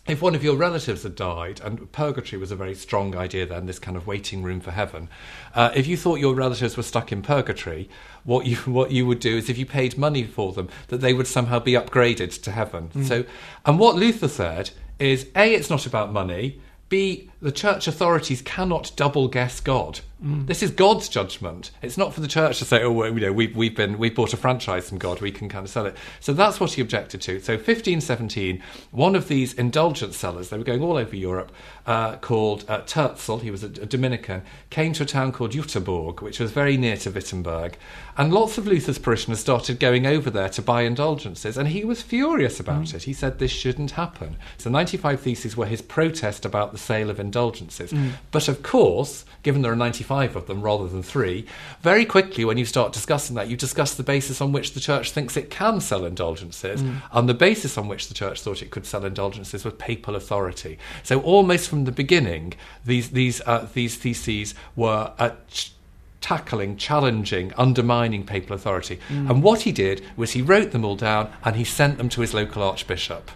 if 0.08 0.22
one 0.22 0.36
of 0.36 0.44
your 0.44 0.56
relatives 0.56 1.04
had 1.04 1.16
died, 1.16 1.60
and 1.64 1.92
purgatory 1.92 2.40
was 2.40 2.52
a 2.52 2.56
very 2.56 2.76
strong 2.76 3.16
idea 3.16 3.46
then, 3.46 3.66
this 3.66 3.80
kind 3.80 3.98
of 3.98 4.08
waiting 4.08 4.44
room 4.44 4.60
for 4.60 4.72
heaven, 4.72 5.10
uh, 5.54 5.72
if 5.76 5.88
you 5.88 5.98
thought 5.98 6.20
your 6.20 6.34
relatives 6.34 6.78
were 6.78 6.84
stuck 6.84 7.12
in 7.12 7.22
purgatory, 7.22 7.90
what 8.24 8.46
you 8.46 8.56
what 8.72 8.92
you 8.92 9.06
would 9.06 9.20
do 9.20 9.38
is 9.38 9.50
if 9.50 9.58
you 9.58 9.66
paid 9.66 9.98
money 9.98 10.24
for 10.24 10.54
them, 10.54 10.70
that 10.88 11.02
they 11.02 11.14
would 11.14 11.28
somehow 11.28 11.60
be 11.60 11.74
upgraded 11.74 12.42
to 12.42 12.52
heaven. 12.52 12.90
Mm. 12.90 13.08
So, 13.08 13.26
and 13.66 13.80
what 13.80 13.96
Luther 13.96 14.28
said 14.28 14.72
is, 15.00 15.28
a, 15.36 15.54
it's 15.54 15.70
not 15.70 15.86
about 15.86 16.12
money. 16.12 16.62
B, 16.90 17.30
the 17.42 17.52
church 17.52 17.86
authorities 17.88 18.42
cannot 18.42 18.94
double 18.96 19.28
guess 19.28 19.60
God. 19.60 20.00
Mm. 20.24 20.48
This 20.48 20.64
is 20.64 20.72
God's 20.72 21.10
judgment. 21.10 21.70
It's 21.84 21.98
not 21.98 22.12
for 22.12 22.22
the 22.22 22.28
church 22.28 22.58
to 22.60 22.66
say, 22.66 22.82
"Oh, 22.82 22.92
well, 22.92 23.14
you 23.14 23.20
know, 23.20 23.32
we've 23.32 23.56
we've 23.56 23.76
been 23.76 24.00
we 24.00 24.10
bought 24.10 24.34
a 24.34 24.38
franchise 24.38 24.90
from 24.90 24.98
God. 24.98 25.22
We 25.22 25.32
can 25.32 25.48
kind 25.48 25.64
of 25.64 25.70
sell 25.70 25.86
it." 25.86 25.96
So 26.20 26.34
that's 26.34 26.60
what 26.60 26.74
he 26.74 26.82
objected 26.82 27.22
to. 27.22 27.40
So 27.40 27.54
1517, 27.54 28.64
one 28.90 29.16
of 29.16 29.28
these 29.28 29.54
indulgence 29.54 30.18
sellers, 30.18 30.50
they 30.50 30.58
were 30.58 30.64
going 30.64 30.82
all 30.82 30.98
over 30.98 31.16
Europe, 31.16 31.52
uh, 31.86 32.16
called 32.16 32.66
uh, 32.68 32.82
Tetzel. 32.82 33.40
He 33.40 33.52
was 33.52 33.64
a, 33.64 33.68
a, 33.68 33.86
Dominican. 33.86 34.42
Came 34.72 34.94
to 34.94 35.04
a 35.04 35.06
town 35.06 35.32
called 35.32 35.52
Jüterbog, 35.52 36.22
which 36.22 36.40
was 36.40 36.52
very 36.52 36.78
near 36.78 36.98
to 36.98 37.12
Wittenberg, 37.12 37.78
and 38.18 38.34
lots 38.34 38.58
of 38.58 38.66
Luther's 38.66 38.98
parishioners 38.98 39.40
started 39.40 39.80
going 39.80 40.08
over 40.08 40.32
there 40.32 40.50
to 40.50 40.64
buy 40.64 40.82
indulgences, 40.82 41.58
and 41.58 41.68
he 41.68 41.86
was 41.86 42.02
furious 42.02 42.60
about 42.60 42.86
mm. 42.86 42.96
it. 42.96 43.04
He 43.04 43.14
said 43.14 43.38
this 43.38 43.52
shouldn't 43.52 43.92
happen. 43.92 44.38
So 44.58 44.72
95 44.72 45.22
theses 45.22 45.56
were 45.56 45.68
his 45.68 45.84
protest 45.84 46.44
about 46.44 46.72
the 46.72 46.80
sale 46.80 47.12
of 47.12 47.20
indulgences. 47.20 47.92
Mm. 47.92 48.14
But 48.32 48.48
of 48.48 48.64
course, 48.64 49.24
given 49.44 49.62
there 49.62 49.72
are 49.72 49.76
95 49.76 50.07
of 50.10 50.48
them 50.48 50.62
rather 50.62 50.88
than 50.88 51.04
three, 51.04 51.46
very 51.82 52.06
quickly 52.06 52.46
when 52.46 52.58
you 52.58 52.66
start 52.66 52.94
discussing 52.94 53.36
that, 53.36 53.48
you 53.48 53.58
discuss 53.58 53.94
the 53.94 54.04
basis 54.04 54.42
on 54.42 54.52
which 54.52 54.74
the 54.74 54.80
church 54.80 55.12
thinks 55.12 55.38
it 55.38 55.50
can 55.50 55.80
sell 55.82 56.06
indulgences, 56.06 56.82
mm. 56.82 57.02
and 57.12 57.28
the 57.28 57.34
basis 57.34 57.78
on 57.78 57.88
which 57.88 58.08
the 58.08 58.14
church 58.14 58.42
thought 58.42 58.62
it 58.62 58.72
could 58.72 58.86
sell 58.86 59.06
indulgences 59.06 59.64
was 59.64 59.74
papal 59.76 60.16
authority. 60.16 60.78
So 61.04 61.22
almost 61.22 61.70
from 61.70 61.86
the 61.86 61.92
beginning, 61.92 62.54
these 62.86 63.12
these 63.12 63.42
uh, 63.42 63.68
these 63.74 63.96
theses 63.96 64.54
were. 64.76 65.14
Uh, 65.20 65.32
ch- 65.50 65.74
tackling, 66.20 66.76
challenging, 66.76 67.54
undermining 67.58 68.26
papal 68.26 68.56
authority. 68.56 69.00
Mm. 69.08 69.30
And 69.30 69.44
what 69.44 69.62
he 69.62 69.72
did 69.72 70.04
was 70.18 70.32
he 70.32 70.42
wrote 70.42 70.72
them 70.72 70.84
all 70.84 70.96
down 70.96 71.32
and 71.46 71.56
he 71.56 71.64
sent 71.64 72.00
them 72.00 72.10
to 72.10 72.22
his 72.22 72.34
local 72.34 72.64
archbishop 72.64 73.30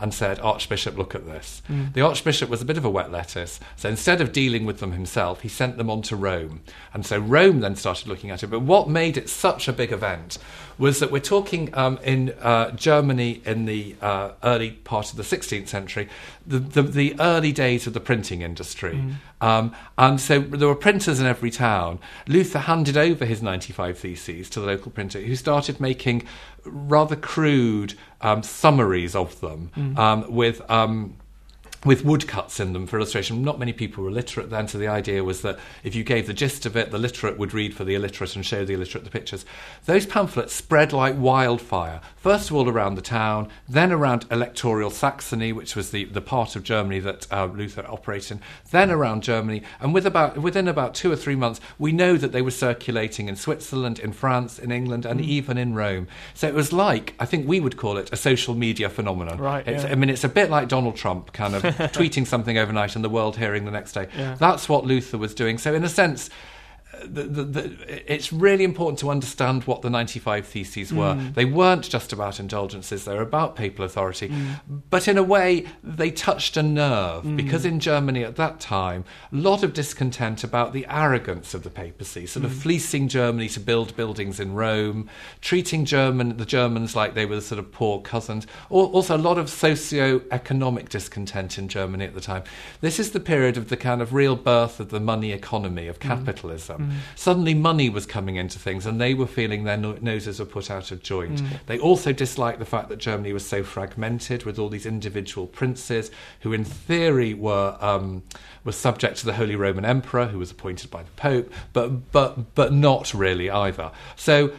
and 0.00 0.12
said, 0.12 0.38
Archbishop, 0.40 0.96
look 0.96 1.14
at 1.14 1.26
this. 1.26 1.62
Mm. 1.68 1.92
The 1.92 2.02
Archbishop 2.02 2.48
was 2.48 2.62
a 2.62 2.64
bit 2.64 2.76
of 2.76 2.84
a 2.84 2.90
wet 2.90 3.10
lettuce, 3.10 3.60
so 3.76 3.88
instead 3.88 4.20
of 4.20 4.32
dealing 4.32 4.66
with 4.66 4.80
them 4.80 4.92
himself, 4.92 5.40
he 5.40 5.48
sent 5.48 5.76
them 5.76 5.90
on 5.90 6.02
to 6.02 6.16
Rome. 6.16 6.60
And 6.92 7.04
so 7.06 7.18
Rome 7.18 7.60
then 7.60 7.76
started 7.76 8.08
looking 8.08 8.30
at 8.30 8.42
it. 8.42 8.48
But 8.48 8.60
what 8.60 8.88
made 8.88 9.16
it 9.16 9.28
such 9.28 9.68
a 9.68 9.72
big 9.72 9.92
event 9.92 10.38
was 10.78 11.00
that 11.00 11.10
we're 11.10 11.20
talking 11.20 11.74
um, 11.74 11.98
in 12.04 12.30
uh, 12.40 12.70
Germany 12.72 13.40
in 13.44 13.64
the 13.64 13.96
uh, 14.02 14.32
early 14.42 14.72
part 14.72 15.10
of 15.10 15.16
the 15.16 15.22
16th 15.22 15.68
century, 15.68 16.08
the, 16.46 16.58
the, 16.58 16.82
the 16.82 17.16
early 17.20 17.52
days 17.52 17.86
of 17.86 17.92
the 17.92 18.00
printing 18.00 18.42
industry. 18.42 18.94
Mm. 18.94 19.14
Um, 19.40 19.74
and 19.98 20.20
so 20.20 20.38
there 20.40 20.68
were 20.68 20.74
printers 20.74 21.20
in 21.20 21.26
every 21.26 21.50
town. 21.50 21.98
Luther 22.26 22.60
handed 22.60 22.96
over 22.96 23.24
his 23.24 23.42
95 23.42 23.98
Theses 23.98 24.48
to 24.50 24.60
the 24.60 24.66
local 24.66 24.90
printer, 24.92 25.20
who 25.20 25.34
started 25.36 25.80
making 25.80 26.26
rather 26.64 27.16
crude 27.16 27.94
um, 28.20 28.42
summaries 28.42 29.14
of 29.14 29.40
them 29.40 29.70
mm. 29.76 29.98
um, 29.98 30.32
with. 30.32 30.62
With 31.86 32.04
woodcuts 32.04 32.58
in 32.58 32.72
them 32.72 32.86
for 32.86 32.96
illustration. 32.96 33.42
Not 33.42 33.60
many 33.60 33.72
people 33.72 34.02
were 34.02 34.10
literate 34.10 34.50
then, 34.50 34.66
so 34.66 34.76
the 34.76 34.88
idea 34.88 35.22
was 35.22 35.42
that 35.42 35.58
if 35.84 35.94
you 35.94 36.02
gave 36.02 36.26
the 36.26 36.34
gist 36.34 36.66
of 36.66 36.76
it, 36.76 36.90
the 36.90 36.98
literate 36.98 37.38
would 37.38 37.54
read 37.54 37.74
for 37.74 37.84
the 37.84 37.94
illiterate 37.94 38.34
and 38.34 38.44
show 38.44 38.64
the 38.64 38.74
illiterate 38.74 39.04
the 39.04 39.10
pictures. 39.10 39.46
Those 39.84 40.04
pamphlets 40.04 40.52
spread 40.52 40.92
like 40.92 41.16
wildfire, 41.16 42.00
first 42.16 42.50
of 42.50 42.56
all 42.56 42.68
around 42.68 42.96
the 42.96 43.02
town, 43.02 43.48
then 43.68 43.92
around 43.92 44.26
electoral 44.32 44.90
Saxony, 44.90 45.52
which 45.52 45.76
was 45.76 45.92
the, 45.92 46.04
the 46.06 46.20
part 46.20 46.56
of 46.56 46.64
Germany 46.64 46.98
that 47.00 47.32
uh, 47.32 47.46
Luther 47.46 47.86
operated 47.88 48.32
in, 48.32 48.40
then 48.72 48.90
around 48.90 49.22
Germany, 49.22 49.62
and 49.78 49.94
with 49.94 50.06
about, 50.06 50.38
within 50.38 50.66
about 50.66 50.94
two 50.94 51.12
or 51.12 51.16
three 51.16 51.36
months, 51.36 51.60
we 51.78 51.92
know 51.92 52.16
that 52.16 52.32
they 52.32 52.42
were 52.42 52.50
circulating 52.50 53.28
in 53.28 53.36
Switzerland, 53.36 54.00
in 54.00 54.12
France, 54.12 54.58
in 54.58 54.72
England, 54.72 55.06
and 55.06 55.20
mm. 55.20 55.24
even 55.24 55.56
in 55.56 55.74
Rome. 55.74 56.08
So 56.34 56.48
it 56.48 56.54
was 56.54 56.72
like, 56.72 57.14
I 57.20 57.26
think 57.26 57.46
we 57.46 57.60
would 57.60 57.76
call 57.76 57.96
it 57.96 58.12
a 58.12 58.16
social 58.16 58.54
media 58.56 58.88
phenomenon. 58.88 59.38
Right. 59.38 59.64
Yeah. 59.64 59.86
I 59.86 59.94
mean, 59.94 60.10
it's 60.10 60.24
a 60.24 60.28
bit 60.28 60.50
like 60.50 60.66
Donald 60.66 60.96
Trump 60.96 61.32
kind 61.32 61.54
of 61.54 61.62
tweeting 61.76 62.26
something 62.26 62.58
overnight 62.58 62.96
and 62.96 63.04
the 63.04 63.08
world 63.08 63.36
hearing 63.36 63.64
the 63.64 63.70
next 63.70 63.92
day. 63.92 64.08
Yeah. 64.16 64.36
That's 64.38 64.68
what 64.68 64.84
Luther 64.84 65.18
was 65.18 65.34
doing. 65.34 65.58
So, 65.58 65.74
in 65.74 65.84
a 65.84 65.88
sense, 65.88 66.30
the, 67.04 67.22
the, 67.22 67.44
the, 67.44 68.12
it's 68.12 68.32
really 68.32 68.64
important 68.64 68.98
to 69.00 69.10
understand 69.10 69.64
what 69.64 69.82
the 69.82 69.90
95 69.90 70.46
Theses 70.46 70.92
were. 70.92 71.14
Mm. 71.14 71.34
They 71.34 71.44
weren't 71.44 71.88
just 71.88 72.12
about 72.12 72.40
indulgences, 72.40 73.04
they 73.04 73.14
were 73.14 73.22
about 73.22 73.56
papal 73.56 73.84
authority. 73.84 74.28
Mm. 74.28 74.82
But 74.90 75.08
in 75.08 75.18
a 75.18 75.22
way, 75.22 75.66
they 75.82 76.10
touched 76.10 76.56
a 76.56 76.62
nerve 76.62 77.24
mm. 77.24 77.36
because 77.36 77.64
in 77.64 77.80
Germany 77.80 78.24
at 78.24 78.36
that 78.36 78.60
time, 78.60 79.04
a 79.32 79.36
lot 79.36 79.62
of 79.62 79.72
discontent 79.72 80.44
about 80.44 80.72
the 80.72 80.86
arrogance 80.88 81.54
of 81.54 81.62
the 81.62 81.70
papacy, 81.70 82.26
sort 82.26 82.44
of 82.44 82.52
mm. 82.52 82.62
fleecing 82.62 83.08
Germany 83.08 83.48
to 83.50 83.60
build 83.60 83.96
buildings 83.96 84.40
in 84.40 84.54
Rome, 84.54 85.08
treating 85.40 85.84
German, 85.84 86.36
the 86.36 86.46
Germans 86.46 86.96
like 86.96 87.14
they 87.14 87.26
were 87.26 87.40
sort 87.40 87.58
of 87.58 87.72
poor 87.72 88.00
cousins. 88.00 88.46
Also, 88.70 89.16
a 89.16 89.18
lot 89.18 89.38
of 89.38 89.50
socio-economic 89.50 90.88
discontent 90.88 91.58
in 91.58 91.68
Germany 91.68 92.04
at 92.04 92.14
the 92.14 92.20
time. 92.20 92.44
This 92.80 92.98
is 92.98 93.12
the 93.12 93.20
period 93.20 93.56
of 93.56 93.68
the 93.68 93.76
kind 93.76 94.02
of 94.02 94.12
real 94.12 94.36
birth 94.36 94.80
of 94.80 94.90
the 94.90 95.00
money 95.00 95.32
economy, 95.32 95.86
of 95.86 95.98
mm. 95.98 96.02
capitalism. 96.02 96.85
Mm. 96.86 96.92
Suddenly, 97.14 97.54
money 97.54 97.88
was 97.88 98.06
coming 98.06 98.36
into 98.36 98.58
things, 98.58 98.86
and 98.86 99.00
they 99.00 99.14
were 99.14 99.26
feeling 99.26 99.64
their 99.64 99.76
no- 99.76 99.98
noses 100.00 100.38
were 100.38 100.46
put 100.46 100.70
out 100.70 100.90
of 100.90 101.02
joint. 101.02 101.42
Mm. 101.42 101.60
They 101.66 101.78
also 101.78 102.12
disliked 102.12 102.58
the 102.58 102.64
fact 102.64 102.88
that 102.88 102.98
Germany 102.98 103.32
was 103.32 103.46
so 103.46 103.62
fragmented 103.62 104.44
with 104.44 104.58
all 104.58 104.68
these 104.68 104.86
individual 104.86 105.46
princes 105.46 106.10
who, 106.40 106.52
in 106.52 106.64
theory, 106.64 107.34
were 107.34 107.76
um, 107.80 108.22
were 108.64 108.72
subject 108.72 109.18
to 109.18 109.26
the 109.26 109.34
Holy 109.34 109.56
Roman 109.56 109.84
Emperor, 109.84 110.26
who 110.26 110.38
was 110.38 110.50
appointed 110.50 110.90
by 110.90 111.02
the 111.02 111.10
Pope, 111.12 111.52
but 111.72 112.12
but 112.12 112.54
but 112.54 112.72
not 112.72 113.14
really 113.14 113.50
either. 113.50 113.90
So 114.16 114.52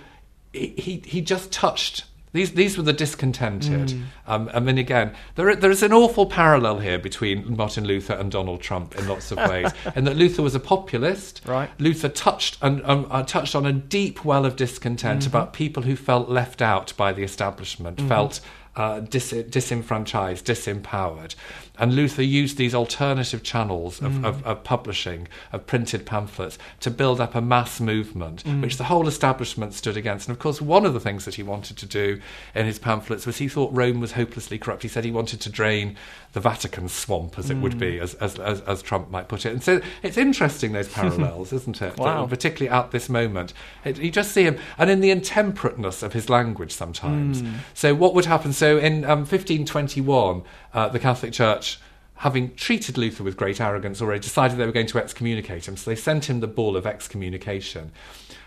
he 0.53 1.03
he 1.05 1.21
just 1.21 1.51
touched 1.51 2.05
these, 2.33 2.53
these 2.53 2.77
were 2.77 2.83
the 2.83 2.93
discontented. 2.93 3.89
Mm. 3.89 4.03
Um, 4.27 4.49
I 4.53 4.59
mean, 4.59 4.77
again, 4.77 5.15
there, 5.35 5.55
there 5.55 5.71
is 5.71 5.81
an 5.81 5.93
awful 5.93 6.25
parallel 6.25 6.79
here 6.79 6.99
between 6.99 7.55
Martin 7.55 7.85
Luther 7.85 8.13
and 8.13 8.31
Donald 8.31 8.61
Trump 8.61 8.97
in 8.97 9.07
lots 9.07 9.31
of 9.31 9.37
ways, 9.37 9.71
in 9.95 10.03
that 10.03 10.17
Luther 10.17 10.41
was 10.41 10.53
a 10.53 10.59
populist. 10.59 11.41
Right. 11.45 11.69
Luther 11.79 12.09
touched 12.09 12.57
and 12.61 12.83
um, 12.83 13.07
uh, 13.09 13.23
touched 13.23 13.55
on 13.55 13.65
a 13.65 13.73
deep 13.73 14.25
well 14.25 14.45
of 14.45 14.55
discontent 14.55 15.21
mm-hmm. 15.21 15.29
about 15.29 15.53
people 15.53 15.83
who 15.83 15.95
felt 15.95 16.29
left 16.29 16.61
out 16.61 16.93
by 16.97 17.13
the 17.13 17.23
establishment, 17.23 17.97
mm-hmm. 17.97 18.09
felt 18.09 18.41
uh, 18.77 18.99
dis- 18.99 19.31
disenfranchised, 19.49 20.45
disempowered. 20.45 21.35
And 21.79 21.95
Luther 21.95 22.23
used 22.23 22.57
these 22.57 22.73
alternative 22.73 23.43
channels 23.43 24.01
of, 24.01 24.13
mm. 24.13 24.25
of, 24.25 24.45
of, 24.45 24.63
publishing, 24.63 25.27
of 25.51 25.67
printed 25.67 26.05
pamphlets, 26.05 26.57
to 26.81 26.91
build 26.91 27.21
up 27.21 27.35
a 27.35 27.41
mass 27.41 27.79
movement, 27.79 28.43
mm. 28.43 28.61
which 28.61 28.77
the 28.77 28.85
whole 28.85 29.07
establishment 29.07 29.73
stood 29.73 29.97
against. 29.97 30.27
And 30.27 30.35
of 30.35 30.39
course, 30.39 30.61
one 30.61 30.85
of 30.85 30.93
the 30.93 30.99
things 30.99 31.25
that 31.25 31.35
he 31.35 31.43
wanted 31.43 31.77
to 31.77 31.85
do 31.85 32.21
in 32.55 32.65
his 32.65 32.79
pamphlets 32.79 33.25
was 33.25 33.37
he 33.37 33.47
thought 33.47 33.73
Rome 33.73 33.99
was 33.99 34.13
hopelessly 34.13 34.57
corrupt. 34.57 34.83
He 34.83 34.89
said 34.89 35.05
he 35.05 35.11
wanted 35.11 35.41
to 35.41 35.49
drain 35.49 35.95
the 36.33 36.39
Vatican 36.39 36.87
swamp, 36.89 37.39
as 37.39 37.49
it 37.49 37.57
would 37.57 37.79
be, 37.79 37.93
mm. 37.93 38.01
as, 38.01 38.13
as, 38.15 38.37
as, 38.39 38.61
as, 38.61 38.81
Trump 38.81 39.09
might 39.09 39.27
put 39.27 39.45
it. 39.45 39.53
And 39.53 39.63
so 39.63 39.81
it's 40.03 40.17
interesting, 40.17 40.71
those 40.71 40.87
parallels, 40.93 41.51
isn't 41.51 41.81
it? 41.81 41.97
Wow. 41.97 42.27
particularly 42.27 42.69
at 42.69 42.91
this 42.91 43.09
moment. 43.09 43.53
It, 43.83 43.97
you 43.97 44.11
just 44.11 44.31
see 44.33 44.43
him, 44.43 44.59
and 44.77 44.89
in 44.89 44.99
the 44.99 45.09
intemperateness 45.09 46.03
of 46.03 46.13
his 46.13 46.29
language 46.29 46.71
sometimes. 46.71 47.41
Mm. 47.41 47.55
So, 47.73 47.95
what 47.95 48.13
would 48.13 48.25
happen? 48.25 48.53
So, 48.53 48.77
in 48.77 49.03
um, 49.03 49.19
1521, 49.19 50.43
uh, 50.77 50.87
the 50.87 50.99
Catholic 50.99 51.33
Church 51.33 51.79
having 52.17 52.53
treated 52.55 52.97
Luther 52.97 53.23
with 53.23 53.35
great 53.35 53.59
arrogance 53.59 53.99
already, 53.99 54.19
decided 54.19 54.57
they 54.57 54.65
were 54.65 54.71
going 54.71 54.87
to 54.87 54.99
excommunicate 54.99 55.67
him. 55.67 55.75
So 55.75 55.89
they 55.89 55.95
sent 55.95 56.29
him 56.29 56.39
the 56.39 56.47
bull 56.47 56.77
of 56.77 56.85
excommunication. 56.85 57.91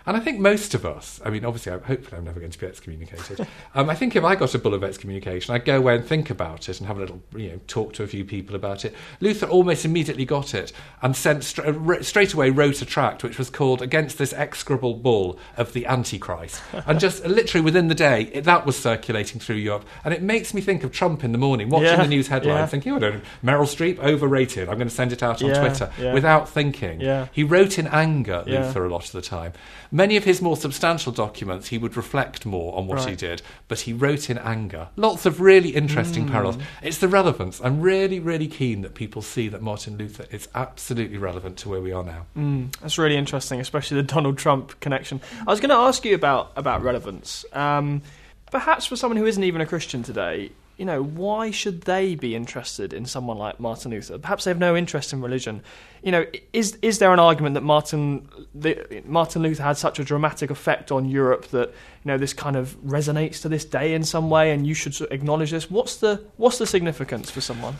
And 0.05 0.17
I 0.17 0.19
think 0.19 0.39
most 0.39 0.73
of 0.73 0.85
us, 0.85 1.21
I 1.23 1.29
mean, 1.29 1.45
obviously, 1.45 1.71
I, 1.71 1.77
hopefully, 1.77 2.17
I'm 2.17 2.25
never 2.25 2.39
going 2.39 2.51
to 2.51 2.59
be 2.59 2.65
excommunicated. 2.65 3.45
um, 3.75 3.89
I 3.89 3.95
think 3.95 4.15
if 4.15 4.23
I 4.23 4.35
got 4.35 4.55
a 4.55 4.59
bull 4.59 4.73
of 4.73 4.83
excommunication, 4.83 5.53
I'd 5.53 5.65
go 5.65 5.77
away 5.77 5.95
and 5.95 6.05
think 6.05 6.29
about 6.29 6.69
it 6.69 6.79
and 6.79 6.87
have 6.87 6.97
a 6.97 7.01
little, 7.01 7.21
you 7.35 7.49
know, 7.49 7.59
talk 7.67 7.93
to 7.93 8.03
a 8.03 8.07
few 8.07 8.25
people 8.25 8.55
about 8.55 8.83
it. 8.85 8.95
Luther 9.19 9.45
almost 9.45 9.85
immediately 9.85 10.25
got 10.25 10.53
it 10.53 10.71
and 11.01 11.15
sent 11.15 11.43
stra- 11.43 12.03
straight 12.03 12.33
away 12.33 12.49
wrote 12.49 12.81
a 12.81 12.85
tract 12.85 13.23
which 13.23 13.37
was 13.37 13.49
called 13.49 13.81
"Against 13.81 14.17
this 14.17 14.33
execrable 14.33 14.95
bull 14.95 15.37
of 15.57 15.73
the 15.73 15.85
Antichrist," 15.85 16.61
and 16.73 16.99
just 16.99 17.25
literally 17.25 17.63
within 17.63 17.87
the 17.87 17.95
day, 17.95 18.23
it, 18.33 18.43
that 18.45 18.65
was 18.65 18.77
circulating 18.77 19.39
through 19.39 19.57
Europe, 19.57 19.85
and 20.03 20.13
it 20.13 20.21
makes 20.21 20.53
me 20.53 20.61
think 20.61 20.83
of 20.83 20.91
Trump 20.91 21.23
in 21.23 21.31
the 21.31 21.37
morning, 21.37 21.69
watching 21.69 21.87
Yeah, 21.87 22.01
the 22.03 22.07
news 22.07 22.27
headlines, 22.27 22.57
yeah. 22.59 22.65
thinking, 22.65 22.93
"Oh, 22.93 22.95
I 22.97 22.99
don't 22.99 23.13
know, 23.15 23.21
Meryl 23.43 23.65
Streep 23.67 23.99
overrated. 23.99 24.67
I'm 24.69 24.77
going 24.77 24.87
to 24.89 24.93
send 24.93 25.11
it 25.13 25.21
out 25.21 25.43
on 25.43 25.49
Yeah, 25.49 25.59
Twitter," 25.59 25.91
without 26.13 26.49
thinking. 26.49 27.01
He 27.31 27.43
wrote 27.43 27.77
in 27.77 27.87
anger. 27.87 28.43
Luther, 28.47 28.85
a 28.85 28.89
lot 28.89 29.05
of 29.05 29.11
the 29.11 29.21
time. 29.21 29.53
Many 29.93 30.15
of 30.15 30.23
his 30.23 30.41
more 30.41 30.55
substantial 30.55 31.11
documents, 31.11 31.67
he 31.67 31.77
would 31.77 31.97
reflect 31.97 32.45
more 32.45 32.77
on 32.77 32.87
what 32.87 33.09
he 33.09 33.15
did, 33.15 33.41
but 33.67 33.81
he 33.81 33.91
wrote 33.91 34.29
in 34.29 34.37
anger. 34.37 34.87
Lots 34.95 35.25
of 35.25 35.41
really 35.41 35.69
interesting 35.69 36.23
Hmm. 36.27 36.31
parallels. 36.31 36.57
It's 36.81 36.97
the 36.99 37.09
relevance. 37.09 37.59
I'm 37.61 37.81
really, 37.81 38.19
really 38.19 38.47
keen 38.47 38.81
that 38.83 38.93
people 38.95 39.21
see 39.21 39.49
that 39.49 39.61
Martin 39.61 39.97
Luther 39.97 40.25
is 40.31 40.47
absolutely 40.55 41.17
relevant 41.17 41.57
to 41.57 41.69
where 41.69 41.81
we 41.81 41.91
are 41.91 42.03
now. 42.03 42.25
Mm, 42.37 42.73
that's 42.79 42.97
really 42.97 43.17
interesting, 43.17 43.59
especially 43.59 43.97
the 43.97 44.03
Donald 44.03 44.37
Trump 44.37 44.79
connection. 44.79 45.19
I 45.45 45.51
was 45.51 45.59
going 45.59 45.69
to 45.71 45.75
ask 45.75 46.05
you 46.05 46.15
about 46.15 46.51
about 46.55 46.81
relevance. 46.83 47.43
Um, 47.51 48.01
perhaps 48.49 48.85
for 48.85 48.95
someone 48.95 49.17
who 49.17 49.25
isn't 49.25 49.43
even 49.43 49.59
a 49.61 49.65
Christian 49.65 50.03
today, 50.03 50.51
you 50.81 50.85
know, 50.85 51.03
why 51.03 51.51
should 51.51 51.81
they 51.81 52.15
be 52.15 52.33
interested 52.33 52.91
in 52.91 53.05
someone 53.05 53.37
like 53.37 53.59
Martin 53.59 53.91
Luther? 53.91 54.17
Perhaps 54.17 54.45
they 54.45 54.49
have 54.49 54.57
no 54.57 54.75
interest 54.75 55.13
in 55.13 55.21
religion. 55.21 55.61
You 56.01 56.11
know, 56.11 56.25
is 56.53 56.75
is 56.81 56.97
there 56.97 57.13
an 57.13 57.19
argument 57.19 57.53
that 57.53 57.61
Martin 57.61 58.27
the, 58.55 59.03
Martin 59.05 59.43
Luther 59.43 59.61
had 59.61 59.77
such 59.77 59.99
a 59.99 60.03
dramatic 60.03 60.49
effect 60.49 60.91
on 60.91 61.07
Europe 61.07 61.45
that 61.49 61.67
you 61.69 62.05
know 62.05 62.17
this 62.17 62.33
kind 62.33 62.55
of 62.55 62.75
resonates 62.83 63.43
to 63.43 63.47
this 63.47 63.63
day 63.63 63.93
in 63.93 64.03
some 64.03 64.31
way, 64.31 64.49
and 64.51 64.65
you 64.65 64.73
should 64.73 64.99
acknowledge 65.11 65.51
this? 65.51 65.69
What's 65.69 65.97
the 65.97 66.23
what's 66.37 66.57
the 66.57 66.65
significance 66.65 67.29
for 67.29 67.41
someone? 67.41 67.75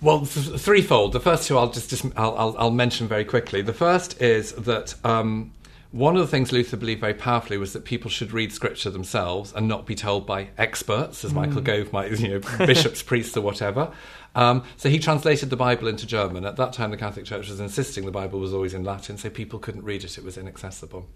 Well, 0.00 0.24
th- 0.24 0.58
threefold. 0.58 1.12
The 1.12 1.20
first 1.20 1.46
two 1.46 1.58
I'll 1.58 1.70
just, 1.70 1.90
just 1.90 2.06
I'll, 2.16 2.38
I'll, 2.38 2.56
I'll 2.58 2.70
mention 2.70 3.06
very 3.06 3.26
quickly. 3.26 3.60
The 3.60 3.74
first 3.74 4.18
is 4.22 4.52
that 4.52 4.94
um, 5.04 5.52
one 5.96 6.14
of 6.14 6.20
the 6.20 6.28
things 6.28 6.52
Luther 6.52 6.76
believed 6.76 7.00
very 7.00 7.14
powerfully 7.14 7.56
was 7.56 7.72
that 7.72 7.84
people 7.84 8.10
should 8.10 8.30
read 8.32 8.52
Scripture 8.52 8.90
themselves 8.90 9.52
and 9.54 9.66
not 9.66 9.86
be 9.86 9.94
told 9.94 10.26
by 10.26 10.48
experts, 10.58 11.24
as 11.24 11.32
Michael 11.32 11.62
Gove 11.62 11.90
might, 11.92 12.12
you 12.20 12.28
know, 12.28 12.40
bishops, 12.66 13.02
priests, 13.02 13.34
or 13.36 13.40
whatever. 13.40 13.90
Um, 14.34 14.62
so 14.76 14.90
he 14.90 14.98
translated 14.98 15.48
the 15.48 15.56
Bible 15.56 15.88
into 15.88 16.06
German. 16.06 16.44
At 16.44 16.56
that 16.56 16.74
time, 16.74 16.90
the 16.90 16.98
Catholic 16.98 17.24
Church 17.24 17.48
was 17.48 17.60
insisting 17.60 18.04
the 18.04 18.10
Bible 18.10 18.38
was 18.38 18.52
always 18.52 18.74
in 18.74 18.84
Latin, 18.84 19.16
so 19.16 19.30
people 19.30 19.58
couldn't 19.58 19.84
read 19.84 20.04
it; 20.04 20.18
it 20.18 20.24
was 20.24 20.36
inaccessible. 20.36 21.06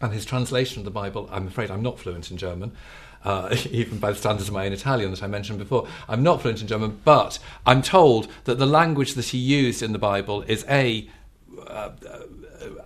And 0.00 0.12
his 0.12 0.24
translation 0.24 0.80
of 0.80 0.86
the 0.86 0.90
Bible, 0.90 1.28
I'm 1.30 1.46
afraid 1.46 1.70
I'm 1.70 1.82
not 1.82 1.98
fluent 1.98 2.30
in 2.30 2.38
German, 2.38 2.72
uh, 3.22 3.54
even 3.70 3.98
by 3.98 4.12
the 4.12 4.18
standards 4.18 4.48
of 4.48 4.54
my 4.54 4.64
own 4.64 4.72
Italian 4.72 5.10
that 5.10 5.22
I 5.22 5.26
mentioned 5.26 5.58
before. 5.58 5.86
I'm 6.08 6.22
not 6.22 6.40
fluent 6.40 6.62
in 6.62 6.68
German, 6.68 7.00
but 7.04 7.38
I'm 7.66 7.82
told 7.82 8.28
that 8.44 8.58
the 8.58 8.66
language 8.66 9.12
that 9.14 9.26
he 9.26 9.38
used 9.38 9.82
in 9.82 9.92
the 9.92 9.98
Bible 9.98 10.40
is 10.42 10.64
A, 10.70 11.06
uh, 11.66 11.90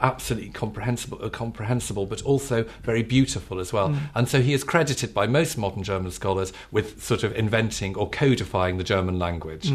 absolutely 0.01 0.51
comprehensible, 0.51 1.19
uh, 1.23 1.29
comprehensible, 1.29 2.07
but 2.07 2.23
also 2.23 2.65
very 2.83 3.03
beautiful 3.03 3.59
as 3.61 3.73
well. 3.73 3.95
And 4.15 4.29
so 4.29 4.41
he 4.41 4.53
is 4.53 4.65
credited 4.65 5.13
by 5.15 5.27
most 5.27 5.57
modern 5.57 5.83
German 5.83 6.11
scholars 6.11 6.53
with 6.71 7.03
sort 7.03 7.23
of 7.23 7.35
inventing 7.37 7.97
or 7.97 8.09
codifying 8.11 8.79
the 8.79 8.85
German 8.85 9.19
language. 9.19 9.73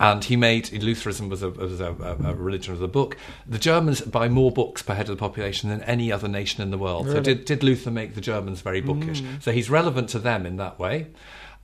And 0.00 0.24
he 0.24 0.36
made 0.36 0.72
Lutheranism 0.72 1.28
was 1.28 1.42
a, 1.42 1.50
was 1.50 1.80
a, 1.80 1.92
a, 1.92 2.30
a 2.30 2.34
religion 2.34 2.74
of 2.74 2.80
the 2.80 2.88
book. 2.88 3.16
The 3.46 3.58
Germans 3.58 4.00
buy 4.02 4.28
more 4.28 4.50
books 4.50 4.82
per 4.82 4.94
head 4.94 5.08
of 5.08 5.16
the 5.16 5.20
population 5.20 5.70
than 5.70 5.82
any 5.82 6.10
other 6.12 6.28
nation 6.28 6.62
in 6.62 6.70
the 6.70 6.78
world. 6.78 7.06
So 7.06 7.20
did, 7.20 7.44
did 7.44 7.62
Luther 7.62 7.90
make 7.90 8.14
the 8.14 8.20
Germans 8.20 8.60
very 8.60 8.80
bookish? 8.80 9.22
So 9.40 9.52
he's 9.52 9.70
relevant 9.70 10.08
to 10.10 10.18
them 10.18 10.46
in 10.46 10.56
that 10.56 10.78
way. 10.78 11.06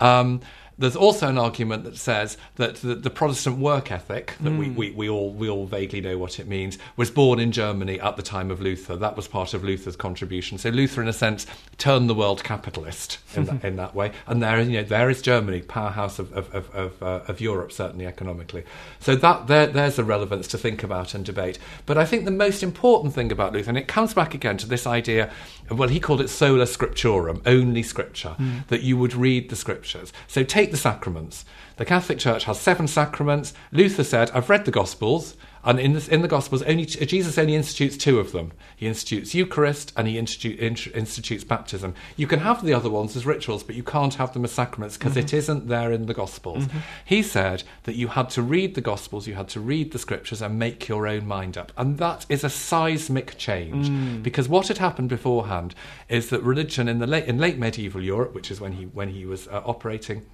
Um, 0.01 0.41
there's 0.81 0.97
also 0.97 1.29
an 1.29 1.37
argument 1.37 1.85
that 1.85 1.97
says 1.97 2.39
that 2.57 2.77
the, 2.77 2.95
the 2.95 3.11
Protestant 3.11 3.59
work 3.59 3.93
ethic, 3.93 4.35
that 4.41 4.51
we, 4.51 4.71
we, 4.71 4.91
we, 4.93 5.09
all, 5.11 5.31
we 5.31 5.49
all 5.49 5.67
vaguely 5.67 6.01
know 6.01 6.17
what 6.17 6.41
it 6.41 6.49
means, 6.49 6.79
was 6.97 7.11
born 7.11 7.39
in 7.39 7.53
Germany 7.53 8.01
at 8.01 8.17
the 8.17 8.23
time 8.23 8.51
of 8.51 8.63
Luther. 8.63 8.97
That 8.97 9.15
was 9.15 9.29
part 9.29 9.53
of 9.53 9.63
Luther's 9.63 9.95
contribution. 9.95 10.57
So 10.57 10.71
Luther, 10.71 11.03
in 11.03 11.09
a 11.09 11.13
sense, 11.13 11.47
turned 11.77 12.09
the 12.09 12.15
world 12.15 12.43
capitalist 12.43 13.19
in, 13.35 13.45
that, 13.45 13.65
in 13.65 13.77
that 13.77 13.95
way. 13.95 14.13
And 14.27 14.43
there, 14.43 14.59
you 14.63 14.79
know, 14.79 14.83
there 14.83 15.11
is 15.11 15.21
Germany, 15.21 15.61
powerhouse 15.61 16.19
of, 16.19 16.33
of, 16.33 16.55
of, 16.55 16.75
of, 16.75 17.03
uh, 17.03 17.21
of 17.29 17.43
Europe, 17.43 17.73
certainly 17.73 18.07
economically. 18.07 18.65
So 19.01 19.15
that, 19.17 19.49
there, 19.49 19.67
there's 19.67 19.99
a 19.99 20.05
relevance 20.05 20.49
to 20.49 20.59
think 20.59 20.83
about 20.83 21.13
and 21.13 21.27
debate. 21.27 21.59
But 21.85 21.99
I 21.99 22.07
think 22.07 22.25
the 22.25 22.31
most 22.31 22.63
important 22.63 23.13
thing 23.15 23.31
about 23.31 23.53
Luther, 23.53 23.69
and 23.69 23.79
it 23.79 23.87
comes 23.87 24.15
back 24.15 24.33
again 24.33 24.57
to 24.57 24.67
this 24.67 24.87
idea, 24.87 25.31
well, 25.71 25.91
he 25.91 26.01
called 26.01 26.23
it 26.23 26.29
sola 26.29 26.65
scripturum, 26.65 27.43
only 27.45 27.83
scripture, 27.83 28.35
that 28.69 28.83
you 28.83 28.97
would 28.97 29.15
read 29.15 29.51
the 29.51 29.57
scriptures. 29.57 30.13
So 30.27 30.43
take 30.43 30.70
the 30.71 30.77
sacraments. 30.77 31.45
The 31.77 31.85
Catholic 31.85 32.19
Church 32.19 32.45
has 32.45 32.61
seven 32.61 32.87
sacraments. 32.87 33.55
Luther 33.73 34.05
said, 34.05 34.31
I've 34.33 34.51
read 34.51 34.65
the 34.67 34.71
Gospels, 34.71 35.37
and 35.63 35.79
in, 35.79 35.93
this, 35.93 36.09
in 36.09 36.23
the 36.23 36.29
Gospels, 36.29 36.63
only 36.63 36.87
Jesus 36.87 37.37
only 37.37 37.55
institutes 37.55 37.97
two 37.97 38.19
of 38.19 38.33
them. 38.33 38.53
He 38.77 38.87
institutes 38.87 39.35
Eucharist 39.35 39.93
and 39.95 40.09
he 40.09 40.17
institute, 40.17 40.59
institutes 40.59 41.45
baptism. 41.45 41.95
You 42.17 42.27
can 42.27 42.41
have 42.41 42.65
the 42.65 42.73
other 42.73 42.89
ones 42.89 43.15
as 43.15 43.27
rituals, 43.27 43.63
but 43.63 43.75
you 43.75 43.83
can't 43.83 44.15
have 44.15 44.33
them 44.33 44.45
as 44.45 44.53
sacraments 44.53 44.97
because 44.97 45.17
it 45.17 45.27
mm-hmm. 45.27 45.37
isn't 45.37 45.69
there 45.69 45.93
in 45.93 46.07
the 46.07 46.15
Gospels. 46.15 46.65
Mm-hmm. 46.65 46.79
He 47.05 47.23
said 47.23 47.63
that 47.85 47.95
you 47.95 48.09
had 48.09 48.31
to 48.31 48.43
read 48.43 48.75
the 48.75 48.81
Gospels, 48.81 49.27
you 49.27 49.35
had 49.35 49.49
to 49.51 49.61
read 49.61 49.93
the 49.93 49.99
Scriptures 49.99 50.41
and 50.41 50.59
make 50.59 50.89
your 50.89 51.07
own 51.07 51.27
mind 51.27 51.59
up. 51.59 51.73
And 51.77 51.99
that 51.99 52.25
is 52.31 52.43
a 52.43 52.51
seismic 52.51 53.37
change 53.37 53.91
mm. 53.91 54.23
because 54.23 54.49
what 54.49 54.69
had 54.69 54.79
happened 54.79 55.11
beforehand 55.11 55.75
is 56.09 56.31
that 56.31 56.43
religion 56.43 56.89
in, 56.89 57.01
the 57.01 57.07
late, 57.07 57.27
in 57.27 57.39
late 57.39 57.59
medieval 57.59 58.03
Europe, 58.03 58.35
which 58.35 58.51
is 58.51 58.61
when 58.61 58.73
he, 58.73 58.85
when 58.85 59.11
he 59.11 59.27
was 59.27 59.47
uh, 59.49 59.63
operating, 59.67 60.25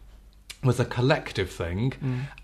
was 0.65 0.81
a 0.81 0.85
collective 0.85 1.51
thing 1.51 1.93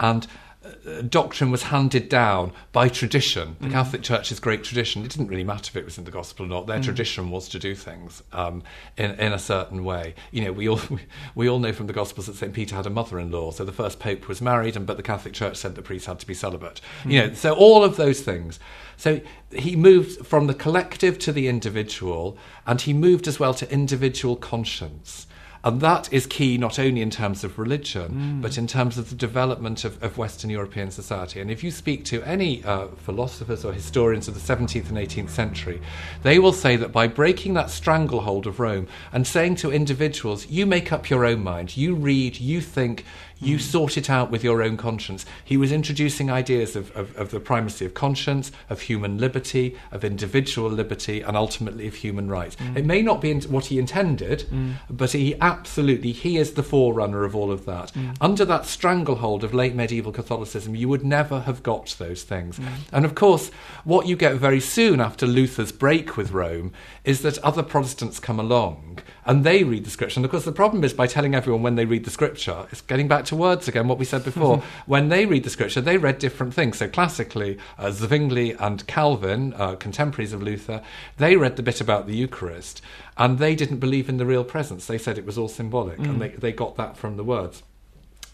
and 0.01 0.27
uh, 0.65 1.03
doctrine 1.03 1.51
was 1.51 1.65
handed 1.65 2.09
down 2.09 2.53
by 2.71 2.89
tradition. 2.89 3.57
The 3.61 3.69
Catholic 3.73 4.03
Church's 4.03 4.39
great 4.39 4.63
tradition, 4.63 5.05
it 5.05 5.11
didn't 5.11 5.27
really 5.27 5.43
matter 5.43 5.71
if 5.71 5.77
it 5.77 5.85
was 5.85 5.99
in 5.99 6.05
the 6.05 6.13
gospel 6.13 6.47
or 6.47 6.49
not. 6.49 6.67
Their 6.69 6.77
tradition 6.81 7.31
was 7.31 7.49
to 7.49 7.59
do 7.59 7.75
things 7.75 8.23
um, 8.33 8.63
in, 8.97 9.11
in 9.13 9.33
a 9.33 9.41
certain 9.41 9.83
way. 9.83 10.15
You 10.31 10.45
know, 10.45 10.53
we 10.53 10.69
all, 10.69 10.81
we 11.35 11.49
all 11.49 11.59
know 11.59 11.73
from 11.73 11.89
the 11.89 11.93
Gospels 11.93 12.27
that 12.27 12.37
St. 12.37 12.53
Peter 12.53 12.77
had 12.77 12.87
a 12.87 12.91
mother 12.91 13.19
in 13.19 13.33
law, 13.33 13.51
so 13.51 13.65
the 13.65 13.73
first 13.73 13.99
pope 13.99 14.29
was 14.29 14.41
married, 14.41 14.77
and 14.77 14.87
but 14.87 14.97
the 14.97 15.03
Catholic 15.03 15.35
Church 15.35 15.57
said 15.57 15.75
the 15.75 15.83
priest 15.83 16.07
had 16.07 16.21
to 16.21 16.27
be 16.27 16.35
celibate. 16.35 16.81
You 17.05 17.29
know, 17.29 17.35
so 17.35 17.55
all 17.55 17.83
of 17.83 17.97
those 17.97 18.21
things. 18.21 18.61
So 18.97 19.21
he 19.51 19.75
moved 19.75 20.25
from 20.25 20.47
the 20.47 20.55
collective 20.55 21.19
to 21.21 21.33
the 21.33 21.49
individual, 21.49 22.39
and 22.67 22.81
he 22.81 22.93
moved 22.93 23.27
as 23.27 23.41
well 23.41 23.55
to 23.55 23.73
individual 23.73 24.37
conscience. 24.37 25.27
And 25.65 25.81
that 25.81 26.13
is 26.13 26.27
key 26.27 26.59
not 26.59 26.79
only 26.79 27.03
in 27.03 27.11
terms 27.11 27.45
of 27.45 27.59
religion, 27.59 28.41
but 28.43 28.59
in 28.59 28.67
terms 28.67 28.99
of 28.99 29.11
the 29.11 29.15
development 29.15 29.85
of, 29.85 30.03
of 30.03 30.19
Western 30.19 30.51
European 30.51 30.91
society. 30.91 31.41
And 31.41 31.51
if 31.51 31.63
you 31.63 31.71
speak 31.71 32.05
to 32.07 32.23
any 32.25 32.65
uh, 32.65 32.89
philosophers 32.97 33.65
or 33.65 33.73
historians 33.73 34.27
of 34.27 34.35
the 34.35 34.41
17th 34.41 34.89
and 34.89 34.99
18th 34.99 35.31
century, 35.31 35.81
they 36.25 36.41
will 36.41 36.53
say 36.53 36.75
that 36.77 36.91
by 36.91 37.07
breaking 37.07 37.55
that 37.55 37.71
stranglehold 37.71 38.47
of 38.47 38.59
Rome 38.59 38.89
and 39.13 39.25
saying 39.25 39.57
to 39.57 39.71
individuals, 39.71 40.49
you 40.49 40.67
make 40.67 40.93
up 40.93 41.09
your 41.09 41.25
own 41.25 41.45
mind, 41.45 41.77
you 41.77 41.95
read, 41.95 42.41
you 42.41 42.61
think, 42.61 43.05
you 43.43 43.57
hmm. 43.57 43.63
sort 43.63 43.97
it 43.97 44.09
out 44.09 44.31
with 44.31 44.45
your 44.45 44.63
own 44.63 44.77
conscience. 44.77 45.27
He 45.45 45.57
was 45.57 45.73
introducing 45.73 46.31
ideas 46.31 46.77
of, 46.77 46.95
of, 46.97 47.17
of 47.17 47.31
the 47.31 47.41
primacy 47.41 47.85
of 47.85 47.95
conscience, 47.95 48.53
of 48.71 48.83
human 48.83 49.19
liberty, 49.19 49.77
of 49.91 50.05
individual 50.05 50.71
liberty, 50.71 51.21
and 51.21 51.37
ultimately 51.37 51.87
of 51.87 51.97
human 51.97 52.29
rights. 52.29 52.57
Hmm. 52.57 52.77
It 52.77 52.85
may 52.85 53.03
not 53.03 53.21
be 53.21 53.31
in- 53.31 53.43
what 53.43 53.67
he 53.67 53.79
intended, 53.79 54.43
hmm. 54.43 54.73
but 54.89 55.13
he 55.13 55.35
absolutely 55.41 56.13
he 56.13 56.37
is 56.37 56.53
the 56.53 56.63
forerunner 56.63 57.25
of 57.25 57.35
all 57.35 57.51
of 57.51 57.67
that. 57.67 57.93
Under 58.21 58.45
that 58.45 58.67
stranglehold 58.67 59.45
of 59.45 59.53
late 59.53 59.75
medieval 59.75 60.13
Catholicism, 60.13 60.75
you 60.75 60.89
would 60.89 61.05
never 61.05 61.41
have 61.41 61.63
got 61.63 61.95
those 61.99 62.23
things. 62.23 62.59
And 62.93 63.05
of 63.05 63.15
course, 63.15 63.51
what 63.85 64.07
you 64.07 64.17
get 64.17 64.37
very 64.37 64.61
soon 64.61 65.01
after 65.01 65.27
Luther's 65.27 65.73
break 65.73 66.17
with 66.17 66.31
Rome 66.31 66.73
is 67.05 67.23
that 67.23 67.39
other 67.39 67.63
Protestants 67.63 68.19
come 68.19 68.39
along 68.39 69.01
and 69.25 69.45
they 69.45 69.65
read 69.65 69.85
the 69.85 69.91
scripture. 69.91 70.19
And 70.19 70.25
of 70.25 70.31
course, 70.31 70.45
the 70.45 70.53
problem 70.53 70.85
is 70.85 70.93
by 70.93 71.07
telling 71.07 71.35
everyone 71.35 71.63
when 71.63 71.77
they 71.77 71.85
read 71.85 72.05
the 72.05 72.11
scripture, 72.11 72.67
it's 72.71 72.81
getting 72.81 73.09
back 73.09 73.25
to 73.27 73.37
words 73.37 73.69
again, 73.69 73.89
what 73.89 73.99
we 73.99 74.05
said 74.05 74.25
before. 74.25 74.63
when 74.87 75.09
they 75.09 75.27
read 75.27 75.45
the 75.45 75.51
scripture, 75.51 75.81
they 75.81 75.99
read 75.99 76.19
different 76.19 76.55
things. 76.55 76.79
So 76.79 76.89
classically, 76.89 77.59
uh, 77.79 77.91
Zwingli 77.91 78.53
and 78.59 78.87
Calvin, 78.87 79.55
uh, 79.55 79.77
contemporaries 79.77 80.33
of 80.33 80.43
Luther, 80.43 80.83
they 81.19 81.37
read 81.37 81.57
the 81.57 81.63
bit 81.63 81.81
about 81.81 82.07
the 82.07 82.17
Eucharist 82.17 82.83
and 83.17 83.39
they 83.39 83.55
didn't 83.55 83.79
believe 83.79 84.09
in 84.09 84.17
the 84.17 84.27
real 84.27 84.45
presence. 84.45 84.87
They 84.87 84.99
said 84.99 85.19
it 85.19 85.27
was 85.27 85.39
all 85.39 85.49
symbolic 85.49 85.99
and 85.99 86.21
they, 86.21 86.29
they 86.29 86.53
got 86.53 86.77
that 86.77 86.97
from 86.97 87.17
the 87.17 87.25
words. 87.25 87.63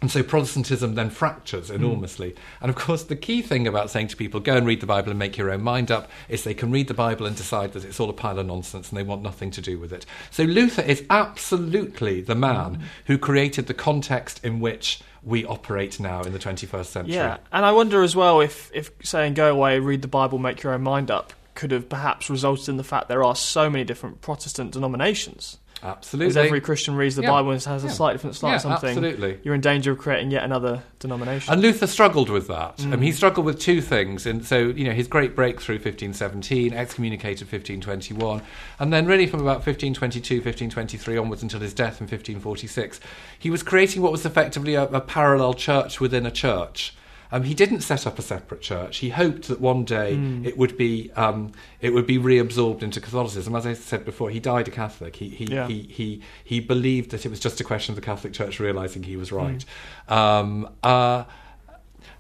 And 0.01 0.11
so 0.11 0.23
Protestantism 0.23 0.95
then 0.95 1.11
fractures 1.11 1.71
enormously. 1.71 2.31
Mm. 2.31 2.37
And 2.63 2.71
of 2.71 2.77
course, 2.77 3.03
the 3.03 3.17
key 3.17 3.43
thing 3.43 3.67
about 3.67 3.91
saying 3.91 4.09
to 4.09 4.17
people, 4.17 4.39
go 4.39 4.57
and 4.57 4.67
read 4.67 4.81
the 4.81 4.87
Bible 4.87 5.11
and 5.11 5.19
make 5.19 5.37
your 5.37 5.51
own 5.51 5.63
mind 5.63 5.91
up, 5.91 6.09
is 6.29 6.45
they 6.45 6.55
can 6.55 6.71
read 6.71 6.87
the 6.87 6.95
Bible 6.95 7.27
and 7.27 7.35
decide 7.35 7.73
that 7.73 7.85
it's 7.85 7.99
all 7.99 8.09
a 8.09 8.13
pile 8.13 8.39
of 8.39 8.47
nonsense 8.47 8.91
and 8.91 8.99
they 8.99 9.03
want 9.03 9.23
nothing 9.23 9.51
to 9.51 9.61
do 9.61 9.79
with 9.79 9.93
it. 9.93 10.07
So 10.31 10.45
Luther 10.45 10.83
is 10.83 11.05
absolutely 11.11 12.21
the 12.21 12.37
man 12.37 12.77
mm. 12.77 12.83
who 13.07 13.19
created 13.19 13.67
the 13.67 13.75
context 13.75 14.45
in 14.45 14.61
which 14.61 15.01
we 15.25 15.45
operate 15.45 15.99
now 15.99 16.23
in 16.23 16.33
the 16.33 16.39
21st 16.39 16.87
century. 16.87 17.15
Yeah, 17.15 17.39
and 17.51 17.67
I 17.67 17.73
wonder 17.73 18.03
as 18.05 18.15
well 18.15 18.41
if, 18.41 18.71
if 18.73 18.93
saying 19.03 19.35
go 19.35 19.51
away, 19.51 19.81
read 19.81 20.03
the 20.03 20.09
Bible, 20.09 20.39
make 20.39 20.63
your 20.63 20.75
own 20.75 20.83
mind 20.83 21.11
up 21.11 21.33
could 21.59 21.73
have 21.73 21.89
perhaps 21.89 22.31
resulted 22.31 22.69
in 22.69 22.77
the 22.77 22.85
fact 22.85 23.09
there 23.09 23.25
are 23.25 23.35
so 23.35 23.69
many 23.69 23.83
different 23.83 24.21
Protestant 24.21 24.71
denominations. 24.71 25.59
Absolutely. 25.83 26.31
As 26.31 26.37
every 26.37 26.61
Christian 26.61 26.97
reads 26.97 27.15
the 27.17 27.23
yeah. 27.23 27.31
Bible 27.31 27.51
and 27.53 27.63
has 27.63 27.85
a 27.85 27.91
slightly 27.91 28.15
different 28.15 28.37
slant 28.37 28.55
yeah, 28.55 28.59
something, 28.59 28.91
absolutely. 28.91 29.39
you're 29.45 29.55
in 29.55 29.61
danger 29.61 29.93
of 29.93 29.99
creating 29.99 30.31
yet 30.31 30.43
another 30.43 30.83
denomination. 30.99 31.53
And 31.53 31.63
Luther 31.63 31.87
struggled 31.87 32.31
with 32.31 32.49
that. 32.49 32.79
Mm. 32.79 33.03
he 33.03 33.13
struggled 33.13 33.47
with 33.47 33.61
two 33.61 33.81
things. 33.81 34.27
And 34.27 34.45
so, 34.45 34.59
you 34.59 34.85
know, 34.85 34.93
his 34.93 35.07
great 35.07 35.37
breakthrough, 35.37 35.77
1517, 35.77 36.75
excommunicated 36.75 37.47
1521, 37.47 38.43
and 38.81 38.93
then 38.93 39.07
really 39.07 39.27
from 39.27 39.41
about 39.41 39.59
1522, 39.59 40.37
1523 40.37 41.17
onwards 41.17 41.43
until 41.43 41.61
his 41.61 41.75
death 41.75 42.01
in 42.01 42.05
1546, 42.05 43.01
he 43.39 43.51
was 43.51 43.63
creating 43.63 44.03
what 44.03 44.11
was 44.11 44.27
effectively 44.27 44.75
a, 44.75 44.85
a 44.85 45.01
parallel 45.01 45.55
church 45.55 46.01
within 46.01 46.27
a 46.27 46.31
church. 46.31 46.95
Um, 47.31 47.43
he 47.43 47.55
didn't 47.55 47.81
set 47.81 48.07
up 48.07 48.19
a 48.19 48.23
separate 48.23 48.61
church. 48.61 48.99
He 48.99 49.11
hoped 49.11 49.49
that 49.49 49.61
one 49.61 49.85
day 49.85 50.17
mm. 50.17 50.47
it 50.47 50.57
would 50.57 50.77
be 50.77 51.11
um, 51.17 51.53
it 51.81 51.93
would 51.93 52.07
be 52.07 52.19
reabsorbed 52.19 52.83
into 52.83 53.01
Catholicism. 53.01 53.55
As 53.55 53.67
I 53.67 53.75
said 53.75 54.05
before, 54.05 54.31
he 54.31 54.41
died 54.41 54.69
a 54.69 54.71
Catholic. 54.71 55.17
He 55.17 55.29
he, 55.29 55.45
yeah. 55.45 55.67
he, 55.67 55.83
he, 55.83 56.23
he 56.43 56.61
believed 56.61 57.11
that 57.11 57.27
it 57.27 57.29
was 57.29 57.41
just 57.41 57.61
a 57.61 57.65
question 57.65 57.93
of 57.93 57.97
the 57.97 58.07
Catholic 58.07 58.33
Church 58.33 58.61
realizing 58.61 59.03
he 59.03 59.17
was 59.17 59.31
right. 59.31 59.65
Mm. 60.09 60.17
Um, 60.17 60.71
uh, 60.83 61.25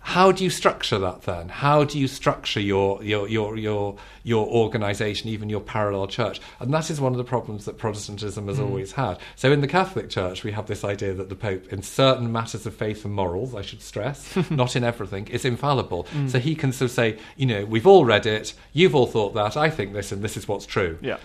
how 0.09 0.32
do 0.32 0.42
you 0.42 0.48
structure 0.48 0.98
that 0.98 1.22
then? 1.22 1.50
How 1.50 1.84
do 1.84 1.98
you 1.98 2.09
structure 2.09 2.61
your 2.61 3.02
your 3.04 3.28
your 3.28 3.59
your 3.59 3.96
your 4.22 4.46
organization, 4.46 5.28
even 5.28 5.50
your 5.50 5.61
parallel 5.61 6.06
church? 6.06 6.40
And 6.61 6.72
that 6.72 6.88
is 6.88 6.98
one 6.98 7.12
of 7.12 7.18
the 7.18 7.24
problems 7.24 7.66
that 7.66 7.76
Protestantism 7.76 8.48
has 8.48 8.59
mm. 8.59 8.64
always 8.64 8.92
had. 8.92 9.18
So 9.36 9.52
in 9.52 9.61
the 9.61 9.68
Catholic 9.68 10.09
Church, 10.09 10.44
we 10.44 10.52
have 10.52 10.66
this 10.66 10.82
idea 10.82 11.12
that 11.12 11.28
the 11.28 11.34
Pope, 11.34 11.70
in 11.70 11.82
certain 11.82 12.32
matters 12.32 12.64
of 12.64 12.74
faith 12.74 13.04
and 13.04 13.12
morals, 13.12 13.54
I 13.54 13.61
should 13.61 13.82
stress, 13.82 14.34
not 14.50 14.76
in 14.76 14.82
everything, 14.82 15.28
is 15.28 15.44
infallible. 15.44 16.04
Mm. 16.04 16.30
So 16.30 16.38
he 16.38 16.54
can 16.54 16.72
sort 16.72 16.90
of 16.90 16.94
say, 16.94 17.18
you 17.36 17.44
know, 17.44 17.66
we've 17.66 17.86
all 17.86 18.06
read 18.06 18.24
it, 18.24 18.54
you've 18.72 18.94
all 18.94 19.06
thought 19.06 19.34
that, 19.34 19.59
I 19.59 19.68
think 19.68 19.92
this, 19.92 20.11
and 20.11 20.22
this 20.22 20.38
is 20.38 20.48
what's 20.48 20.64
true. 20.64 20.96
Yeah. 21.02 21.18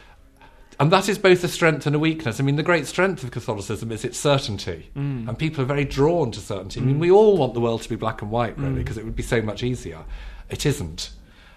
And 0.79 0.91
that 0.91 1.07
is 1.07 1.17
both 1.17 1.43
a 1.43 1.47
strength 1.47 1.85
and 1.85 1.95
a 1.95 1.99
weakness. 1.99 2.39
I 2.39 2.43
mean, 2.43 2.55
the 2.55 2.63
great 2.63 2.87
strength 2.87 3.23
of 3.23 3.31
Catholicism 3.31 3.91
is 3.91 4.03
its 4.03 4.19
certainty. 4.19 4.89
Mm. 4.95 5.27
And 5.27 5.37
people 5.37 5.61
are 5.63 5.67
very 5.67 5.85
drawn 5.85 6.31
to 6.31 6.39
certainty. 6.39 6.79
Mm. 6.79 6.83
I 6.83 6.85
mean, 6.87 6.99
we 6.99 7.11
all 7.11 7.37
want 7.37 7.53
the 7.53 7.61
world 7.61 7.81
to 7.83 7.89
be 7.89 7.95
black 7.95 8.21
and 8.21 8.31
white, 8.31 8.57
really, 8.57 8.75
because 8.75 8.97
mm. 8.97 9.01
it 9.01 9.05
would 9.05 9.15
be 9.15 9.23
so 9.23 9.41
much 9.41 9.63
easier. 9.63 10.03
It 10.49 10.65
isn't. 10.65 11.11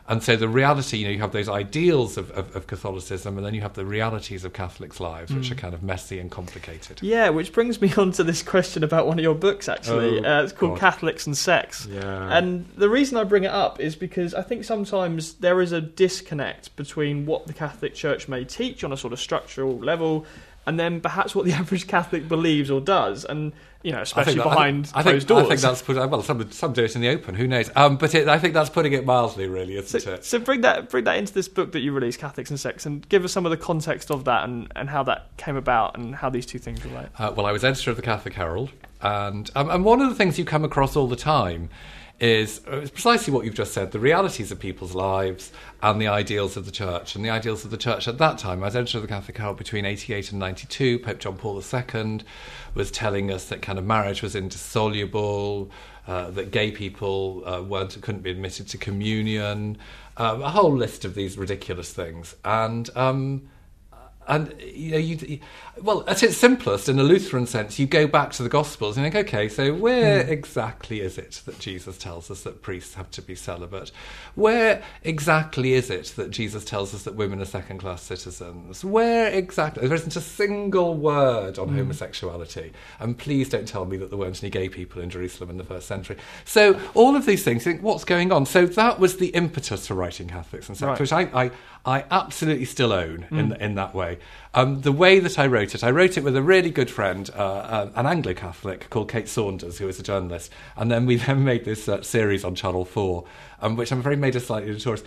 And 0.08 0.22
so 0.22 0.36
the 0.36 0.48
reality, 0.48 0.98
you 0.98 1.04
know, 1.06 1.10
you 1.10 1.18
have 1.18 1.32
those 1.32 1.48
ideals 1.48 2.16
of, 2.16 2.30
of, 2.30 2.54
of 2.54 2.66
Catholicism, 2.66 3.36
and 3.36 3.44
then 3.44 3.54
you 3.54 3.60
have 3.60 3.74
the 3.74 3.84
realities 3.84 4.44
of 4.44 4.52
Catholics' 4.52 5.00
lives, 5.00 5.32
which 5.32 5.48
mm. 5.48 5.52
are 5.52 5.56
kind 5.56 5.74
of 5.74 5.82
messy 5.82 6.20
and 6.20 6.30
complicated. 6.30 7.00
Yeah, 7.02 7.30
which 7.30 7.52
brings 7.52 7.80
me 7.80 7.92
on 7.96 8.12
to 8.12 8.24
this 8.24 8.42
question 8.42 8.84
about 8.84 9.06
one 9.06 9.18
of 9.18 9.22
your 9.22 9.34
books, 9.34 9.68
actually. 9.68 10.24
Oh, 10.24 10.38
uh, 10.38 10.42
it's 10.44 10.52
called 10.52 10.72
God. 10.72 10.80
Catholics 10.80 11.26
and 11.26 11.36
Sex. 11.36 11.86
Yeah. 11.90 12.36
And 12.36 12.66
the 12.76 12.88
reason 12.88 13.16
I 13.16 13.24
bring 13.24 13.44
it 13.44 13.50
up 13.50 13.80
is 13.80 13.96
because 13.96 14.32
I 14.32 14.42
think 14.42 14.64
sometimes 14.64 15.34
there 15.34 15.60
is 15.60 15.72
a 15.72 15.80
disconnect 15.80 16.74
between 16.76 17.26
what 17.26 17.46
the 17.46 17.52
Catholic 17.52 17.94
Church 17.94 18.28
may 18.28 18.44
teach 18.44 18.84
on 18.84 18.92
a 18.92 18.96
sort 18.96 19.12
of 19.12 19.18
structural 19.18 19.76
level 19.78 20.24
and 20.66 20.78
then 20.78 21.00
perhaps 21.00 21.34
what 21.34 21.44
the 21.44 21.52
average 21.60 21.86
Catholic 21.86 22.28
believes 22.28 22.70
or 22.70 22.80
does. 22.80 23.24
And 23.24 23.52
you 23.82 23.92
know, 23.92 24.00
especially 24.00 24.34
that, 24.34 24.42
behind 24.42 24.90
I, 24.94 25.02
closed 25.02 25.28
think, 25.28 25.28
doors. 25.28 25.44
I 25.44 25.48
think 25.48 25.60
that's 25.60 25.82
put 25.82 25.96
well, 25.96 26.22
some 26.22 26.50
some 26.50 26.72
do 26.72 26.82
it 26.82 26.96
in 26.96 27.02
the 27.02 27.08
open. 27.08 27.36
Who 27.36 27.46
knows? 27.46 27.70
Um, 27.76 27.96
but 27.96 28.14
it, 28.16 28.26
I 28.26 28.38
think 28.38 28.52
that's 28.52 28.70
putting 28.70 28.92
it 28.92 29.06
mildly, 29.06 29.46
really, 29.46 29.76
isn't 29.76 30.00
so, 30.00 30.14
it? 30.14 30.24
So 30.24 30.40
bring 30.40 30.62
that 30.62 30.90
bring 30.90 31.04
that 31.04 31.16
into 31.18 31.32
this 31.32 31.46
book 31.46 31.70
that 31.72 31.80
you 31.80 31.92
released, 31.92 32.18
Catholics 32.18 32.50
and 32.50 32.58
Sex, 32.58 32.84
and 32.84 33.08
give 33.08 33.24
us 33.24 33.30
some 33.30 33.46
of 33.46 33.50
the 33.50 33.56
context 33.56 34.10
of 34.10 34.24
that 34.24 34.42
and, 34.42 34.72
and 34.74 34.90
how 34.90 35.04
that 35.04 35.36
came 35.36 35.54
about 35.54 35.96
and 35.96 36.16
how 36.16 36.28
these 36.30 36.46
two 36.46 36.58
things 36.58 36.84
relate. 36.84 37.06
Uh, 37.16 37.32
well, 37.36 37.46
I 37.46 37.52
was 37.52 37.62
editor 37.62 37.90
of 37.90 37.96
the 37.96 38.02
Catholic 38.02 38.34
Herald, 38.34 38.72
and 39.02 39.48
um, 39.54 39.70
and 39.70 39.84
one 39.84 40.00
of 40.00 40.08
the 40.08 40.16
things 40.16 40.36
you 40.36 40.44
come 40.44 40.64
across 40.64 40.96
all 40.96 41.06
the 41.06 41.14
time 41.14 41.68
is 42.18 42.62
uh, 42.66 42.86
precisely 42.92 43.32
what 43.32 43.44
you've 43.44 43.54
just 43.54 43.74
said 43.74 43.92
the 43.92 43.98
realities 43.98 44.50
of 44.50 44.58
people's 44.58 44.94
lives 44.94 45.52
and 45.82 46.00
the 46.00 46.08
ideals 46.08 46.56
of 46.56 46.64
the 46.64 46.72
church. 46.72 47.14
And 47.14 47.24
the 47.24 47.30
ideals 47.30 47.64
of 47.64 47.70
the 47.70 47.76
church 47.76 48.08
at 48.08 48.18
that 48.18 48.38
time, 48.38 48.62
I 48.62 48.66
was 48.66 48.76
editor 48.76 48.98
of 48.98 49.02
the 49.02 49.08
Catholic 49.08 49.36
Herald 49.36 49.58
between 49.58 49.84
88 49.84 50.30
and 50.30 50.40
92. 50.40 50.98
Pope 51.00 51.18
John 51.18 51.36
Paul 51.36 51.62
II 51.62 52.20
was 52.74 52.90
telling 52.90 53.30
us 53.30 53.48
that 53.48 53.60
kind 53.60 53.78
of 53.78 53.84
marriage 53.84 54.22
was 54.22 54.34
indissoluble, 54.34 55.70
uh, 56.06 56.30
that 56.30 56.50
gay 56.50 56.70
people 56.70 57.42
uh, 57.46 57.62
weren't, 57.62 58.00
couldn't 58.00 58.22
be 58.22 58.30
admitted 58.30 58.68
to 58.68 58.78
communion, 58.78 59.76
um, 60.16 60.42
a 60.42 60.50
whole 60.50 60.74
list 60.74 61.04
of 61.04 61.14
these 61.14 61.36
ridiculous 61.36 61.92
things. 61.92 62.34
And. 62.44 62.88
Um, 62.96 63.48
and 64.28 64.54
you 64.60 64.90
know, 64.92 64.98
you, 64.98 65.40
well, 65.82 66.04
at 66.08 66.22
its 66.22 66.36
simplest, 66.36 66.88
in 66.88 66.98
a 66.98 67.02
Lutheran 67.02 67.46
sense, 67.46 67.78
you 67.78 67.86
go 67.86 68.06
back 68.06 68.32
to 68.32 68.42
the 68.42 68.48
Gospels 68.48 68.96
and 68.96 69.04
think, 69.04 69.28
okay, 69.28 69.48
so 69.48 69.74
where 69.74 70.24
mm. 70.24 70.28
exactly 70.28 71.00
is 71.00 71.18
it 71.18 71.42
that 71.44 71.58
Jesus 71.58 71.98
tells 71.98 72.30
us 72.30 72.42
that 72.42 72.62
priests 72.62 72.94
have 72.94 73.10
to 73.12 73.22
be 73.22 73.34
celibate? 73.34 73.92
Where 74.34 74.82
exactly 75.04 75.74
is 75.74 75.90
it 75.90 76.14
that 76.16 76.30
Jesus 76.30 76.64
tells 76.64 76.94
us 76.94 77.02
that 77.02 77.14
women 77.14 77.40
are 77.40 77.46
second 77.46 77.78
class 77.78 78.02
citizens? 78.02 78.84
Where 78.84 79.28
exactly? 79.28 79.86
There 79.86 79.96
isn't 79.96 80.16
a 80.16 80.20
single 80.20 80.94
word 80.94 81.58
on 81.58 81.70
mm. 81.70 81.76
homosexuality. 81.76 82.72
And 82.98 83.18
please 83.18 83.48
don't 83.50 83.68
tell 83.68 83.84
me 83.84 83.96
that 83.98 84.10
there 84.10 84.18
weren't 84.18 84.42
any 84.42 84.50
gay 84.50 84.68
people 84.68 85.02
in 85.02 85.10
Jerusalem 85.10 85.50
in 85.50 85.58
the 85.58 85.64
first 85.64 85.86
century. 85.86 86.16
So, 86.44 86.80
all 86.94 87.16
of 87.16 87.26
these 87.26 87.44
things, 87.44 87.66
you 87.66 87.72
think, 87.72 87.82
what's 87.82 88.04
going 88.04 88.32
on? 88.32 88.46
So, 88.46 88.66
that 88.66 88.98
was 88.98 89.18
the 89.18 89.28
impetus 89.28 89.86
for 89.86 89.94
writing 89.94 90.28
Catholics 90.28 90.68
and 90.68 90.76
Sex, 90.76 90.88
right. 90.88 91.00
which 91.00 91.12
I, 91.12 91.44
I, 91.44 91.50
I, 91.86 92.04
absolutely 92.10 92.64
still 92.64 92.92
own 92.92 93.26
mm. 93.30 93.38
in, 93.38 93.52
in 93.54 93.74
that 93.76 93.94
way. 93.94 94.18
Um, 94.56 94.80
the 94.80 94.90
way 94.90 95.18
that 95.18 95.38
I 95.38 95.46
wrote 95.46 95.74
it, 95.74 95.84
I 95.84 95.90
wrote 95.90 96.16
it 96.16 96.24
with 96.24 96.34
a 96.34 96.42
really 96.42 96.70
good 96.70 96.90
friend, 96.90 97.28
uh, 97.36 97.42
uh, 97.42 97.90
an 97.94 98.06
Anglo 98.06 98.32
Catholic 98.32 98.88
called 98.88 99.10
Kate 99.10 99.28
Saunders, 99.28 99.76
who 99.76 99.86
is 99.86 100.00
a 100.00 100.02
journalist. 100.02 100.50
And 100.78 100.90
then 100.90 101.04
we 101.04 101.16
then 101.26 101.44
made 101.44 101.66
this 101.66 101.86
uh, 101.90 102.00
series 102.00 102.42
on 102.42 102.54
Channel 102.54 102.86
4, 102.86 103.24
um, 103.60 103.76
which 103.76 103.92
I'm 103.92 104.00
afraid 104.00 104.18
made 104.18 104.34
us 104.34 104.46
slightly 104.46 104.72
notorious. 104.72 105.04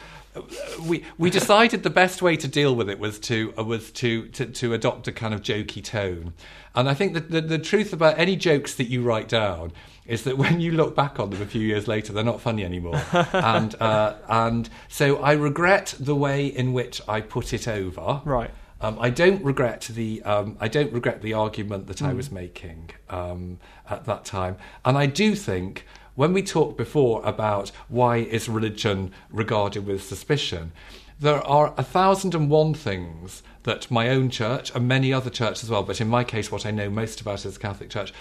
We, 0.83 1.03
we 1.17 1.29
decided 1.31 1.81
the 1.81 1.89
best 1.89 2.21
way 2.21 2.37
to 2.37 2.47
deal 2.47 2.75
with 2.75 2.91
it 2.91 2.99
was 2.99 3.17
to 3.21 3.51
uh, 3.57 3.63
was 3.63 3.89
to, 3.93 4.27
to, 4.27 4.45
to 4.45 4.73
adopt 4.75 5.07
a 5.07 5.11
kind 5.11 5.33
of 5.33 5.41
jokey 5.41 5.83
tone, 5.83 6.33
and 6.75 6.87
I 6.87 6.93
think 6.93 7.15
that 7.15 7.31
the, 7.31 7.41
the 7.41 7.57
truth 7.57 7.91
about 7.91 8.19
any 8.19 8.35
jokes 8.35 8.75
that 8.75 8.85
you 8.85 9.01
write 9.01 9.27
down 9.27 9.71
is 10.05 10.25
that 10.25 10.37
when 10.43 10.61
you 10.61 10.73
look 10.73 10.95
back 10.95 11.19
on 11.19 11.31
them 11.31 11.41
a 11.41 11.47
few 11.47 11.61
years 11.61 11.87
later, 11.87 12.13
they're 12.13 12.23
not 12.23 12.39
funny 12.39 12.63
anymore. 12.63 13.01
and 13.33 13.73
uh, 13.81 14.13
and 14.27 14.69
so 14.87 15.17
I 15.17 15.31
regret 15.31 15.95
the 15.99 16.15
way 16.15 16.45
in 16.45 16.71
which 16.71 17.01
I 17.07 17.21
put 17.21 17.51
it 17.51 17.67
over. 17.67 18.21
Right. 18.23 18.51
Um, 18.81 18.97
I 18.99 19.09
don't 19.09 19.43
regret 19.43 19.89
the 19.93 20.21
um, 20.23 20.57
I 20.59 20.67
don't 20.67 20.91
regret 20.93 21.21
the 21.21 21.33
argument 21.33 21.87
that 21.87 21.97
mm. 21.97 22.07
I 22.07 22.11
hmm. 22.11 22.17
was 22.17 22.31
making 22.31 22.91
um, 23.09 23.59
at 23.89 24.05
that 24.05 24.25
time, 24.25 24.57
and 24.85 24.97
I 24.97 25.05
do 25.05 25.35
think 25.35 25.85
when 26.15 26.33
we 26.33 26.43
talked 26.43 26.77
before 26.77 27.21
about 27.25 27.71
why 27.87 28.17
is 28.17 28.49
religion 28.49 29.11
regarded 29.29 29.85
with 29.85 30.03
suspicion, 30.03 30.71
there 31.19 31.45
are 31.45 31.73
a 31.77 31.83
thousand 31.83 32.35
and 32.35 32.49
one 32.49 32.73
things 32.73 33.43
that 33.63 33.91
my 33.91 34.09
own 34.09 34.29
church 34.29 34.73
and 34.73 34.87
many 34.87 35.13
other 35.13 35.29
churches 35.29 35.63
as 35.65 35.69
well, 35.69 35.83
but 35.83 35.99
in 35.99 36.07
my 36.07 36.23
case, 36.23 36.51
what 36.51 36.65
I 36.65 36.71
know 36.71 36.89
most 36.89 37.19
about 37.21 37.45
is 37.45 37.53
the 37.53 37.59
Catholic 37.59 37.89
Church, 37.89 38.13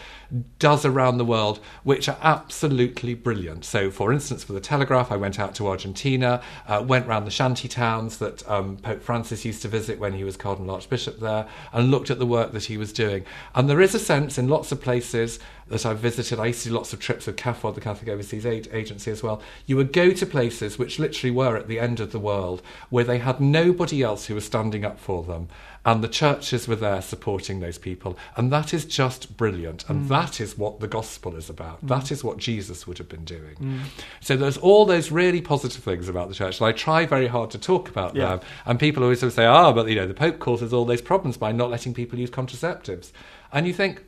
does 0.58 0.84
around 0.84 1.18
the 1.18 1.24
world, 1.24 1.60
which 1.84 2.08
are 2.08 2.18
absolutely 2.22 3.14
brilliant. 3.14 3.64
So, 3.64 3.90
for 3.90 4.12
instance, 4.12 4.44
for 4.44 4.52
the 4.52 4.60
Telegraph, 4.60 5.10
I 5.10 5.16
went 5.16 5.40
out 5.40 5.54
to 5.56 5.66
Argentina, 5.66 6.42
uh, 6.66 6.84
went 6.86 7.06
round 7.06 7.26
the 7.26 7.30
shanty 7.30 7.68
towns 7.68 8.18
that 8.18 8.48
um, 8.48 8.76
Pope 8.76 9.02
Francis 9.02 9.44
used 9.44 9.62
to 9.62 9.68
visit 9.68 9.98
when 9.98 10.12
he 10.12 10.24
was 10.24 10.36
Cardinal 10.36 10.74
Archbishop 10.74 11.20
there, 11.20 11.46
and 11.72 11.90
looked 11.90 12.10
at 12.10 12.18
the 12.18 12.26
work 12.26 12.52
that 12.52 12.64
he 12.64 12.76
was 12.76 12.92
doing. 12.92 13.24
And 13.54 13.68
there 13.68 13.80
is 13.80 13.94
a 13.94 13.98
sense 13.98 14.36
in 14.36 14.48
lots 14.48 14.70
of 14.70 14.80
places 14.80 15.38
that 15.68 15.84
I've 15.84 15.98
visited, 15.98 16.40
I 16.40 16.46
used 16.46 16.62
to 16.62 16.70
do 16.70 16.74
lots 16.74 16.92
of 16.92 17.00
trips 17.00 17.26
with 17.26 17.36
CAFOD, 17.36 17.74
the 17.74 17.80
Catholic 17.80 18.08
Overseas 18.08 18.46
Aid 18.46 18.68
Agency 18.72 19.10
as 19.10 19.22
well. 19.22 19.42
You 19.66 19.76
would 19.76 19.92
go 19.92 20.12
to 20.12 20.26
places 20.26 20.78
which 20.78 20.98
literally 20.98 21.30
were 21.30 21.56
at 21.56 21.68
the 21.68 21.78
end 21.78 22.00
of 22.00 22.12
the 22.12 22.18
world, 22.18 22.62
where 22.88 23.04
they 23.04 23.18
had 23.18 23.40
nobody 23.40 24.02
else 24.02 24.26
who 24.26 24.34
was 24.34 24.46
standing 24.46 24.84
up 24.84 24.98
for 24.98 25.22
them 25.22 25.48
and 25.84 26.02
the 26.02 26.08
churches 26.08 26.68
were 26.68 26.76
there 26.76 27.00
supporting 27.00 27.60
those 27.60 27.78
people. 27.78 28.18
And 28.36 28.52
that 28.52 28.74
is 28.74 28.84
just 28.84 29.36
brilliant. 29.36 29.88
And 29.88 30.04
mm. 30.04 30.08
that 30.08 30.40
is 30.40 30.58
what 30.58 30.80
the 30.80 30.88
gospel 30.88 31.36
is 31.36 31.48
about. 31.48 31.84
Mm. 31.84 31.88
That 31.88 32.10
is 32.10 32.22
what 32.22 32.38
Jesus 32.38 32.86
would 32.86 32.98
have 32.98 33.08
been 33.08 33.24
doing. 33.24 33.56
Mm. 33.60 33.80
So 34.20 34.36
there's 34.36 34.58
all 34.58 34.84
those 34.84 35.10
really 35.10 35.40
positive 35.40 35.82
things 35.82 36.08
about 36.08 36.28
the 36.28 36.34
church. 36.34 36.60
And 36.60 36.68
I 36.68 36.72
try 36.72 37.06
very 37.06 37.28
hard 37.28 37.50
to 37.52 37.58
talk 37.58 37.88
about 37.88 38.14
yeah. 38.14 38.36
them. 38.36 38.40
And 38.66 38.78
people 38.78 39.02
always 39.02 39.20
sort 39.20 39.28
of 39.28 39.34
say, 39.34 39.46
ah, 39.46 39.68
oh, 39.68 39.72
but 39.72 39.88
you 39.88 39.94
know, 39.94 40.06
the 40.06 40.14
Pope 40.14 40.38
causes 40.38 40.72
all 40.72 40.84
those 40.84 41.02
problems 41.02 41.36
by 41.36 41.52
not 41.52 41.70
letting 41.70 41.94
people 41.94 42.18
use 42.18 42.30
contraceptives. 42.30 43.12
And 43.52 43.66
you 43.66 43.72
think, 43.72 44.04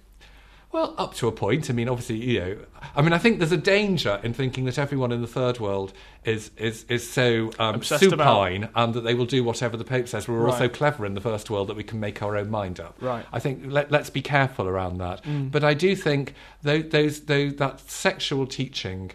Well, 0.72 0.94
up 0.98 1.14
to 1.14 1.26
a 1.26 1.32
point. 1.32 1.68
I 1.68 1.72
mean, 1.72 1.88
obviously, 1.88 2.16
you 2.16 2.40
know. 2.40 2.56
I 2.94 3.02
mean, 3.02 3.12
I 3.12 3.18
think 3.18 3.38
there's 3.38 3.50
a 3.50 3.56
danger 3.56 4.20
in 4.22 4.32
thinking 4.32 4.66
that 4.66 4.78
everyone 4.78 5.10
in 5.10 5.20
the 5.20 5.26
third 5.26 5.58
world 5.58 5.92
is 6.24 6.52
is 6.56 6.84
is 6.88 7.10
so 7.10 7.50
um, 7.58 7.76
Obsessed 7.76 8.04
about- 8.04 8.24
supine 8.24 8.68
and 8.76 8.94
that 8.94 9.00
they 9.00 9.14
will 9.14 9.26
do 9.26 9.42
whatever 9.42 9.76
the 9.76 9.84
Pope 9.84 10.06
says. 10.06 10.28
We're 10.28 10.46
all 10.46 10.56
so 10.56 10.68
clever 10.68 11.04
in 11.04 11.14
the 11.14 11.20
first 11.20 11.50
world 11.50 11.68
that 11.68 11.76
we 11.76 11.82
can 11.82 11.98
make 11.98 12.22
our 12.22 12.36
own 12.36 12.50
mind 12.50 12.78
up. 12.78 12.96
Right. 13.00 13.26
I 13.32 13.40
think 13.40 13.64
let, 13.66 13.90
let's 13.90 14.10
be 14.10 14.22
careful 14.22 14.68
around 14.68 14.98
that. 14.98 15.24
Mm. 15.24 15.50
But 15.50 15.64
I 15.64 15.74
do 15.74 15.96
think 15.96 16.34
those, 16.62 16.88
those, 16.90 17.20
those 17.22 17.56
that 17.56 17.80
sexual 17.90 18.46
teaching 18.46 19.10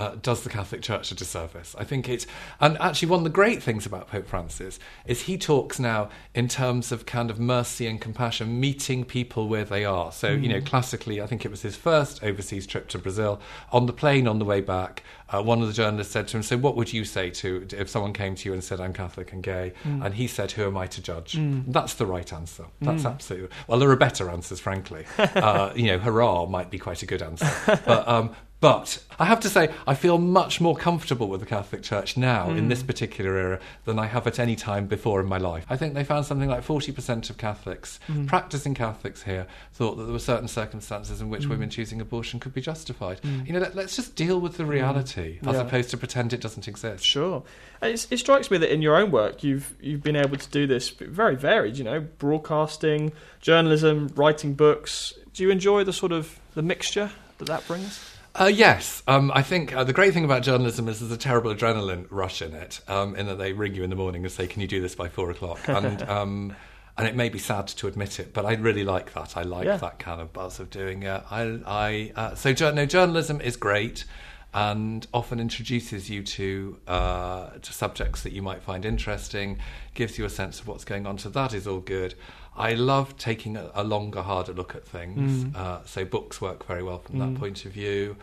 uh, 0.00 0.16
does 0.22 0.42
the 0.42 0.48
Catholic 0.48 0.80
Church 0.80 1.12
a 1.12 1.14
disservice. 1.14 1.76
I 1.78 1.84
think 1.84 2.08
it's, 2.08 2.26
and 2.58 2.78
actually, 2.78 3.08
one 3.08 3.20
of 3.20 3.24
the 3.24 3.30
great 3.30 3.62
things 3.62 3.84
about 3.84 4.08
Pope 4.08 4.26
Francis 4.26 4.78
is 5.04 5.22
he 5.22 5.36
talks 5.36 5.78
now 5.78 6.08
in 6.34 6.48
terms 6.48 6.90
of 6.90 7.04
kind 7.04 7.30
of 7.30 7.38
mercy 7.38 7.86
and 7.86 8.00
compassion, 8.00 8.58
meeting 8.58 9.04
people 9.04 9.46
where 9.46 9.64
they 9.64 9.84
are. 9.84 10.10
So, 10.10 10.30
you 10.30 10.48
know, 10.48 10.62
classically, 10.62 11.20
I 11.20 11.26
think 11.26 11.44
it 11.44 11.50
was 11.50 11.60
his 11.60 11.76
first 11.76 12.24
overseas 12.24 12.66
trip 12.66 12.88
to 12.88 12.98
Brazil. 12.98 13.40
On 13.72 13.84
the 13.84 13.92
plane 13.92 14.26
on 14.26 14.38
the 14.38 14.44
way 14.46 14.62
back, 14.62 15.02
uh, 15.28 15.42
one 15.42 15.60
of 15.60 15.68
the 15.68 15.74
journalists 15.74 16.12
said 16.14 16.26
to 16.28 16.38
him, 16.38 16.42
"So, 16.42 16.56
what 16.56 16.76
would 16.76 16.92
you 16.92 17.04
say 17.04 17.28
to 17.30 17.66
if 17.72 17.90
someone 17.90 18.14
came 18.14 18.34
to 18.36 18.48
you 18.48 18.54
and 18.54 18.64
said 18.64 18.80
I'm 18.80 18.94
Catholic 18.94 19.32
and 19.34 19.42
gay?" 19.42 19.74
And 19.84 20.14
he 20.14 20.26
said, 20.26 20.52
"Who 20.52 20.64
am 20.64 20.78
I 20.78 20.86
to 20.86 21.02
judge?" 21.02 21.34
That's 21.70 21.94
the 21.94 22.06
right 22.06 22.32
answer. 22.32 22.64
That's 22.80 23.04
absolutely 23.04 23.50
well. 23.66 23.78
There 23.78 23.90
are 23.90 23.96
better 23.96 24.30
answers, 24.30 24.60
frankly. 24.60 25.04
uh, 25.18 25.72
you 25.76 25.88
know, 25.88 25.98
hurrah 25.98 26.46
might 26.46 26.70
be 26.70 26.78
quite 26.78 27.02
a 27.02 27.06
good 27.06 27.20
answer, 27.20 27.50
but. 27.84 28.08
Um, 28.08 28.34
but 28.60 29.02
I 29.18 29.24
have 29.24 29.40
to 29.40 29.48
say, 29.48 29.72
I 29.86 29.94
feel 29.94 30.18
much 30.18 30.60
more 30.60 30.76
comfortable 30.76 31.28
with 31.28 31.40
the 31.40 31.46
Catholic 31.46 31.82
Church 31.82 32.18
now 32.18 32.50
in 32.50 32.68
this 32.68 32.82
hmm. 32.82 32.86
particular 32.86 33.36
era 33.36 33.60
than 33.86 33.98
I 33.98 34.06
have 34.06 34.26
at 34.26 34.38
any 34.38 34.54
time 34.54 34.86
before 34.86 35.20
in 35.20 35.26
my 35.26 35.38
life. 35.38 35.64
I 35.70 35.76
think 35.76 35.94
they 35.94 36.04
found 36.04 36.26
something 36.26 36.48
like 36.48 36.64
40% 36.64 37.30
of 37.30 37.38
Catholics, 37.38 38.00
hmm. 38.06 38.26
practicing 38.26 38.74
Catholics 38.74 39.22
here, 39.22 39.46
thought 39.72 39.96
that 39.96 40.04
there 40.04 40.12
were 40.12 40.18
certain 40.18 40.48
circumstances 40.48 41.22
in 41.22 41.30
which 41.30 41.44
hmm. 41.44 41.50
women 41.50 41.70
choosing 41.70 42.00
abortion 42.02 42.38
could 42.38 42.52
be 42.52 42.60
justified. 42.60 43.20
You 43.24 43.54
know, 43.54 43.60
let, 43.60 43.76
us 43.76 43.96
just 43.96 44.14
deal 44.14 44.40
with 44.40 44.58
the 44.58 44.66
reality 44.66 45.38
as 45.46 45.54
Yeah. 45.54 45.62
opposed 45.62 45.90
to 45.90 45.96
pretend 45.96 46.32
it 46.32 46.40
doesn't 46.40 46.68
exist. 46.68 47.04
Sure. 47.04 47.42
It's, 47.80 48.06
it 48.10 48.18
strikes 48.18 48.50
me 48.50 48.58
that 48.58 48.72
in 48.72 48.82
your 48.82 48.96
own 48.96 49.10
work, 49.10 49.42
you've 49.42 49.74
you've 49.80 50.02
been 50.02 50.16
able 50.16 50.36
to 50.36 50.50
do 50.50 50.66
this 50.66 50.90
very 50.90 51.34
varied. 51.34 51.78
You 51.78 51.84
know, 51.84 52.00
broadcasting, 52.00 53.12
journalism, 53.40 54.10
writing 54.14 54.52
books. 54.52 55.14
Do 55.32 55.42
you 55.42 55.50
enjoy 55.50 55.84
the 55.84 55.92
sort 55.92 56.12
of 56.12 56.38
the 56.54 56.62
mixture 56.62 57.10
that 57.38 57.46
that 57.46 57.66
brings? 57.66 58.09
Uh, 58.34 58.44
yes, 58.52 59.02
um, 59.08 59.32
I 59.34 59.42
think 59.42 59.74
uh, 59.74 59.82
the 59.84 59.92
great 59.92 60.14
thing 60.14 60.24
about 60.24 60.42
journalism 60.42 60.88
is 60.88 61.00
there's 61.00 61.10
a 61.10 61.16
terrible 61.16 61.52
adrenaline 61.54 62.06
rush 62.10 62.40
in 62.42 62.54
it, 62.54 62.80
um, 62.86 63.16
in 63.16 63.26
that 63.26 63.38
they 63.38 63.52
ring 63.52 63.74
you 63.74 63.82
in 63.82 63.90
the 63.90 63.96
morning 63.96 64.22
and 64.24 64.32
say, 64.32 64.46
"Can 64.46 64.60
you 64.62 64.68
do 64.68 64.80
this 64.80 64.94
by 64.94 65.08
four 65.08 65.30
o'clock?" 65.30 65.60
and 65.68 66.02
um, 66.08 66.54
and 66.96 67.08
it 67.08 67.16
may 67.16 67.28
be 67.28 67.38
sad 67.38 67.66
to 67.66 67.88
admit 67.88 68.20
it, 68.20 68.32
but 68.32 68.44
I 68.46 68.52
really 68.54 68.84
like 68.84 69.14
that. 69.14 69.36
I 69.36 69.42
like 69.42 69.64
Yeah. 69.66 69.78
that 69.78 69.98
kind 69.98 70.20
of 70.20 70.32
buzz 70.32 70.60
of 70.60 70.70
doing 70.70 71.02
it. 71.02 71.22
I, 71.30 71.58
I 71.66 72.12
uh, 72.14 72.34
so 72.34 72.52
no, 72.72 72.86
journalism 72.86 73.40
is 73.40 73.56
great. 73.56 74.04
And 74.52 75.06
often 75.14 75.38
introduces 75.38 76.10
you 76.10 76.24
to 76.24 76.76
uh, 76.88 77.50
to 77.62 77.72
subjects 77.72 78.22
that 78.24 78.32
you 78.32 78.42
might 78.42 78.62
find 78.62 78.84
interesting, 78.84 79.58
gives 79.94 80.18
you 80.18 80.24
a 80.24 80.28
sense 80.28 80.58
of 80.58 80.66
what's 80.66 80.84
going 80.84 81.06
on. 81.06 81.18
So 81.18 81.28
that 81.28 81.54
is 81.54 81.68
all 81.68 81.78
good. 81.78 82.14
I 82.60 82.74
love 82.74 83.16
taking 83.16 83.56
a, 83.56 83.70
a 83.74 83.82
longer, 83.84 84.22
harder 84.22 84.52
look 84.52 84.74
at 84.74 84.84
things. 84.86 85.54
Uh, 85.56 85.80
so 85.84 86.04
books 86.04 86.40
work 86.40 86.66
very 86.66 86.82
well 86.82 86.98
from 86.98 87.18
that 87.18 87.34
point 87.36 87.64
of 87.64 87.72
view. 87.72 88.16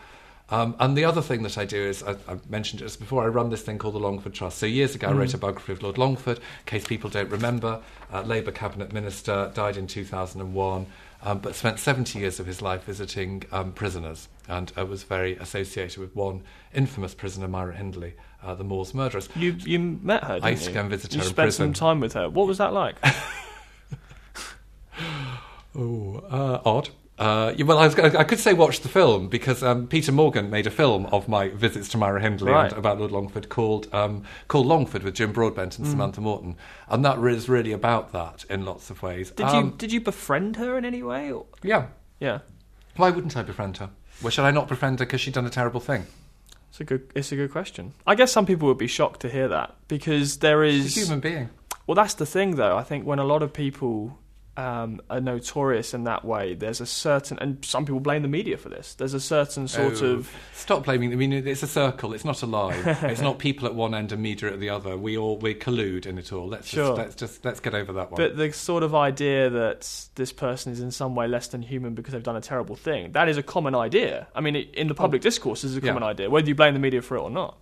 Um, 0.50 0.76
and 0.80 0.96
the 0.96 1.04
other 1.04 1.20
thing 1.20 1.42
that 1.42 1.58
I 1.58 1.66
do 1.66 1.76
is, 1.76 2.02
I, 2.02 2.12
I 2.26 2.38
mentioned 2.48 2.80
it 2.80 2.84
just 2.84 3.00
before, 3.00 3.22
I 3.22 3.26
run 3.26 3.50
this 3.50 3.60
thing 3.60 3.76
called 3.76 3.94
the 3.94 3.98
Longford 4.00 4.32
Trust. 4.32 4.56
So 4.58 4.64
years 4.64 4.94
ago, 4.94 5.08
I 5.08 5.12
wrote 5.12 5.34
a 5.34 5.38
biography 5.38 5.72
of 5.72 5.82
Lord 5.82 5.98
Longford. 5.98 6.38
In 6.38 6.42
case 6.64 6.86
people 6.86 7.10
don't 7.10 7.28
remember, 7.28 7.82
uh, 8.10 8.22
Labour 8.22 8.50
cabinet 8.52 8.90
minister, 8.92 9.50
died 9.54 9.76
in 9.76 9.86
2001, 9.86 10.86
um, 11.22 11.38
but 11.40 11.54
spent 11.54 11.78
70 11.78 12.18
years 12.18 12.40
of 12.40 12.46
his 12.46 12.62
life 12.62 12.84
visiting 12.84 13.42
um, 13.52 13.72
prisoners, 13.72 14.28
and 14.48 14.72
uh, 14.78 14.86
was 14.86 15.02
very 15.02 15.36
associated 15.36 15.98
with 15.98 16.16
one 16.16 16.42
infamous 16.72 17.12
prisoner, 17.14 17.46
Myra 17.48 17.74
Hindley, 17.74 18.14
uh, 18.42 18.54
the 18.54 18.64
Moors 18.64 18.94
murderers. 18.94 19.28
You 19.36 19.52
you 19.52 19.78
met 19.78 20.24
her. 20.24 20.34
Didn't 20.34 20.44
I 20.46 20.50
used 20.50 20.62
to 20.62 20.70
you? 20.70 20.74
go 20.74 20.80
and 20.80 20.88
visit 20.90 21.12
You 21.12 21.20
her 21.20 21.26
in 21.28 21.34
prison. 21.34 21.52
spent 21.52 21.76
some 21.76 21.86
time 21.88 22.00
with 22.00 22.14
her. 22.14 22.30
What 22.30 22.46
was 22.46 22.56
that 22.56 22.72
like? 22.72 22.96
Oh, 25.78 26.16
uh, 26.30 26.60
odd. 26.64 26.90
Uh, 27.18 27.52
well, 27.64 27.78
I, 27.78 27.86
was, 27.86 27.98
I 27.98 28.22
could 28.22 28.38
say 28.38 28.52
watch 28.52 28.80
the 28.80 28.88
film 28.88 29.28
because 29.28 29.64
um, 29.64 29.88
Peter 29.88 30.12
Morgan 30.12 30.50
made 30.50 30.68
a 30.68 30.70
film 30.70 31.06
of 31.06 31.28
my 31.28 31.48
visits 31.48 31.88
to 31.88 31.98
Myra 31.98 32.20
Hindley 32.20 32.52
Right. 32.52 32.70
and 32.70 32.78
about 32.78 32.98
Lord 33.00 33.10
Longford 33.10 33.48
called 33.48 33.92
um, 33.92 34.22
called 34.46 34.66
Longford 34.66 35.02
with 35.02 35.14
Jim 35.14 35.32
Broadbent 35.32 35.72
Mm. 35.72 35.78
and 35.78 35.86
Samantha 35.88 36.20
Morton, 36.20 36.56
and 36.88 37.04
that 37.04 37.18
is 37.24 37.48
really 37.48 37.72
about 37.72 38.12
that 38.12 38.44
in 38.48 38.64
lots 38.64 38.88
of 38.90 39.02
ways. 39.02 39.32
Did 39.32 39.46
Um, 39.46 39.64
you 39.64 39.74
did 39.76 39.92
you 39.92 40.00
befriend 40.00 40.56
her 40.56 40.78
in 40.78 40.84
any 40.84 41.02
way? 41.02 41.32
Or? 41.32 41.46
Yeah. 41.62 41.86
Yeah, 42.20 42.38
Why 42.96 43.10
wouldn't 43.10 43.36
I 43.36 43.42
befriend 43.42 43.76
her? 43.78 43.90
Well, 44.22 44.30
should 44.30 44.44
I 44.44 44.50
not 44.52 44.66
befriend 44.68 44.98
her 45.00 45.04
because 45.06 45.20
she'd 45.20 45.34
done 45.34 45.46
a 45.46 45.50
terrible 45.50 45.80
thing? 45.80 46.06
it's 46.70 46.80
a 46.80 46.84
good 46.84 47.10
it's 47.16 47.32
a 47.32 47.36
good 47.36 47.50
question. 47.50 47.94
I 48.06 48.14
guess 48.14 48.30
some 48.30 48.46
people 48.46 48.68
would 48.68 48.78
be 48.78 48.86
shocked 48.88 49.20
to 49.20 49.28
hear 49.28 49.48
that 49.48 49.74
because 49.88 50.38
there 50.38 50.62
is 50.62 50.92
She's 50.94 51.02
a 51.02 51.06
human 51.06 51.20
being. 51.20 51.50
Well, 51.88 51.94
that's 51.96 52.14
the 52.14 52.26
thing, 52.26 52.54
though. 52.56 52.76
I 52.76 52.84
think 52.84 53.04
when 53.06 53.18
a 53.18 53.24
lot 53.24 53.42
of 53.42 53.52
people 53.52 54.18
um, 54.58 55.00
are 55.08 55.20
notorious 55.20 55.94
in 55.94 56.02
that 56.04 56.24
way, 56.24 56.54
there's 56.54 56.80
a 56.80 56.86
certain, 56.86 57.38
and 57.38 57.64
some 57.64 57.86
people 57.86 58.00
blame 58.00 58.22
the 58.22 58.28
media 58.28 58.56
for 58.58 58.68
this. 58.68 58.94
There's 58.94 59.14
a 59.14 59.20
certain 59.20 59.68
sort 59.68 60.02
Oh, 60.02 60.06
of 60.14 60.30
stop 60.52 60.84
blaming. 60.84 61.12
I 61.12 61.14
mean, 61.16 61.32
it's 61.32 61.62
a 61.62 61.68
circle. 61.68 62.12
It's 62.12 62.24
not 62.24 62.42
a 62.42 62.46
line. 62.46 62.80
it's 62.84 63.20
not 63.20 63.38
people 63.38 63.66
at 63.68 63.74
one 63.76 63.94
end 63.94 64.10
and 64.10 64.20
media 64.20 64.52
at 64.52 64.58
the 64.58 64.70
other. 64.70 64.96
We 64.96 65.16
all 65.16 65.36
we 65.38 65.54
collude 65.54 66.06
in 66.06 66.18
it 66.18 66.32
all. 66.32 66.48
Let's 66.48 66.66
Sure. 66.66 66.88
just 66.88 66.98
let's 66.98 67.14
just 67.14 67.44
let's 67.44 67.60
get 67.60 67.74
over 67.74 67.92
that 67.92 68.10
one. 68.10 68.16
But 68.20 68.36
the 68.36 68.50
sort 68.52 68.82
of 68.82 68.96
idea 68.96 69.48
that 69.48 70.08
this 70.16 70.32
person 70.32 70.72
is 70.72 70.80
in 70.80 70.90
some 70.90 71.14
way 71.14 71.28
less 71.28 71.46
than 71.46 71.62
human 71.62 71.94
because 71.94 72.12
they've 72.12 72.22
done 72.22 72.36
a 72.36 72.40
terrible 72.40 72.74
thing, 72.74 73.12
that 73.12 73.28
is 73.28 73.36
a 73.36 73.44
common 73.44 73.76
idea. 73.76 74.26
I 74.34 74.40
mean, 74.40 74.56
in 74.56 74.88
the 74.88 74.94
public 74.94 75.22
discourse, 75.22 75.62
this 75.62 75.70
is 75.70 75.76
a 75.76 75.80
Oh. 75.80 75.84
Yeah. 75.84 75.90
common 75.92 76.02
idea, 76.02 76.28
whether 76.30 76.48
you 76.48 76.56
blame 76.56 76.74
the 76.74 76.80
media 76.80 77.00
for 77.00 77.16
it 77.16 77.20
or 77.20 77.30
not. 77.30 77.58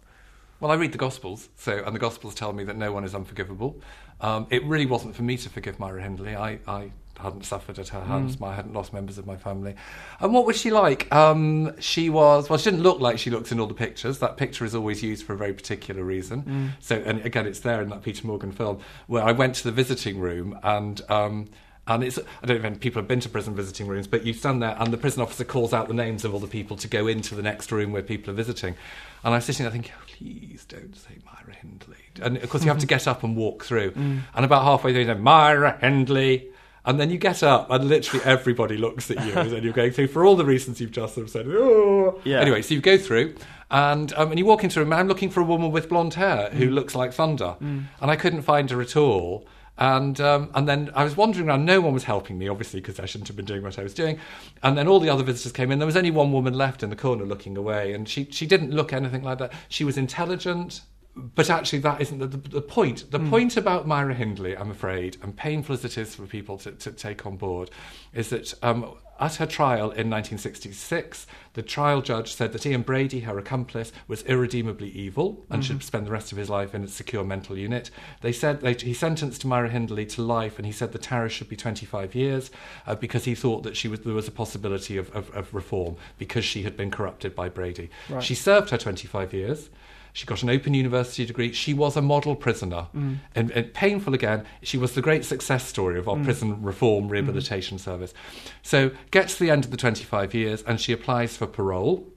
Well, 0.58 0.70
I 0.70 0.76
read 0.76 0.92
the 0.92 0.98
Gospels, 0.98 1.50
so 1.56 1.82
and 1.84 1.94
the 1.94 1.98
Gospels 1.98 2.34
tell 2.34 2.54
me 2.54 2.64
that 2.64 2.76
no 2.78 2.90
one 2.90 3.04
is 3.04 3.14
unforgivable. 3.14 3.78
Um, 4.20 4.46
it 4.50 4.64
really 4.64 4.86
wasn't 4.86 5.14
for 5.14 5.22
me 5.22 5.36
to 5.36 5.48
forgive 5.50 5.78
Myra 5.78 6.02
Hindley. 6.02 6.34
I, 6.34 6.58
I 6.66 6.90
hadn't 7.18 7.44
suffered 7.44 7.78
at 7.78 7.88
her 7.88 8.00
hands. 8.00 8.36
I 8.42 8.54
hadn't 8.54 8.74
lost 8.74 8.92
members 8.92 9.18
of 9.18 9.26
my 9.26 9.36
family. 9.36 9.74
And 10.20 10.32
what 10.32 10.46
was 10.46 10.56
she 10.56 10.70
like? 10.70 11.12
Um, 11.14 11.78
she 11.80 12.10
was 12.10 12.48
well. 12.48 12.58
She 12.58 12.70
didn't 12.70 12.82
look 12.82 13.00
like 13.00 13.18
she 13.18 13.30
looks 13.30 13.52
in 13.52 13.60
all 13.60 13.66
the 13.66 13.74
pictures. 13.74 14.18
That 14.18 14.36
picture 14.36 14.64
is 14.64 14.74
always 14.74 15.02
used 15.02 15.24
for 15.24 15.32
a 15.32 15.36
very 15.36 15.52
particular 15.52 16.02
reason. 16.02 16.74
So, 16.80 16.96
and 16.96 17.24
again, 17.24 17.46
it's 17.46 17.60
there 17.60 17.80
in 17.82 17.88
that 17.90 18.02
Peter 18.02 18.26
Morgan 18.26 18.52
film 18.52 18.80
where 19.06 19.22
I 19.22 19.32
went 19.32 19.54
to 19.56 19.64
the 19.64 19.72
visiting 19.72 20.18
room 20.18 20.58
and. 20.62 21.00
Um, 21.10 21.48
and 21.88 22.02
it's, 22.02 22.18
I 22.18 22.46
don't 22.46 22.60
know 22.62 22.68
if 22.68 22.80
people 22.80 23.00
have 23.00 23.06
been 23.06 23.20
to 23.20 23.28
prison 23.28 23.54
visiting 23.54 23.86
rooms, 23.86 24.08
but 24.08 24.26
you 24.26 24.32
stand 24.32 24.60
there 24.60 24.74
and 24.76 24.92
the 24.92 24.96
prison 24.96 25.22
officer 25.22 25.44
calls 25.44 25.72
out 25.72 25.86
the 25.86 25.94
names 25.94 26.24
of 26.24 26.34
all 26.34 26.40
the 26.40 26.48
people 26.48 26.76
to 26.78 26.88
go 26.88 27.06
into 27.06 27.36
the 27.36 27.42
next 27.42 27.70
room 27.70 27.92
where 27.92 28.02
people 28.02 28.32
are 28.32 28.36
visiting. 28.36 28.74
And 29.22 29.32
I 29.32 29.36
was 29.36 29.44
sitting 29.44 29.62
there 29.62 29.70
thinking, 29.70 29.92
oh, 29.96 30.02
please 30.04 30.64
don't 30.64 30.96
say 30.96 31.18
Myra 31.24 31.54
Hindley. 31.54 31.85
And 32.20 32.36
of 32.38 32.50
course, 32.50 32.64
you 32.64 32.68
have 32.70 32.78
to 32.78 32.86
get 32.86 33.06
up 33.06 33.22
and 33.22 33.36
walk 33.36 33.64
through. 33.64 33.92
And 33.96 34.44
about 34.44 34.64
halfway 34.64 34.92
through, 34.92 35.02
you 35.02 35.06
say, 35.06 35.14
Myra 35.14 35.78
Hindley. 35.80 36.48
And 36.84 37.00
then 37.00 37.10
you 37.10 37.18
get 37.18 37.42
up 37.42 37.68
and 37.68 37.88
literally 37.88 38.24
everybody 38.24 38.76
looks 38.76 39.10
at 39.10 39.16
you 39.26 39.32
and 39.32 39.50
then 39.50 39.64
you're 39.64 39.72
going 39.72 39.90
through 39.90 40.06
for 40.06 40.24
all 40.24 40.36
the 40.36 40.44
reasons 40.44 40.80
you've 40.80 40.92
just 40.92 41.16
sort 41.16 41.26
of 41.26 41.30
said. 41.32 41.46
Oh. 41.48 42.20
Yeah. 42.22 42.38
Anyway, 42.38 42.62
so 42.62 42.74
you 42.74 42.80
go 42.80 42.96
through 42.96 43.34
and, 43.72 44.12
um, 44.12 44.30
and 44.30 44.38
you 44.38 44.46
walk 44.46 44.62
into 44.62 44.80
a 44.80 44.84
room. 44.84 44.92
I'm 44.92 45.08
looking 45.08 45.28
for 45.28 45.40
a 45.40 45.44
woman 45.44 45.72
with 45.72 45.88
blonde 45.88 46.14
hair 46.14 46.48
who 46.50 46.70
looks 46.70 46.94
like 46.94 47.12
thunder. 47.12 47.56
And 47.58 47.88
I 48.00 48.14
couldn't 48.14 48.42
find 48.42 48.70
her 48.70 48.80
at 48.80 48.96
all. 48.96 49.48
And 49.78 50.20
um, 50.20 50.50
and 50.54 50.66
then 50.66 50.90
I 50.94 51.04
was 51.04 51.16
wandering 51.16 51.48
around. 51.48 51.66
No 51.66 51.82
one 51.82 51.92
was 51.92 52.04
helping 52.04 52.38
me, 52.38 52.48
obviously, 52.48 52.80
because 52.80 52.98
I 52.98 53.04
shouldn't 53.04 53.28
have 53.28 53.36
been 53.36 53.44
doing 53.44 53.62
what 53.62 53.78
I 53.78 53.82
was 53.82 53.92
doing. 53.92 54.18
And 54.62 54.78
then 54.78 54.88
all 54.88 55.00
the 55.00 55.10
other 55.10 55.22
visitors 55.22 55.52
came 55.52 55.70
in. 55.70 55.78
There 55.78 55.86
was 55.86 55.98
only 55.98 56.10
one 56.10 56.32
woman 56.32 56.54
left 56.54 56.82
in 56.82 56.88
the 56.88 56.96
corner 56.96 57.26
looking 57.26 57.58
away, 57.58 57.92
and 57.92 58.08
she 58.08 58.26
she 58.30 58.46
didn't 58.46 58.70
look 58.70 58.94
anything 58.94 59.22
like 59.22 59.36
that. 59.36 59.52
She 59.68 59.84
was 59.84 59.98
intelligent, 59.98 60.80
but 61.16 61.48
actually 61.48 61.78
that 61.80 62.00
isn't 62.00 62.18
the, 62.18 62.26
the, 62.26 62.36
the 62.36 62.60
point. 62.60 63.10
The 63.10 63.18
point 63.18 63.56
about 63.56 63.86
Myra 63.86 64.14
Hindley, 64.14 64.56
I'm 64.56 64.70
afraid, 64.70 65.16
and 65.22 65.34
painful 65.34 65.74
as 65.74 65.84
it 65.84 65.96
is 65.96 66.14
for 66.14 66.26
people 66.26 66.58
to, 66.58 66.72
to 66.72 66.92
take 66.92 67.24
on 67.24 67.36
board, 67.36 67.70
is 68.12 68.28
that 68.30 68.52
um, 68.62 68.94
at 69.18 69.36
her 69.36 69.46
trial 69.46 69.84
in 69.84 70.10
1966, 70.10 71.26
the 71.54 71.62
trial 71.62 72.02
judge 72.02 72.34
said 72.34 72.52
that 72.52 72.66
Ian 72.66 72.82
Brady, 72.82 73.20
her 73.20 73.38
accomplice, 73.38 73.92
was 74.06 74.22
irredeemably 74.22 74.90
evil 74.90 75.46
and 75.48 75.64
should 75.64 75.82
spend 75.82 76.06
the 76.06 76.10
rest 76.10 76.32
of 76.32 76.38
his 76.38 76.50
life 76.50 76.74
in 76.74 76.84
a 76.84 76.88
secure 76.88 77.24
mental 77.24 77.56
unit. 77.56 77.90
They 78.20 78.32
said 78.32 78.60
they, 78.60 78.74
he 78.74 78.92
sentenced 78.92 79.44
Myra 79.46 79.70
Hindley 79.70 80.04
to 80.06 80.22
life, 80.22 80.58
and 80.58 80.66
he 80.66 80.72
said 80.72 80.92
the 80.92 80.98
tariff 80.98 81.32
should 81.32 81.48
be 81.48 81.56
25 81.56 82.14
years 82.14 82.50
uh, 82.86 82.94
because 82.94 83.24
he 83.24 83.34
thought 83.34 83.62
that 83.62 83.76
she 83.76 83.88
was 83.88 84.00
there 84.00 84.12
was 84.12 84.28
a 84.28 84.32
possibility 84.32 84.98
of, 84.98 85.10
of, 85.16 85.30
of 85.30 85.54
reform 85.54 85.96
because 86.18 86.44
she 86.44 86.64
had 86.64 86.76
been 86.76 86.90
corrupted 86.90 87.34
by 87.34 87.48
Brady. 87.48 87.88
Right. 88.10 88.22
She 88.22 88.34
served 88.34 88.68
her 88.68 88.78
25 88.78 89.32
years. 89.32 89.70
She 90.16 90.24
got 90.24 90.42
an 90.42 90.48
open 90.48 90.72
university 90.72 91.26
degree. 91.26 91.52
She 91.52 91.74
was 91.74 91.94
a 91.94 92.00
model 92.00 92.36
prisoner. 92.36 92.86
Mm. 92.96 93.18
And, 93.34 93.50
and 93.50 93.74
painful 93.74 94.14
again, 94.14 94.46
she 94.62 94.78
was 94.78 94.94
the 94.94 95.02
great 95.02 95.26
success 95.26 95.68
story 95.68 95.98
of 95.98 96.08
our 96.08 96.16
mm. 96.16 96.24
prison 96.24 96.62
reform 96.62 97.04
mm-hmm. 97.04 97.12
rehabilitation 97.12 97.76
service. 97.76 98.14
So, 98.62 98.92
gets 99.10 99.34
to 99.34 99.44
the 99.44 99.50
end 99.50 99.66
of 99.66 99.70
the 99.70 99.76
25 99.76 100.32
years 100.32 100.62
and 100.62 100.80
she 100.80 100.94
applies 100.94 101.36
for 101.36 101.46
parole. 101.46 102.10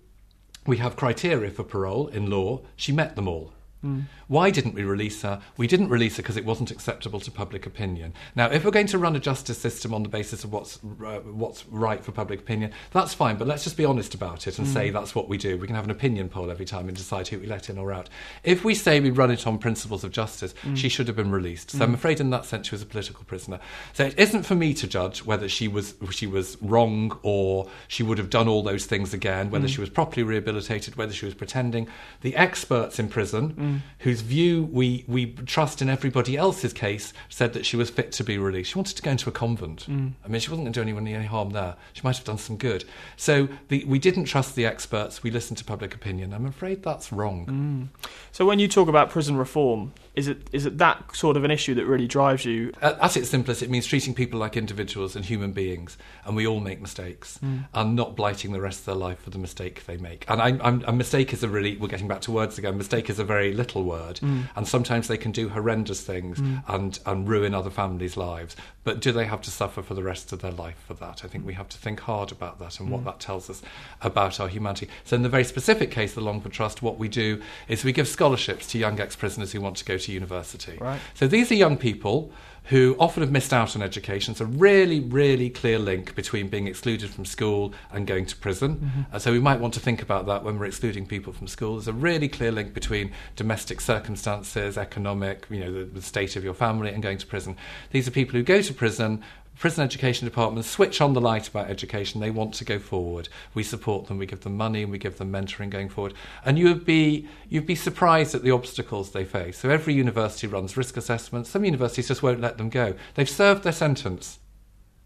We 0.65 0.77
have 0.77 0.95
criteria 0.95 1.51
for 1.51 1.63
parole 1.65 2.07
in 2.07 2.29
law. 2.29 2.61
She 2.77 2.93
met 2.93 3.17
them 3.17 3.27
all. 3.27 3.51
Mm. 3.83 4.03
Why 4.27 4.49
didn't 4.49 4.73
we 4.73 4.83
release 4.83 5.21
her? 5.21 5.41
We 5.55 5.65
didn't 5.65 5.89
release 5.89 6.17
her 6.17 6.21
because 6.21 6.35
it 6.35 6.45
wasn't 6.45 6.69
acceptable 6.69 7.19
to 7.21 7.31
public 7.31 7.65
opinion. 7.65 8.13
Now, 8.35 8.47
if 8.47 8.65
we're 8.65 8.71
going 8.71 8.87
to 8.87 8.97
run 8.97 9.15
a 9.15 9.19
justice 9.19 9.57
system 9.57 9.93
on 9.93 10.03
the 10.03 10.09
basis 10.09 10.43
of 10.43 10.51
what's 10.51 10.79
uh, 10.83 11.21
what's 11.23 11.65
right 11.67 12.03
for 12.03 12.11
public 12.11 12.41
opinion, 12.41 12.71
that's 12.91 13.13
fine. 13.13 13.37
But 13.37 13.47
let's 13.47 13.63
just 13.63 13.77
be 13.77 13.85
honest 13.85 14.13
about 14.13 14.47
it 14.47 14.59
and 14.59 14.67
say 14.67 14.89
mm. 14.89 14.93
that's 14.93 15.15
what 15.15 15.29
we 15.29 15.37
do. 15.37 15.57
We 15.57 15.67
can 15.67 15.75
have 15.75 15.85
an 15.85 15.91
opinion 15.91 16.27
poll 16.27 16.51
every 16.51 16.65
time 16.65 16.89
and 16.89 16.97
decide 16.97 17.29
who 17.29 17.39
we 17.39 17.47
let 17.47 17.69
in 17.69 17.77
or 17.77 17.93
out. 17.93 18.09
If 18.43 18.65
we 18.65 18.75
say 18.75 18.99
we 18.99 19.11
run 19.11 19.31
it 19.31 19.47
on 19.47 19.57
principles 19.57 20.03
of 20.03 20.11
justice, 20.11 20.53
mm. 20.63 20.75
she 20.75 20.89
should 20.89 21.07
have 21.07 21.15
been 21.15 21.31
released. 21.31 21.71
So 21.71 21.83
I'm 21.83 21.93
afraid, 21.93 22.19
in 22.19 22.29
that 22.31 22.45
sense, 22.45 22.67
she 22.67 22.75
was 22.75 22.81
a 22.81 22.85
political 22.85 23.23
prisoner. 23.23 23.59
So 23.93 24.05
it 24.05 24.19
isn't 24.19 24.43
for 24.43 24.55
me 24.55 24.73
to 24.73 24.87
judge 24.87 25.23
whether 25.23 25.47
she 25.47 25.69
was 25.69 25.95
she 26.11 26.27
was 26.27 26.57
wrong 26.61 27.17
or 27.23 27.69
she 27.87 28.03
would 28.03 28.17
have 28.17 28.29
done 28.29 28.49
all 28.49 28.61
those 28.61 28.85
things 28.85 29.13
again, 29.13 29.51
whether 29.51 29.67
she 29.69 29.79
was 29.79 29.89
properly 29.89 30.23
rehabilitated, 30.23 30.97
whether 30.97 31.13
she 31.13 31.25
was 31.25 31.33
pretending. 31.33 31.87
The 32.21 32.35
experts 32.35 32.99
in 32.99 33.07
prison, 33.07 33.55
whose 33.99 34.21
view 34.21 34.63
we 34.71 35.03
we 35.07 35.33
trust 35.45 35.81
in 35.81 35.89
everybody 35.89 36.37
else's 36.37 36.73
case, 36.73 37.13
said 37.29 37.53
that 37.53 37.65
she 37.65 37.75
was 37.75 37.89
fit 37.89 38.11
to 38.13 38.23
be 38.23 38.37
released. 38.37 38.71
She 38.71 38.77
wanted 38.77 38.95
to 38.97 39.01
go 39.01 39.11
into 39.11 39.29
a 39.29 39.31
convent. 39.31 39.85
Mm. 39.89 40.13
I 40.23 40.27
mean, 40.27 40.41
she 40.41 40.49
wasn't 40.49 40.65
going 40.65 40.73
to 40.73 40.77
do 40.77 40.81
anyone 40.81 41.07
any 41.07 41.25
harm 41.25 41.51
there. 41.51 41.75
She 41.93 42.01
might 42.03 42.15
have 42.15 42.25
done 42.25 42.37
some 42.37 42.57
good. 42.57 42.85
So 43.17 43.47
the, 43.67 43.83
we 43.85 43.99
didn't 43.99 44.25
trust 44.25 44.55
the 44.55 44.65
experts. 44.65 45.23
We 45.23 45.31
listened 45.31 45.57
to 45.57 45.65
public 45.65 45.93
opinion. 45.95 46.33
I'm 46.33 46.45
afraid 46.45 46.83
that's 46.83 47.11
wrong. 47.11 47.45
Mm. 47.45 48.09
So 48.31 48.45
when 48.45 48.59
you 48.59 48.67
talk 48.67 48.87
about 48.87 49.09
prison 49.09 49.37
reform, 49.37 49.93
is 50.15 50.27
it 50.27 50.49
is 50.51 50.65
it 50.65 50.77
that 50.77 51.15
sort 51.15 51.37
of 51.37 51.43
an 51.43 51.51
issue 51.51 51.75
that 51.75 51.85
really 51.85 52.07
drives 52.07 52.45
you? 52.45 52.73
At, 52.81 52.99
at 52.99 53.17
its 53.17 53.29
simplest, 53.29 53.61
it 53.61 53.69
means 53.69 53.85
treating 53.85 54.13
people 54.13 54.39
like 54.39 54.57
individuals 54.57 55.15
and 55.15 55.23
human 55.23 55.51
beings, 55.51 55.97
and 56.25 56.35
we 56.35 56.47
all 56.47 56.59
make 56.59 56.81
mistakes, 56.81 57.37
hmm. 57.37 57.59
and 57.73 57.95
not 57.95 58.15
blighting 58.15 58.51
the 58.51 58.61
rest 58.61 58.79
of 58.79 58.85
their 58.85 58.95
life 58.95 59.19
for 59.21 59.29
the 59.29 59.37
mistake 59.37 59.85
they 59.85 59.97
make. 59.97 60.25
And 60.27 60.41
I'm, 60.41 60.61
I'm, 60.61 60.83
a 60.87 60.91
mistake 60.91 61.33
is 61.33 61.43
a 61.43 61.49
really, 61.49 61.77
we're 61.77 61.87
getting 61.87 62.07
back 62.07 62.21
to 62.21 62.31
words 62.31 62.57
again, 62.57 62.77
mistake 62.77 63.09
is 63.09 63.19
a 63.19 63.23
very 63.23 63.53
little 63.53 63.83
word, 63.83 64.17
hmm. 64.19 64.41
and 64.55 64.67
sometimes 64.67 65.07
they 65.07 65.17
can 65.17 65.31
do 65.31 65.49
horrendous 65.49 66.01
things 66.01 66.39
hmm. 66.39 66.57
and, 66.67 66.99
and 67.05 67.27
ruin 67.27 67.53
other 67.53 67.69
families' 67.69 68.17
lives. 68.17 68.55
But 68.83 69.01
do 69.01 69.11
they 69.11 69.25
have 69.25 69.41
to 69.43 69.51
suffer 69.51 69.83
for 69.83 69.93
the 69.93 70.03
rest 70.03 70.33
of 70.33 70.41
their 70.41 70.51
life 70.51 70.83
for 70.87 70.95
that? 70.95 71.23
I 71.23 71.27
think 71.27 71.45
we 71.45 71.53
have 71.53 71.69
to 71.69 71.77
think 71.77 71.99
hard 71.99 72.31
about 72.31 72.59
that 72.59 72.79
and 72.79 72.89
what 72.89 73.05
that 73.05 73.19
tells 73.19 73.49
us 73.49 73.61
about 74.01 74.39
our 74.39 74.47
humanity. 74.47 74.89
So, 75.03 75.15
in 75.15 75.21
the 75.21 75.29
very 75.29 75.43
specific 75.43 75.91
case 75.91 76.11
of 76.11 76.15
the 76.15 76.21
Longford 76.21 76.51
Trust, 76.51 76.81
what 76.81 76.97
we 76.97 77.07
do 77.07 77.41
is 77.67 77.83
we 77.83 77.91
give 77.91 78.07
scholarships 78.07 78.65
to 78.71 78.79
young 78.79 78.99
ex 78.99 79.15
prisoners 79.15 79.51
who 79.51 79.61
want 79.61 79.77
to 79.77 79.85
go 79.85 79.98
to 79.99 80.11
university. 80.11 80.77
Right. 80.79 80.99
So 81.13 81.27
these 81.27 81.51
are 81.51 81.55
young 81.55 81.77
people 81.77 82.31
who 82.65 82.95
often 82.99 83.21
have 83.23 83.31
missed 83.31 83.51
out 83.51 83.75
on 83.75 83.81
education. 83.81 84.31
It's 84.33 84.41
a 84.41 84.45
really, 84.45 84.99
really 84.99 85.49
clear 85.49 85.79
link 85.79 86.13
between 86.13 86.49
being 86.49 86.67
excluded 86.67 87.09
from 87.09 87.25
school 87.25 87.73
and 87.91 88.05
going 88.05 88.27
to 88.27 88.35
prison. 88.35 89.07
Uh, 89.11 89.17
so 89.17 89.31
we 89.31 89.39
might 89.39 89.59
want 89.59 89.73
to 89.73 89.79
think 89.79 90.03
about 90.03 90.27
that 90.27 90.43
when 90.43 90.59
we're 90.59 90.67
excluding 90.67 91.07
people 91.07 91.33
from 91.33 91.47
school. 91.47 91.75
There's 91.75 91.87
a 91.87 91.93
really 91.93 92.27
clear 92.27 92.51
link 92.51 92.75
between 92.75 93.11
domestic 93.35 93.81
circumstances, 93.81 94.77
economic, 94.77 95.47
you 95.49 95.61
know, 95.61 95.73
the, 95.73 95.85
the 95.85 96.01
state 96.01 96.35
of 96.35 96.43
your 96.43 96.53
family, 96.53 96.91
and 96.91 97.01
going 97.01 97.17
to 97.17 97.25
prison. 97.25 97.57
These 97.89 98.07
are 98.07 98.11
people 98.11 98.33
who 98.33 98.43
go 98.43 98.61
to 98.61 98.73
prison. 98.73 99.23
Prison 99.59 99.83
education 99.83 100.25
departments 100.25 100.69
switch 100.69 101.01
on 101.01 101.11
the 101.11 101.19
light 101.19 101.49
about 101.49 101.69
education. 101.69 102.21
They 102.21 102.31
want 102.31 102.53
to 102.55 102.63
go 102.63 102.79
forward. 102.79 103.27
We 103.53 103.61
support 103.61 104.07
them. 104.07 104.17
We 104.17 104.25
give 104.25 104.39
them 104.39 104.55
money 104.55 104.83
and 104.83 104.91
we 104.91 104.97
give 104.97 105.17
them 105.17 105.33
mentoring 105.33 105.69
going 105.69 105.89
forward. 105.89 106.13
And 106.45 106.57
you 106.57 106.69
would 106.69 106.85
be 106.85 107.27
you'd 107.49 107.65
be 107.65 107.75
surprised 107.75 108.33
at 108.33 108.41
the 108.41 108.51
obstacles 108.51 109.11
they 109.11 109.25
face. 109.25 109.57
So 109.59 109.69
every 109.69 109.93
university 109.93 110.47
runs 110.47 110.77
risk 110.77 110.95
assessments. 110.95 111.49
Some 111.49 111.65
universities 111.65 112.07
just 112.07 112.23
won't 112.23 112.39
let 112.39 112.57
them 112.57 112.69
go. 112.69 112.93
They've 113.15 113.29
served 113.29 113.63
their 113.63 113.73
sentence. 113.73 114.39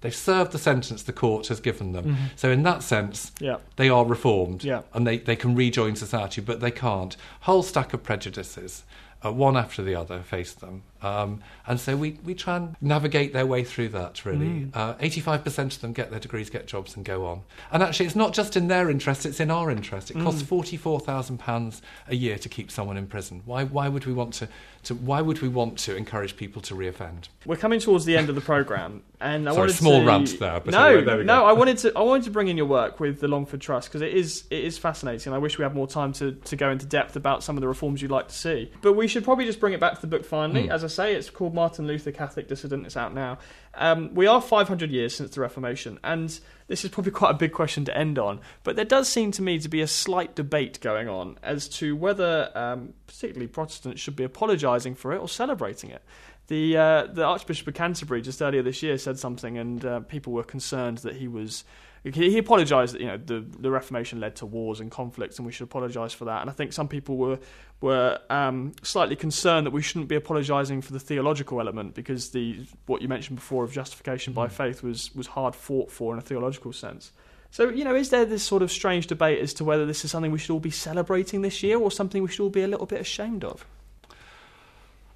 They've 0.02 0.14
served 0.14 0.52
the 0.52 0.60
sentence 0.60 1.02
the 1.02 1.14
court 1.14 1.48
has 1.48 1.60
given 1.60 1.94
them. 1.94 2.16
So 2.36 2.52
in 2.52 2.62
that 2.64 2.84
sense, 2.84 3.32
Yeah. 3.40 3.58
they 3.78 3.90
are 3.90 4.06
reformed 4.06 4.64
Yeah. 4.64 4.82
and 4.94 5.08
they, 5.08 5.18
they 5.18 5.38
can 5.38 5.56
rejoin 5.56 5.96
society, 5.96 6.42
but 6.42 6.60
they 6.60 6.72
can't. 6.72 7.16
Whole 7.42 7.64
stack 7.64 7.94
of 7.94 8.04
prejudices, 8.04 8.84
uh, 9.26 9.32
one 9.32 9.56
after 9.56 9.82
the 9.82 9.96
other, 9.96 10.20
face 10.20 10.52
them. 10.54 10.84
Um, 11.04 11.42
and 11.68 11.80
so 11.80 11.96
we, 11.96 12.18
we 12.24 12.34
try 12.34 12.58
and 12.58 12.76
navigate 12.82 13.34
their 13.34 13.46
way 13.46 13.64
through 13.64 13.90
that, 13.90 14.26
really. 14.26 14.70
Uh, 14.74 14.94
85% 14.96 15.76
of 15.76 15.82
them 15.82 15.94
get 15.94 16.10
their 16.12 16.20
degrees, 16.20 16.50
get 16.50 16.66
jobs, 16.66 16.96
and 16.96 17.06
go 17.06 17.26
on. 17.26 17.42
And 17.72 17.84
actually, 17.84 18.06
it's 18.06 18.16
not 18.16 18.34
just 18.34 18.56
in 18.56 18.68
their 18.68 18.90
interest, 18.90 19.26
it's 19.26 19.40
in 19.40 19.52
our 19.52 19.70
interest. 19.70 20.12
It 20.12 20.16
costs 20.16 20.42
£44,000 20.44 21.82
a 22.08 22.16
year 22.16 22.38
to 22.38 22.50
keep 22.50 22.72
someone 22.72 22.98
in 22.98 23.08
prison. 23.08 23.42
Why, 23.46 23.66
why, 23.66 23.90
would 23.90 24.06
we 24.06 24.14
want 24.14 24.34
to, 24.36 24.48
to, 24.84 24.96
why 24.96 25.22
would 25.22 25.42
we 25.42 25.50
want 25.50 25.78
to 25.80 25.96
encourage 25.96 26.38
people 26.38 26.62
to 26.64 26.76
reoffend? 26.76 27.28
We're 27.46 27.58
coming 27.58 27.80
towards 27.80 28.06
the 28.06 28.16
end 28.16 28.30
of 28.30 28.36
the 28.36 28.42
program, 28.42 29.04
and 29.24 29.48
I 29.48 29.54
Sorry, 29.54 29.62
wanted 29.62 29.76
small 29.76 30.00
to, 30.02 30.06
rant 30.06 30.40
there, 30.40 30.60
but 30.60 30.72
no, 30.72 30.86
anyway, 30.86 31.06
there 31.06 31.24
no. 31.24 31.46
I 31.46 31.54
wanted 31.54 31.78
to 31.80 31.94
I 31.96 32.02
wanted 32.02 32.26
to 32.26 32.32
bring 32.32 32.50
in 32.50 32.58
your 32.58 32.66
work 32.66 33.00
with 33.00 33.20
the 33.22 33.28
Longford 33.28 33.62
Trust 33.62 33.88
because 33.88 34.02
it 34.02 34.14
is 34.14 34.44
it 34.50 34.64
is 34.64 34.78
fascinating. 34.78 35.34
I 35.34 35.38
wish 35.38 35.58
we 35.58 35.64
had 35.64 35.74
more 35.74 35.88
time 35.88 36.12
to, 36.14 36.34
to 36.34 36.56
go 36.56 36.70
into 36.70 36.86
depth 36.86 37.16
about 37.16 37.44
some 37.44 37.56
of 37.56 37.62
the 37.62 37.68
reforms 37.68 38.02
you'd 38.02 38.12
like 38.12 38.28
to 38.28 38.34
see, 38.34 38.72
but 38.82 38.94
we 38.94 39.08
should 39.08 39.24
probably 39.24 39.46
just 39.46 39.60
bring 39.60 39.74
it 39.74 39.80
back 39.80 39.96
to 39.96 40.02
the 40.02 40.08
book 40.08 40.26
finally. 40.26 40.66
Hmm. 40.66 40.72
As 40.72 40.84
I 40.84 40.88
say, 40.96 41.16
it's 41.16 41.30
called 41.30 41.54
Martin 41.54 41.88
Luther 41.88 42.12
Catholic 42.12 42.48
Dissident. 42.48 42.86
It's 42.86 42.98
out 42.98 43.14
now. 43.14 43.40
Um, 43.76 44.14
we 44.14 44.28
are 44.28 44.42
500 44.42 44.92
years 44.92 45.16
since 45.16 45.32
the 45.32 45.42
Reformation, 45.42 46.00
and 46.04 46.40
this 46.68 46.86
is 46.86 46.92
probably 46.92 47.12
quite 47.12 47.32
a 47.32 47.38
big 47.38 47.52
question 47.52 47.86
to 47.86 47.98
end 47.98 48.20
on. 48.20 48.40
But 48.64 48.76
there 48.76 48.86
does 48.86 49.10
seem 49.10 49.32
to 49.32 49.42
me 49.42 49.60
to 49.60 49.70
be 49.70 49.82
a 49.82 49.88
slight 49.88 50.36
debate 50.36 50.80
going 50.82 51.10
on 51.10 51.38
as 51.42 51.68
to 51.70 51.96
whether, 51.96 52.52
um, 52.56 52.94
particularly 53.08 53.48
Protestants, 53.48 54.02
should 54.02 54.16
be 54.16 54.24
apologising 54.24 54.96
for 54.96 55.14
it 55.14 55.18
or 55.18 55.28
celebrating 55.28 55.90
it. 55.90 56.04
The 56.48 56.78
uh, 56.78 57.06
the 57.06 57.24
Archbishop 57.24 57.68
of 57.68 57.74
Canterbury 57.74 58.22
just 58.22 58.42
earlier 58.42 58.62
this 58.62 58.84
year 58.84 58.98
said 58.98 59.18
something, 59.18 59.58
and 59.58 59.86
uh, 59.86 60.00
people 60.02 60.34
were 60.34 60.44
concerned 60.44 61.00
that 61.00 61.16
he 61.16 61.28
was. 61.28 61.64
He 62.04 62.32
he 62.32 62.38
apologised 62.38 62.96
that 62.96 63.02
you 63.02 63.08
know 63.08 63.18
the 63.18 63.40
the 63.40 63.72
Reformation 63.72 64.20
led 64.20 64.36
to 64.38 64.46
wars 64.46 64.82
and 64.82 64.92
conflicts, 64.92 65.38
and 65.38 65.46
we 65.46 65.54
should 65.54 65.64
apologise 65.64 66.14
for 66.14 66.26
that. 66.26 66.42
And 66.42 66.50
I 66.50 66.54
think 66.54 66.74
some 66.74 66.90
people 66.90 67.16
were 67.16 67.40
were 67.80 68.20
um, 68.30 68.74
slightly 68.84 69.16
concerned 69.16 69.66
that 69.66 69.72
we 69.72 69.82
shouldn't 69.82 70.10
be 70.10 70.16
apologising 70.16 70.82
for 70.82 70.92
the 70.92 71.00
theological 71.00 71.62
element 71.62 71.96
because 71.96 72.32
the 72.32 72.66
what 72.88 73.02
you 73.02 73.08
mentioned 73.08 73.38
before 73.38 73.64
of 73.64 73.72
justification 73.72 74.34
by 74.34 74.50
faith 74.50 74.84
was 74.84 75.16
was 75.16 75.28
hard 75.28 75.56
fought 75.56 75.92
for 75.92 76.14
in 76.14 76.20
a 76.20 76.22
theological 76.22 76.74
sense. 76.74 77.14
So 77.52 77.70
you 77.70 77.86
know, 77.86 77.96
is 77.96 78.10
there 78.10 78.26
this 78.26 78.44
sort 78.44 78.64
of 78.64 78.72
strange 78.72 79.08
debate 79.08 79.40
as 79.40 79.54
to 79.56 79.64
whether 79.64 79.86
this 79.86 80.04
is 80.04 80.12
something 80.12 80.32
we 80.32 80.40
should 80.40 80.52
all 80.52 80.60
be 80.60 80.72
celebrating 80.72 81.42
this 81.42 81.64
year, 81.64 81.78
or 81.78 81.90
something 81.90 82.22
we 82.22 82.28
should 82.28 82.44
all 82.44 82.50
be 82.50 82.64
a 82.64 82.68
little 82.68 82.86
bit 82.86 83.00
ashamed 83.00 83.46
of? 83.46 83.66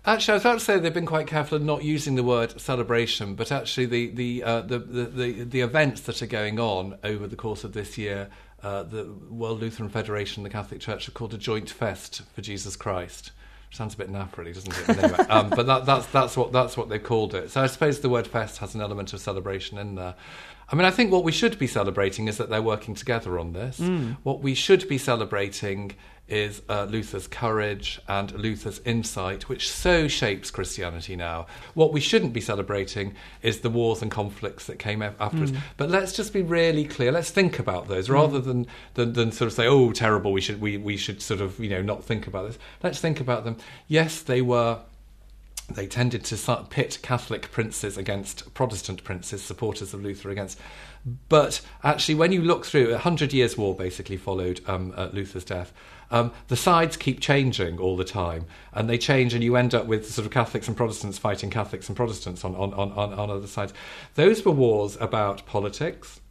Actually, 0.05 0.31
I 0.31 0.35
was 0.35 0.45
about 0.45 0.59
to 0.59 0.65
say 0.65 0.79
they've 0.79 0.93
been 0.93 1.05
quite 1.05 1.27
careful 1.27 1.57
in 1.57 1.65
not 1.65 1.83
using 1.83 2.15
the 2.15 2.23
word 2.23 2.61
celebration, 2.61 3.35
but 3.35 3.51
actually 3.51 3.85
the 3.87 4.07
the, 4.07 4.43
uh, 4.43 4.61
the, 4.61 4.79
the, 4.79 5.05
the 5.05 5.43
the 5.43 5.61
events 5.61 6.01
that 6.01 6.21
are 6.21 6.27
going 6.27 6.59
on 6.59 6.97
over 7.03 7.27
the 7.27 7.35
course 7.35 7.65
of 7.65 7.73
this 7.73 7.97
year, 7.97 8.29
uh, 8.63 8.83
the 8.83 9.05
World 9.29 9.59
Lutheran 9.59 9.89
Federation, 9.89 10.41
and 10.41 10.45
the 10.45 10.53
Catholic 10.57 10.79
Church, 10.79 11.07
have 11.07 11.13
called 11.13 11.33
a 11.33 11.37
joint 11.37 11.69
fest 11.69 12.21
for 12.33 12.41
Jesus 12.41 12.77
Christ. 12.77 13.31
Sounds 13.69 13.95
a 13.95 13.97
bit 13.97 14.09
naff, 14.09 14.37
really, 14.37 14.53
doesn't 14.53 14.71
it? 14.71 14.87
But, 14.87 14.97
anyway, 15.03 15.19
um, 15.29 15.49
but 15.49 15.65
that, 15.67 15.85
that's 15.85 16.05
that's 16.07 16.37
what 16.37 16.53
that's 16.53 16.77
what 16.77 16.87
they've 16.87 17.03
called 17.03 17.35
it. 17.35 17.51
So 17.51 17.61
I 17.61 17.67
suppose 17.67 17.99
the 17.99 18.07
word 18.07 18.25
fest 18.25 18.59
has 18.59 18.75
an 18.75 18.81
element 18.81 19.11
of 19.11 19.19
celebration 19.19 19.77
in 19.77 19.95
there. 19.95 20.15
I 20.69 20.75
mean, 20.75 20.85
I 20.85 20.91
think 20.91 21.11
what 21.11 21.25
we 21.25 21.33
should 21.33 21.59
be 21.59 21.67
celebrating 21.67 22.29
is 22.29 22.37
that 22.37 22.49
they're 22.49 22.61
working 22.61 22.95
together 22.95 23.37
on 23.37 23.51
this. 23.51 23.79
What 24.23 24.41
we 24.41 24.53
should 24.53 24.87
be 24.87 24.97
celebrating 24.97 25.95
is 26.27 26.61
uh, 26.67 26.85
Luther's 26.89 27.27
courage 27.27 28.01
and 28.07 28.31
Luther's 28.33 28.79
insight, 28.79 29.47
which 29.47 29.71
so 29.71 30.07
shapes 30.07 30.51
Christianity 30.51 31.15
now. 31.15 31.47
What 31.73 31.93
we 31.93 32.01
shouldn't 32.01 32.33
be 32.33 32.41
celebrating 32.41 33.15
is 33.41 33.61
the 33.61 33.69
wars 33.69 34.01
and 34.01 34.11
conflicts 34.11 34.65
that 34.67 34.79
came 34.79 35.01
af- 35.01 35.15
afterwards. 35.19 35.53
But 35.77 35.89
let's 35.89 36.13
just 36.13 36.33
be 36.33 36.41
really 36.41 36.85
clear. 36.85 37.11
Let's 37.11 37.31
think 37.31 37.59
about 37.59 37.87
those 37.87 38.09
rather 38.09 38.39
than, 38.39 38.67
than 38.95 39.13
than 39.13 39.31
sort 39.31 39.47
of 39.47 39.53
say, 39.53 39.67
"Oh, 39.67 39.91
terrible." 39.91 40.31
We 40.31 40.41
should 40.41 40.59
we 40.59 40.77
we 40.77 40.97
should 40.97 41.21
sort 41.21 41.41
of 41.41 41.59
you 41.59 41.69
know 41.69 41.81
not 41.81 42.03
think 42.03 42.27
about 42.27 42.47
this. 42.47 42.57
Let's 42.83 42.99
think 42.99 43.19
about 43.19 43.43
them. 43.43 43.57
Yes, 43.87 44.21
they 44.21 44.41
were 44.41 44.79
they 45.69 45.85
tended 45.85 46.23
to 46.25 46.65
pit 46.69 46.99
Catholic 47.01 47.51
princes 47.51 47.97
against 47.97 48.53
Protestant 48.53 49.03
princes, 49.03 49.43
supporters 49.43 49.93
of 49.93 50.01
Luther 50.01 50.29
against. 50.29 50.59
But 51.29 51.61
actually, 51.83 52.15
when 52.15 52.31
you 52.31 52.41
look 52.41 52.65
through, 52.65 52.93
a 52.93 52.97
Hundred 52.97 53.33
Years' 53.33 53.57
War 53.57 53.75
basically 53.75 54.17
followed 54.17 54.61
um, 54.67 54.93
uh, 54.95 55.09
Luther's 55.11 55.43
death. 55.43 55.73
Um, 56.09 56.31
the 56.47 56.55
sides 56.55 56.95
keep 56.97 57.19
changing 57.19 57.79
all 57.79 57.97
the 57.97 58.05
time, 58.05 58.45
and 58.73 58.89
they 58.89 58.97
change, 58.97 59.33
and 59.33 59.43
you 59.43 59.55
end 59.55 59.75
up 59.75 59.85
with 59.85 60.09
sort 60.09 60.25
of 60.25 60.31
Catholics 60.31 60.67
and 60.67 60.77
Protestants 60.77 61.17
fighting 61.17 61.49
Catholics 61.49 61.87
and 61.87 61.95
Protestants 61.95 62.45
on, 62.45 62.55
on, 62.55 62.73
on, 62.73 63.13
on, 63.13 63.29
other 63.29 63.47
sides. 63.47 63.73
Those 64.15 64.45
were 64.45 64.51
wars 64.51 64.97
about 65.01 65.45
politics, 65.45 66.21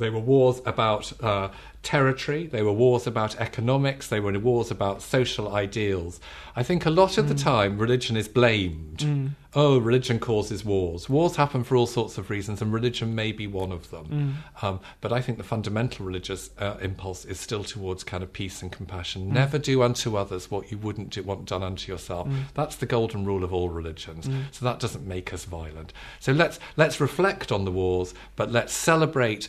they 0.00 0.10
were 0.10 0.18
wars 0.18 0.60
about 0.66 1.12
uh, 1.22 1.50
territory. 1.82 2.46
They 2.46 2.62
were 2.62 2.72
wars 2.72 3.06
about 3.06 3.36
economics. 3.40 4.08
They 4.08 4.20
were 4.20 4.36
wars 4.38 4.70
about 4.70 5.00
social 5.02 5.54
ideals. 5.54 6.20
I 6.56 6.62
think 6.62 6.84
a 6.84 6.90
lot 6.90 7.16
of 7.16 7.28
the 7.28 7.34
time 7.34 7.78
religion 7.78 8.16
is 8.16 8.28
blamed. 8.28 9.32
Oh, 9.54 9.78
religion 9.78 10.18
causes 10.20 10.64
wars. 10.64 11.08
Wars 11.08 11.34
happen 11.36 11.64
for 11.64 11.74
all 11.76 11.86
sorts 11.86 12.18
of 12.18 12.30
reasons, 12.30 12.60
and 12.62 12.72
religion 12.72 13.14
may 13.14 13.32
be 13.32 13.46
one 13.46 13.72
of 13.72 13.90
them. 13.90 14.36
Um, 14.62 14.80
but 15.00 15.12
I 15.12 15.20
think 15.20 15.38
the 15.38 15.44
fundamental 15.44 16.04
religious 16.06 16.50
uh, 16.58 16.76
impulse 16.82 17.24
is 17.24 17.40
still 17.40 17.64
towards 17.64 18.04
kind 18.04 18.22
of 18.22 18.32
peace 18.32 18.62
and 18.62 18.70
compassion. 18.70 19.32
Never 19.32 19.58
do 19.58 19.82
unto 19.82 20.16
others 20.16 20.50
what 20.50 20.70
you 20.70 20.78
wouldn't 20.78 21.10
do, 21.10 21.22
want 21.22 21.46
done 21.46 21.62
unto 21.62 21.90
yourself. 21.90 22.28
That's 22.54 22.76
the 22.76 22.86
golden 22.86 23.24
rule 23.24 23.42
of 23.42 23.52
all 23.54 23.68
religions. 23.68 24.28
So 24.52 24.64
that 24.66 24.80
doesn't 24.80 25.06
make 25.06 25.32
us 25.32 25.44
violent. 25.46 25.92
So 26.20 26.32
let's 26.32 26.58
let's 26.76 27.00
reflect 27.00 27.50
on 27.50 27.64
the 27.64 27.72
wars, 27.72 28.12
but 28.36 28.52
let's 28.52 28.72
celebrate 28.72 29.48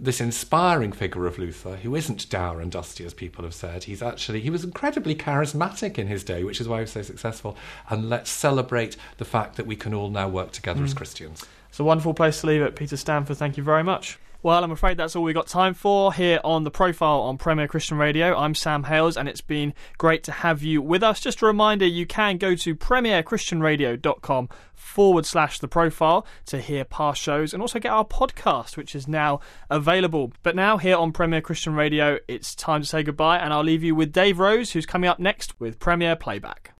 this 0.00 0.20
inspiring 0.20 0.92
figure 0.92 1.26
of 1.26 1.38
Luther, 1.38 1.76
who 1.76 1.94
isn't 1.94 2.30
dour 2.30 2.60
and 2.60 2.72
dusty 2.72 3.04
as 3.04 3.12
people 3.12 3.44
have 3.44 3.54
said. 3.54 3.84
He's 3.84 4.02
actually 4.02 4.40
he 4.40 4.50
was 4.50 4.64
incredibly 4.64 5.14
charismatic 5.14 5.98
in 5.98 6.06
his 6.06 6.24
day, 6.24 6.42
which 6.42 6.60
is 6.60 6.68
why 6.68 6.78
he 6.78 6.82
was 6.82 6.92
so 6.92 7.02
successful. 7.02 7.56
And 7.88 8.08
let's 8.08 8.30
celebrate 8.30 8.96
the 9.18 9.24
fact 9.24 9.56
that 9.56 9.66
we 9.66 9.76
can 9.76 9.92
all 9.92 10.10
now 10.10 10.28
work 10.28 10.52
together 10.52 10.80
mm. 10.80 10.84
as 10.84 10.94
Christians. 10.94 11.44
It's 11.68 11.78
a 11.78 11.84
wonderful 11.84 12.14
place 12.14 12.40
to 12.40 12.46
leave 12.46 12.62
it, 12.62 12.76
Peter 12.76 12.96
Stanford. 12.96 13.36
Thank 13.36 13.56
you 13.56 13.62
very 13.62 13.84
much. 13.84 14.18
Well, 14.42 14.64
I'm 14.64 14.70
afraid 14.70 14.96
that's 14.96 15.14
all 15.14 15.22
we've 15.22 15.34
got 15.34 15.48
time 15.48 15.74
for 15.74 16.14
here 16.14 16.40
on 16.42 16.64
the 16.64 16.70
profile 16.70 17.20
on 17.20 17.36
Premier 17.36 17.68
Christian 17.68 17.98
Radio. 17.98 18.34
I'm 18.34 18.54
Sam 18.54 18.84
Hailes, 18.84 19.18
and 19.18 19.28
it's 19.28 19.42
been 19.42 19.74
great 19.98 20.22
to 20.24 20.32
have 20.32 20.62
you 20.62 20.80
with 20.80 21.02
us. 21.02 21.20
Just 21.20 21.42
a 21.42 21.46
reminder 21.46 21.84
you 21.84 22.06
can 22.06 22.38
go 22.38 22.54
to 22.54 22.74
premierchristianradio.com 22.74 24.48
forward 24.72 25.26
slash 25.26 25.58
the 25.58 25.68
profile 25.68 26.26
to 26.46 26.58
hear 26.58 26.86
past 26.86 27.20
shows 27.20 27.52
and 27.52 27.60
also 27.60 27.78
get 27.78 27.92
our 27.92 28.06
podcast, 28.06 28.78
which 28.78 28.94
is 28.94 29.06
now 29.06 29.40
available. 29.68 30.32
But 30.42 30.56
now, 30.56 30.78
here 30.78 30.96
on 30.96 31.12
Premier 31.12 31.42
Christian 31.42 31.74
Radio, 31.74 32.18
it's 32.26 32.54
time 32.54 32.80
to 32.80 32.86
say 32.86 33.02
goodbye, 33.02 33.36
and 33.36 33.52
I'll 33.52 33.62
leave 33.62 33.84
you 33.84 33.94
with 33.94 34.10
Dave 34.10 34.38
Rose, 34.38 34.72
who's 34.72 34.86
coming 34.86 35.10
up 35.10 35.18
next 35.18 35.60
with 35.60 35.78
Premier 35.78 36.16
Playback. 36.16 36.72